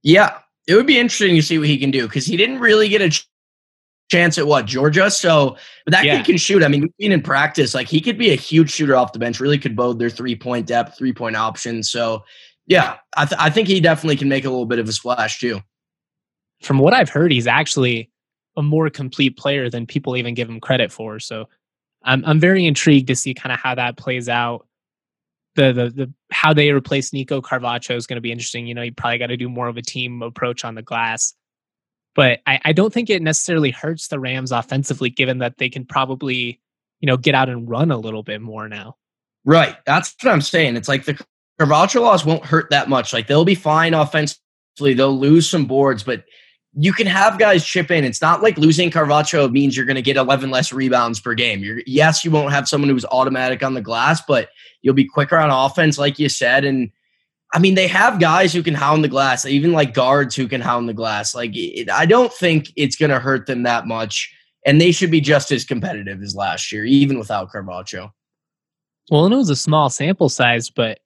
Yeah, 0.03 0.37
it 0.67 0.75
would 0.75 0.87
be 0.87 0.99
interesting 0.99 1.35
to 1.37 1.41
see 1.41 1.59
what 1.59 1.69
he 1.69 1.79
can 1.79 1.91
do 1.91 2.07
because 2.07 2.27
he 2.27 2.37
didn't 2.37 2.59
really 2.59 2.87
get 2.91 3.01
a 3.01 3.09
ch- 3.09 3.27
chance 4.11 4.37
at 4.37 4.47
what 4.47 4.67
Georgia. 4.67 5.11
So, 5.11 5.57
but 5.87 5.93
that 5.93 6.05
yeah. 6.05 6.19
kid 6.19 6.27
can 6.27 6.37
shoot. 6.37 6.63
I 6.63 6.69
mean, 6.69 6.83
we've 6.83 6.93
seen 7.01 7.13
in 7.13 7.23
practice, 7.23 7.75
like 7.75 7.89
he 7.89 8.03
could 8.03 8.19
be 8.19 8.31
a 8.31 8.35
huge 8.35 8.73
shooter 8.73 8.95
off 8.95 9.15
the 9.15 9.19
bench. 9.19 9.41
Really 9.41 9.57
could 9.57 9.75
bode 9.75 9.99
their 9.99 10.11
three 10.11 10.37
point 10.37 10.67
depth, 10.67 10.99
three 10.99 11.15
point 11.15 11.35
options. 11.35 11.91
So, 11.91 12.25
yeah, 12.67 12.97
I, 13.17 13.25
th- 13.25 13.41
I 13.41 13.49
think 13.49 13.67
he 13.67 13.81
definitely 13.81 14.17
can 14.17 14.29
make 14.29 14.45
a 14.45 14.51
little 14.51 14.67
bit 14.67 14.81
of 14.81 14.87
a 14.87 14.93
splash 14.93 15.41
too. 15.41 15.63
From 16.61 16.79
what 16.79 16.93
I've 16.93 17.09
heard, 17.09 17.33
he's 17.33 17.47
actually 17.47 18.11
a 18.55 18.63
more 18.63 18.91
complete 18.91 19.39
player 19.39 19.71
than 19.71 19.87
people 19.87 20.15
even 20.15 20.35
give 20.35 20.51
him 20.51 20.61
credit 20.61 20.93
for. 20.93 21.21
So, 21.21 21.49
I'm 22.03 22.23
I'm 22.27 22.39
very 22.39 22.67
intrigued 22.67 23.07
to 23.07 23.17
see 23.17 23.33
kind 23.33 23.51
of 23.55 23.59
how 23.59 23.75
that 23.77 23.97
plays 23.97 24.29
out 24.29 24.67
the 25.57 25.73
the 25.73 25.91
the 25.91 26.13
how 26.31 26.53
they 26.53 26.71
replace 26.71 27.13
Nico 27.13 27.41
Carvacho 27.41 27.97
is 27.97 28.07
going 28.07 28.17
to 28.17 28.21
be 28.21 28.33
interesting. 28.33 28.67
You 28.67 28.75
know, 28.75 28.83
you 28.83 28.93
probably 28.93 29.19
got 29.19 29.29
to 29.29 29.37
do 29.37 29.49
more 29.49 29.69
of 29.69 29.77
a 29.77 29.83
team 29.83 30.23
approach 30.23 30.65
on 30.65 30.75
the 30.75 30.83
glass. 30.83 31.35
But 32.15 32.41
I, 32.47 32.61
I 32.65 32.73
don't 32.73 32.93
think 32.93 33.11
it 33.11 33.23
necessarily 33.23 33.71
hurts 33.71 34.09
the 34.09 34.21
Rams 34.21 34.53
offensively, 34.53 35.11
given 35.11 35.39
that 35.39 35.59
they 35.59 35.69
can 35.69 35.85
probably, 35.85 36.61
you 37.01 37.07
know, 37.07 37.17
get 37.17 37.35
out 37.35 37.49
and 37.49 37.69
run 37.69 37.91
a 37.91 37.99
little 37.99 38.23
bit 38.23 38.41
more 38.41 38.69
now. 38.69 38.97
Right. 39.45 39.77
That's 39.85 40.15
what 40.23 40.33
I'm 40.33 40.41
saying. 40.41 40.77
It's 40.77 40.89
like 40.89 41.05
the 41.05 41.23
Carvacho 41.61 42.03
loss 42.03 42.25
won't 42.25 42.45
hurt 42.45 42.71
that 42.71 42.89
much. 42.89 43.13
Like 43.13 43.27
they'll 43.27 43.45
be 43.45 43.57
fine 43.57 43.95
offensively. 43.95 44.95
They'll 44.95 45.19
lose 45.19 45.49
some 45.49 45.67
boards, 45.67 46.03
but 46.03 46.25
you 46.77 46.93
can 46.93 47.07
have 47.07 47.39
guys 47.39 47.65
chip 47.65 47.91
in. 47.91 48.05
It's 48.05 48.21
not 48.21 48.43
like 48.43 48.59
losing 48.59 48.91
Carvacho 48.91 49.51
means 49.51 49.77
you're 49.77 49.87
going 49.87 49.97
to 49.97 50.03
get 50.03 50.17
11 50.17 50.51
less 50.51 50.73
rebounds 50.73 51.21
per 51.21 51.35
game. 51.35 51.63
You're, 51.63 51.81
yes, 51.87 52.25
you 52.25 52.31
won't 52.31 52.53
have 52.53 52.69
someone 52.69 52.91
who's 52.91 53.05
automatic 53.07 53.63
on 53.63 53.75
the 53.75 53.81
glass, 53.81 54.21
but 54.27 54.49
you'll 54.83 54.95
be 54.95 55.05
quicker 55.05 55.39
on 55.39 55.51
offense, 55.51 55.99
like 55.99 56.19
you 56.19 56.29
said. 56.29 56.65
And 56.65 56.91
I 57.53 57.61
mean, 57.61 57.77
they 57.77 57.87
have 57.87 58.19
guys 58.19 58.53
who 58.53 58.63
can 58.63 58.75
hound 58.75 59.05
the 59.05 59.09
glass, 59.09 59.47
even 59.47 59.73
like 59.73 59.95
guards 59.95 60.35
who 60.35 60.49
can 60.49 60.61
hound 60.61 60.89
the 60.89 60.95
glass. 60.95 61.35
Like, 61.35 61.53
it, 61.55 61.89
I 61.91 62.07
don't 62.07 62.33
think 62.33 62.73
it's 62.77 62.97
going 62.97 63.11
to 63.11 63.21
hurt 63.21 63.47
them 63.47 63.63
that 63.63 63.87
much. 63.87 64.35
And 64.67 64.81
they 64.81 64.93
should 64.93 65.11
be 65.11 65.21
just 65.21 65.53
as 65.53 65.65
competitive 65.65 66.23
as 66.23 66.35
last 66.35 66.73
year, 66.73 66.85
even 66.85 67.19
without 67.19 67.53
Carvacho. 67.53 68.11
Well, 69.11 69.27
and 69.27 69.35
it 69.35 69.37
was 69.37 69.51
a 69.51 69.57
small 69.57 69.91
sample 69.91 70.31
size, 70.31 70.71
but 70.71 71.01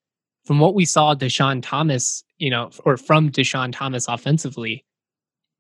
from 0.47 0.61
what 0.61 0.75
we 0.75 0.85
saw, 0.85 1.15
Dischon 1.15 1.61
Thomas, 1.63 2.23
you 2.39 2.49
know, 2.49 2.71
or 2.85 2.97
from 2.97 3.31
Dischon 3.31 3.73
Thomas 3.73 4.07
offensively, 4.09 4.85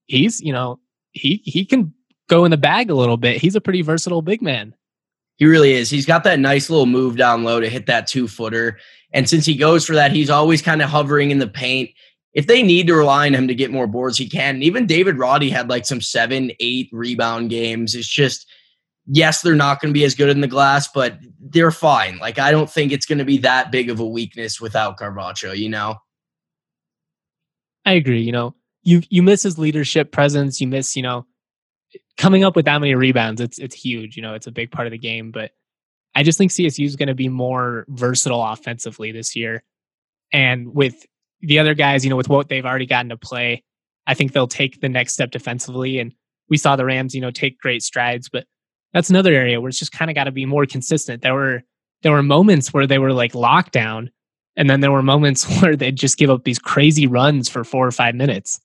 he's 0.08 0.40
you 0.40 0.52
know 0.52 0.80
he 1.12 1.40
he 1.44 1.64
can 1.64 1.94
go 2.28 2.44
in 2.44 2.50
the 2.50 2.56
bag 2.56 2.90
a 2.90 2.94
little 2.94 3.16
bit. 3.16 3.40
He's 3.40 3.54
a 3.54 3.60
pretty 3.60 3.82
versatile 3.82 4.22
big 4.22 4.42
man. 4.42 4.74
He 5.36 5.46
really 5.46 5.72
is. 5.72 5.88
He's 5.88 6.04
got 6.04 6.24
that 6.24 6.40
nice 6.40 6.68
little 6.68 6.86
move 6.86 7.16
down 7.16 7.44
low 7.44 7.60
to 7.60 7.68
hit 7.68 7.86
that 7.86 8.08
two 8.08 8.26
footer. 8.26 8.78
And 9.12 9.28
since 9.28 9.46
he 9.46 9.56
goes 9.56 9.86
for 9.86 9.94
that, 9.94 10.12
he's 10.12 10.30
always 10.30 10.60
kind 10.60 10.82
of 10.82 10.90
hovering 10.90 11.30
in 11.30 11.38
the 11.38 11.46
paint. 11.46 11.90
If 12.34 12.46
they 12.46 12.62
need 12.62 12.88
to 12.88 12.94
rely 12.94 13.26
on 13.26 13.34
him 13.34 13.48
to 13.48 13.54
get 13.54 13.70
more 13.70 13.86
boards, 13.86 14.18
he 14.18 14.28
can. 14.28 14.56
And 14.56 14.64
even 14.64 14.84
David 14.84 15.16
Roddy 15.16 15.48
had 15.48 15.70
like 15.70 15.86
some 15.86 16.00
seven, 16.00 16.50
eight 16.60 16.90
rebound 16.92 17.50
games. 17.50 17.94
It's 17.94 18.08
just, 18.08 18.46
yes, 19.06 19.40
they're 19.40 19.54
not 19.54 19.80
going 19.80 19.94
to 19.94 19.98
be 19.98 20.04
as 20.04 20.14
good 20.14 20.28
in 20.28 20.40
the 20.40 20.46
glass, 20.46 20.88
but 20.88 21.18
they're 21.40 21.70
fine. 21.70 22.18
Like, 22.18 22.38
I 22.38 22.50
don't 22.50 22.68
think 22.68 22.92
it's 22.92 23.06
going 23.06 23.18
to 23.18 23.24
be 23.24 23.38
that 23.38 23.72
big 23.72 23.88
of 23.90 24.00
a 24.00 24.06
weakness 24.06 24.60
without 24.60 24.98
Carvacho, 24.98 25.56
you 25.56 25.68
know? 25.68 25.96
I 27.86 27.92
agree. 27.92 28.20
You 28.20 28.32
know, 28.32 28.54
you 28.82 29.02
you 29.10 29.22
miss 29.22 29.42
his 29.42 29.58
leadership 29.58 30.12
presence. 30.12 30.60
You 30.60 30.66
miss, 30.66 30.96
you 30.96 31.02
know, 31.02 31.26
coming 32.16 32.44
up 32.44 32.56
with 32.56 32.64
that 32.66 32.80
many 32.80 32.94
rebounds. 32.94 33.40
It's 33.40 33.58
it's 33.58 33.74
huge. 33.74 34.16
You 34.16 34.22
know, 34.22 34.34
it's 34.34 34.46
a 34.46 34.52
big 34.52 34.70
part 34.70 34.86
of 34.86 34.90
the 34.90 34.98
game. 34.98 35.30
But 35.30 35.52
I 36.14 36.22
just 36.22 36.38
think 36.38 36.50
CSU 36.50 36.84
is 36.84 36.96
going 36.96 37.08
to 37.08 37.14
be 37.14 37.28
more 37.28 37.84
versatile 37.88 38.42
offensively 38.42 39.12
this 39.12 39.36
year, 39.36 39.62
and 40.32 40.74
with 40.74 41.06
the 41.40 41.58
other 41.58 41.74
guys, 41.74 42.04
you 42.04 42.10
know, 42.10 42.16
with 42.16 42.28
what 42.28 42.48
they've 42.48 42.66
already 42.66 42.86
gotten 42.86 43.10
to 43.10 43.16
play, 43.16 43.62
I 44.06 44.14
think 44.14 44.32
they'll 44.32 44.48
take 44.48 44.80
the 44.80 44.88
next 44.88 45.12
step 45.12 45.30
defensively. 45.30 45.98
And 45.98 46.12
we 46.48 46.56
saw 46.56 46.76
the 46.76 46.84
Rams, 46.84 47.14
you 47.14 47.20
know, 47.20 47.30
take 47.30 47.58
great 47.60 47.82
strides, 47.82 48.28
but 48.28 48.46
that's 48.92 49.10
another 49.10 49.32
area 49.32 49.60
where 49.60 49.68
it's 49.68 49.78
just 49.78 49.92
kind 49.92 50.10
of 50.10 50.14
got 50.14 50.24
to 50.24 50.32
be 50.32 50.46
more 50.46 50.66
consistent. 50.66 51.22
There 51.22 51.34
were 51.34 51.62
there 52.02 52.12
were 52.12 52.22
moments 52.22 52.72
where 52.72 52.86
they 52.86 52.98
were 52.98 53.12
like 53.12 53.32
lockdown, 53.32 54.08
and 54.56 54.68
then 54.68 54.80
there 54.80 54.92
were 54.92 55.02
moments 55.02 55.44
where 55.60 55.76
they'd 55.76 55.96
just 55.96 56.18
give 56.18 56.30
up 56.30 56.44
these 56.44 56.58
crazy 56.58 57.06
runs 57.06 57.48
for 57.48 57.64
four 57.64 57.86
or 57.86 57.92
five 57.92 58.14
minutes. 58.14 58.60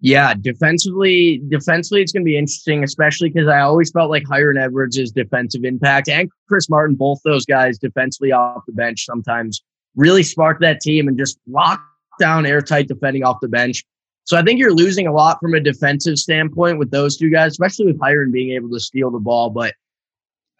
Yeah, 0.00 0.34
defensively, 0.34 1.42
defensively, 1.48 2.02
it's 2.02 2.12
going 2.12 2.22
to 2.22 2.28
be 2.28 2.38
interesting, 2.38 2.84
especially 2.84 3.30
because 3.30 3.48
I 3.48 3.60
always 3.60 3.90
felt 3.90 4.10
like 4.10 4.22
Hyron 4.24 4.60
Edwards' 4.62 5.10
defensive 5.10 5.64
impact 5.64 6.08
and 6.08 6.30
Kris 6.48 6.70
Martin, 6.70 6.94
both 6.94 7.20
those 7.24 7.44
guys 7.44 7.78
defensively 7.78 8.30
off 8.30 8.62
the 8.66 8.72
bench, 8.72 9.04
sometimes 9.04 9.60
really 9.96 10.22
spark 10.22 10.60
that 10.60 10.80
team 10.80 11.08
and 11.08 11.18
just 11.18 11.38
lock 11.48 11.82
down 12.20 12.46
airtight 12.46 12.86
defending 12.86 13.24
off 13.24 13.38
the 13.40 13.48
bench. 13.48 13.84
So 14.22 14.36
I 14.36 14.42
think 14.42 14.60
you're 14.60 14.74
losing 14.74 15.06
a 15.06 15.12
lot 15.12 15.38
from 15.40 15.54
a 15.54 15.60
defensive 15.60 16.18
standpoint 16.18 16.78
with 16.78 16.90
those 16.90 17.16
two 17.16 17.30
guys, 17.30 17.52
especially 17.52 17.86
with 17.86 17.98
Hyron 17.98 18.30
being 18.30 18.52
able 18.52 18.70
to 18.70 18.80
steal 18.80 19.10
the 19.10 19.18
ball. 19.18 19.50
But 19.50 19.74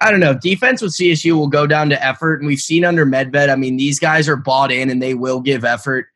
I 0.00 0.10
don't 0.10 0.20
know. 0.20 0.34
Defense 0.34 0.82
with 0.82 0.92
CSU 0.92 1.34
will 1.34 1.48
go 1.48 1.66
down 1.66 1.90
to 1.90 2.04
effort, 2.04 2.40
and 2.40 2.46
we've 2.46 2.60
seen 2.60 2.84
under 2.84 3.04
Medved. 3.04 3.50
I 3.50 3.56
mean, 3.56 3.76
these 3.76 4.00
guys 4.00 4.28
are 4.28 4.36
bought 4.36 4.72
in 4.72 4.90
and 4.90 5.02
they 5.02 5.14
will 5.14 5.40
give 5.40 5.64
effort 5.64 6.06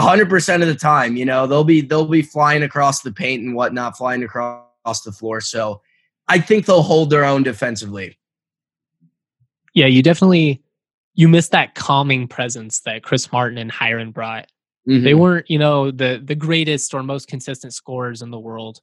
hundred 0.00 0.28
percent 0.28 0.62
of 0.62 0.68
the 0.68 0.74
time, 0.74 1.16
you 1.16 1.24
know, 1.24 1.46
they'll 1.46 1.64
be 1.64 1.80
they'll 1.80 2.06
be 2.06 2.22
flying 2.22 2.62
across 2.62 3.02
the 3.02 3.12
paint 3.12 3.42
and 3.42 3.54
whatnot, 3.54 3.96
flying 3.96 4.22
across 4.22 5.02
the 5.04 5.12
floor. 5.12 5.40
So 5.40 5.82
I 6.28 6.38
think 6.38 6.66
they'll 6.66 6.82
hold 6.82 7.10
their 7.10 7.24
own 7.24 7.42
defensively. 7.42 8.18
Yeah, 9.74 9.86
you 9.86 10.02
definitely 10.02 10.62
you 11.14 11.28
missed 11.28 11.52
that 11.52 11.74
calming 11.74 12.28
presence 12.28 12.80
that 12.80 13.02
Kris 13.02 13.30
Martin 13.32 13.58
and 13.58 13.72
Hyron 13.72 14.12
brought. 14.12 14.48
Mm-hmm. 14.88 15.04
They 15.04 15.14
weren't, 15.14 15.50
you 15.50 15.58
know, 15.58 15.90
the 15.90 16.20
the 16.22 16.34
greatest 16.34 16.94
or 16.94 17.02
most 17.02 17.28
consistent 17.28 17.72
scorers 17.72 18.22
in 18.22 18.30
the 18.30 18.38
world, 18.38 18.80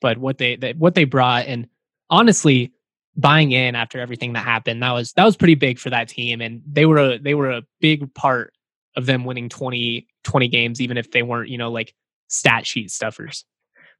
but 0.00 0.18
what 0.18 0.38
they, 0.38 0.56
they 0.56 0.72
what 0.72 0.94
they 0.94 1.04
brought 1.04 1.46
and 1.46 1.68
honestly 2.10 2.72
buying 3.16 3.52
in 3.52 3.74
after 3.74 3.98
everything 3.98 4.34
that 4.34 4.44
happened 4.44 4.82
that 4.82 4.92
was 4.92 5.12
that 5.14 5.24
was 5.24 5.36
pretty 5.36 5.54
big 5.54 5.78
for 5.78 5.88
that 5.88 6.06
team 6.06 6.42
and 6.42 6.62
they 6.70 6.84
were 6.84 6.98
a 6.98 7.18
they 7.18 7.34
were 7.34 7.50
a 7.50 7.62
big 7.80 8.12
part 8.14 8.52
of 8.96 9.06
them 9.06 9.24
winning 9.24 9.48
20 9.48 10.06
20 10.24 10.48
games, 10.48 10.80
even 10.80 10.96
if 10.96 11.10
they 11.10 11.22
weren't, 11.22 11.48
you 11.48 11.58
know, 11.58 11.70
like 11.70 11.94
stat 12.28 12.66
sheet 12.66 12.90
stuffers. 12.90 13.44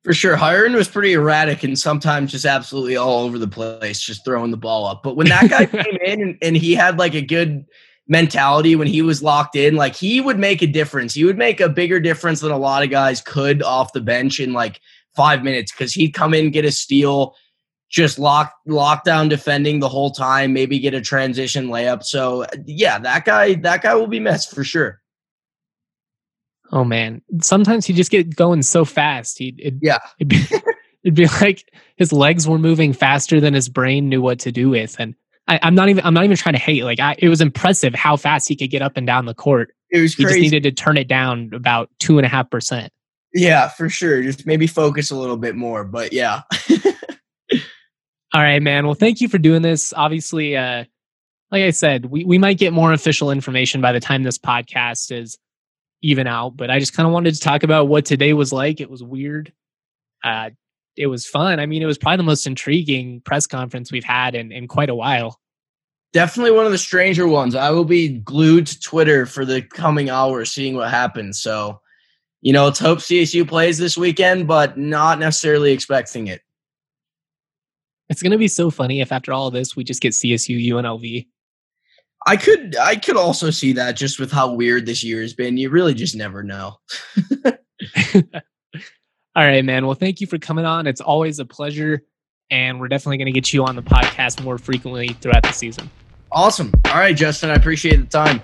For 0.04 0.12
sure. 0.12 0.36
Hyron 0.36 0.74
was 0.74 0.88
pretty 0.88 1.14
erratic 1.14 1.64
and 1.64 1.78
sometimes 1.78 2.30
just 2.30 2.44
absolutely 2.44 2.96
all 2.96 3.24
over 3.24 3.38
the 3.38 3.48
place, 3.48 4.00
just 4.00 4.24
throwing 4.24 4.50
the 4.50 4.56
ball 4.56 4.86
up. 4.86 5.02
But 5.02 5.16
when 5.16 5.28
that 5.28 5.50
guy 5.50 5.66
came 5.82 5.98
in 6.04 6.22
and, 6.22 6.38
and 6.42 6.56
he 6.56 6.74
had 6.74 6.98
like 6.98 7.14
a 7.14 7.22
good 7.22 7.64
mentality 8.06 8.76
when 8.76 8.86
he 8.86 9.02
was 9.02 9.22
locked 9.22 9.56
in, 9.56 9.74
like 9.74 9.96
he 9.96 10.20
would 10.20 10.38
make 10.38 10.62
a 10.62 10.66
difference. 10.66 11.14
He 11.14 11.24
would 11.24 11.38
make 11.38 11.60
a 11.60 11.68
bigger 11.68 11.98
difference 11.98 12.40
than 12.40 12.52
a 12.52 12.58
lot 12.58 12.84
of 12.84 12.90
guys 12.90 13.20
could 13.20 13.62
off 13.62 13.92
the 13.92 14.00
bench 14.00 14.38
in 14.38 14.52
like 14.52 14.80
five 15.16 15.42
minutes 15.42 15.72
because 15.72 15.92
he'd 15.92 16.12
come 16.12 16.34
in, 16.34 16.50
get 16.50 16.64
a 16.64 16.70
steal, 16.70 17.34
just 17.88 18.18
lock 18.18 18.52
lockdown 18.66 19.28
defending 19.28 19.80
the 19.80 19.88
whole 19.88 20.10
time, 20.10 20.52
maybe 20.52 20.78
get 20.78 20.94
a 20.94 21.00
transition 21.00 21.68
layup. 21.68 22.02
So 22.02 22.46
yeah, 22.64 22.98
that 22.98 23.24
guy 23.24 23.54
that 23.54 23.82
guy 23.82 23.94
will 23.94 24.06
be 24.06 24.20
missed 24.20 24.54
for 24.54 24.64
sure. 24.64 25.00
Oh 26.72 26.84
man, 26.84 27.22
sometimes 27.40 27.86
he 27.86 27.92
just 27.92 28.10
get 28.10 28.34
going 28.34 28.62
so 28.62 28.84
fast. 28.84 29.38
He 29.38 29.54
it, 29.58 29.74
yeah, 29.80 29.98
it'd 30.18 30.28
be, 30.28 30.42
it'd 31.04 31.14
be 31.14 31.26
like 31.40 31.70
his 31.96 32.12
legs 32.12 32.48
were 32.48 32.58
moving 32.58 32.92
faster 32.92 33.40
than 33.40 33.54
his 33.54 33.68
brain 33.68 34.08
knew 34.08 34.20
what 34.20 34.40
to 34.40 34.52
do 34.52 34.70
with. 34.70 34.96
And 34.98 35.14
I, 35.48 35.60
am 35.62 35.74
not 35.74 35.88
even 35.88 36.04
I'm 36.04 36.14
not 36.14 36.24
even 36.24 36.36
trying 36.36 36.54
to 36.54 36.60
hate. 36.60 36.84
Like 36.84 37.00
I, 37.00 37.14
it 37.18 37.28
was 37.28 37.40
impressive 37.40 37.94
how 37.94 38.16
fast 38.16 38.48
he 38.48 38.56
could 38.56 38.70
get 38.70 38.82
up 38.82 38.96
and 38.96 39.06
down 39.06 39.26
the 39.26 39.34
court. 39.34 39.72
It 39.90 40.00
was 40.00 40.14
he 40.14 40.24
crazy. 40.24 40.40
just 40.40 40.52
needed 40.52 40.62
to 40.64 40.82
turn 40.82 40.96
it 40.96 41.06
down 41.06 41.50
about 41.52 41.88
two 42.00 42.18
and 42.18 42.26
a 42.26 42.28
half 42.28 42.50
percent. 42.50 42.92
Yeah, 43.32 43.68
for 43.68 43.88
sure. 43.88 44.22
Just 44.22 44.46
maybe 44.46 44.66
focus 44.66 45.10
a 45.10 45.16
little 45.16 45.36
bit 45.36 45.54
more. 45.54 45.84
But 45.84 46.12
yeah. 46.12 46.42
All 48.34 48.42
right, 48.42 48.62
man. 48.62 48.86
Well, 48.86 48.94
thank 48.94 49.20
you 49.20 49.28
for 49.28 49.38
doing 49.38 49.62
this. 49.62 49.92
Obviously, 49.96 50.56
uh, 50.56 50.84
like 51.50 51.62
I 51.62 51.70
said, 51.70 52.06
we, 52.06 52.24
we 52.24 52.38
might 52.38 52.58
get 52.58 52.72
more 52.72 52.92
official 52.92 53.30
information 53.30 53.80
by 53.80 53.92
the 53.92 54.00
time 54.00 54.22
this 54.22 54.38
podcast 54.38 55.12
is 55.12 55.38
even 56.02 56.26
out, 56.26 56.56
but 56.56 56.70
I 56.70 56.78
just 56.78 56.92
kind 56.92 57.06
of 57.06 57.12
wanted 57.12 57.34
to 57.34 57.40
talk 57.40 57.62
about 57.62 57.88
what 57.88 58.04
today 58.04 58.32
was 58.32 58.52
like. 58.52 58.80
It 58.80 58.90
was 58.90 59.02
weird. 59.02 59.52
Uh, 60.24 60.50
it 60.96 61.06
was 61.06 61.26
fun. 61.26 61.60
I 61.60 61.66
mean, 61.66 61.82
it 61.82 61.86
was 61.86 61.98
probably 61.98 62.18
the 62.18 62.22
most 62.24 62.46
intriguing 62.46 63.20
press 63.20 63.46
conference 63.46 63.92
we've 63.92 64.04
had 64.04 64.34
in, 64.34 64.50
in 64.50 64.66
quite 64.66 64.88
a 64.88 64.94
while. 64.94 65.38
Definitely 66.12 66.52
one 66.52 66.66
of 66.66 66.72
the 66.72 66.78
stranger 66.78 67.28
ones. 67.28 67.54
I 67.54 67.70
will 67.70 67.84
be 67.84 68.18
glued 68.20 68.66
to 68.68 68.80
Twitter 68.80 69.26
for 69.26 69.44
the 69.44 69.62
coming 69.62 70.08
hours, 70.08 70.50
seeing 70.50 70.74
what 70.74 70.90
happens. 70.90 71.40
So, 71.40 71.80
you 72.40 72.52
know, 72.52 72.64
let's 72.64 72.78
hope 72.78 72.98
CSU 73.00 73.46
plays 73.46 73.76
this 73.76 73.98
weekend, 73.98 74.48
but 74.48 74.78
not 74.78 75.18
necessarily 75.18 75.72
expecting 75.72 76.28
it. 76.28 76.40
It's 78.08 78.22
going 78.22 78.32
to 78.32 78.38
be 78.38 78.48
so 78.48 78.70
funny 78.70 79.00
if 79.00 79.12
after 79.12 79.32
all 79.32 79.48
of 79.48 79.52
this 79.52 79.74
we 79.74 79.84
just 79.84 80.00
get 80.00 80.12
CSU 80.12 80.64
UNLV. 80.68 81.26
I 82.26 82.36
could 82.36 82.76
I 82.76 82.96
could 82.96 83.16
also 83.16 83.50
see 83.50 83.72
that 83.74 83.96
just 83.96 84.18
with 84.18 84.32
how 84.32 84.52
weird 84.52 84.84
this 84.86 85.04
year 85.04 85.20
has 85.20 85.32
been. 85.32 85.56
You 85.56 85.70
really 85.70 85.94
just 85.94 86.16
never 86.16 86.42
know. 86.42 86.76
All 89.36 89.44
right, 89.44 89.64
man. 89.64 89.86
Well, 89.86 89.94
thank 89.94 90.20
you 90.20 90.26
for 90.26 90.38
coming 90.38 90.64
on. 90.64 90.86
It's 90.86 91.00
always 91.00 91.38
a 91.38 91.44
pleasure. 91.44 92.02
And 92.50 92.80
we're 92.80 92.88
definitely 92.88 93.18
going 93.18 93.26
to 93.26 93.32
get 93.32 93.52
you 93.52 93.64
on 93.64 93.76
the 93.76 93.82
podcast 93.82 94.42
more 94.42 94.56
frequently 94.56 95.08
throughout 95.08 95.42
the 95.42 95.52
season. 95.52 95.90
Awesome. 96.32 96.72
All 96.86 96.94
right, 96.94 97.16
Justin. 97.16 97.50
I 97.50 97.54
appreciate 97.54 97.96
the 97.96 98.06
time. 98.06 98.40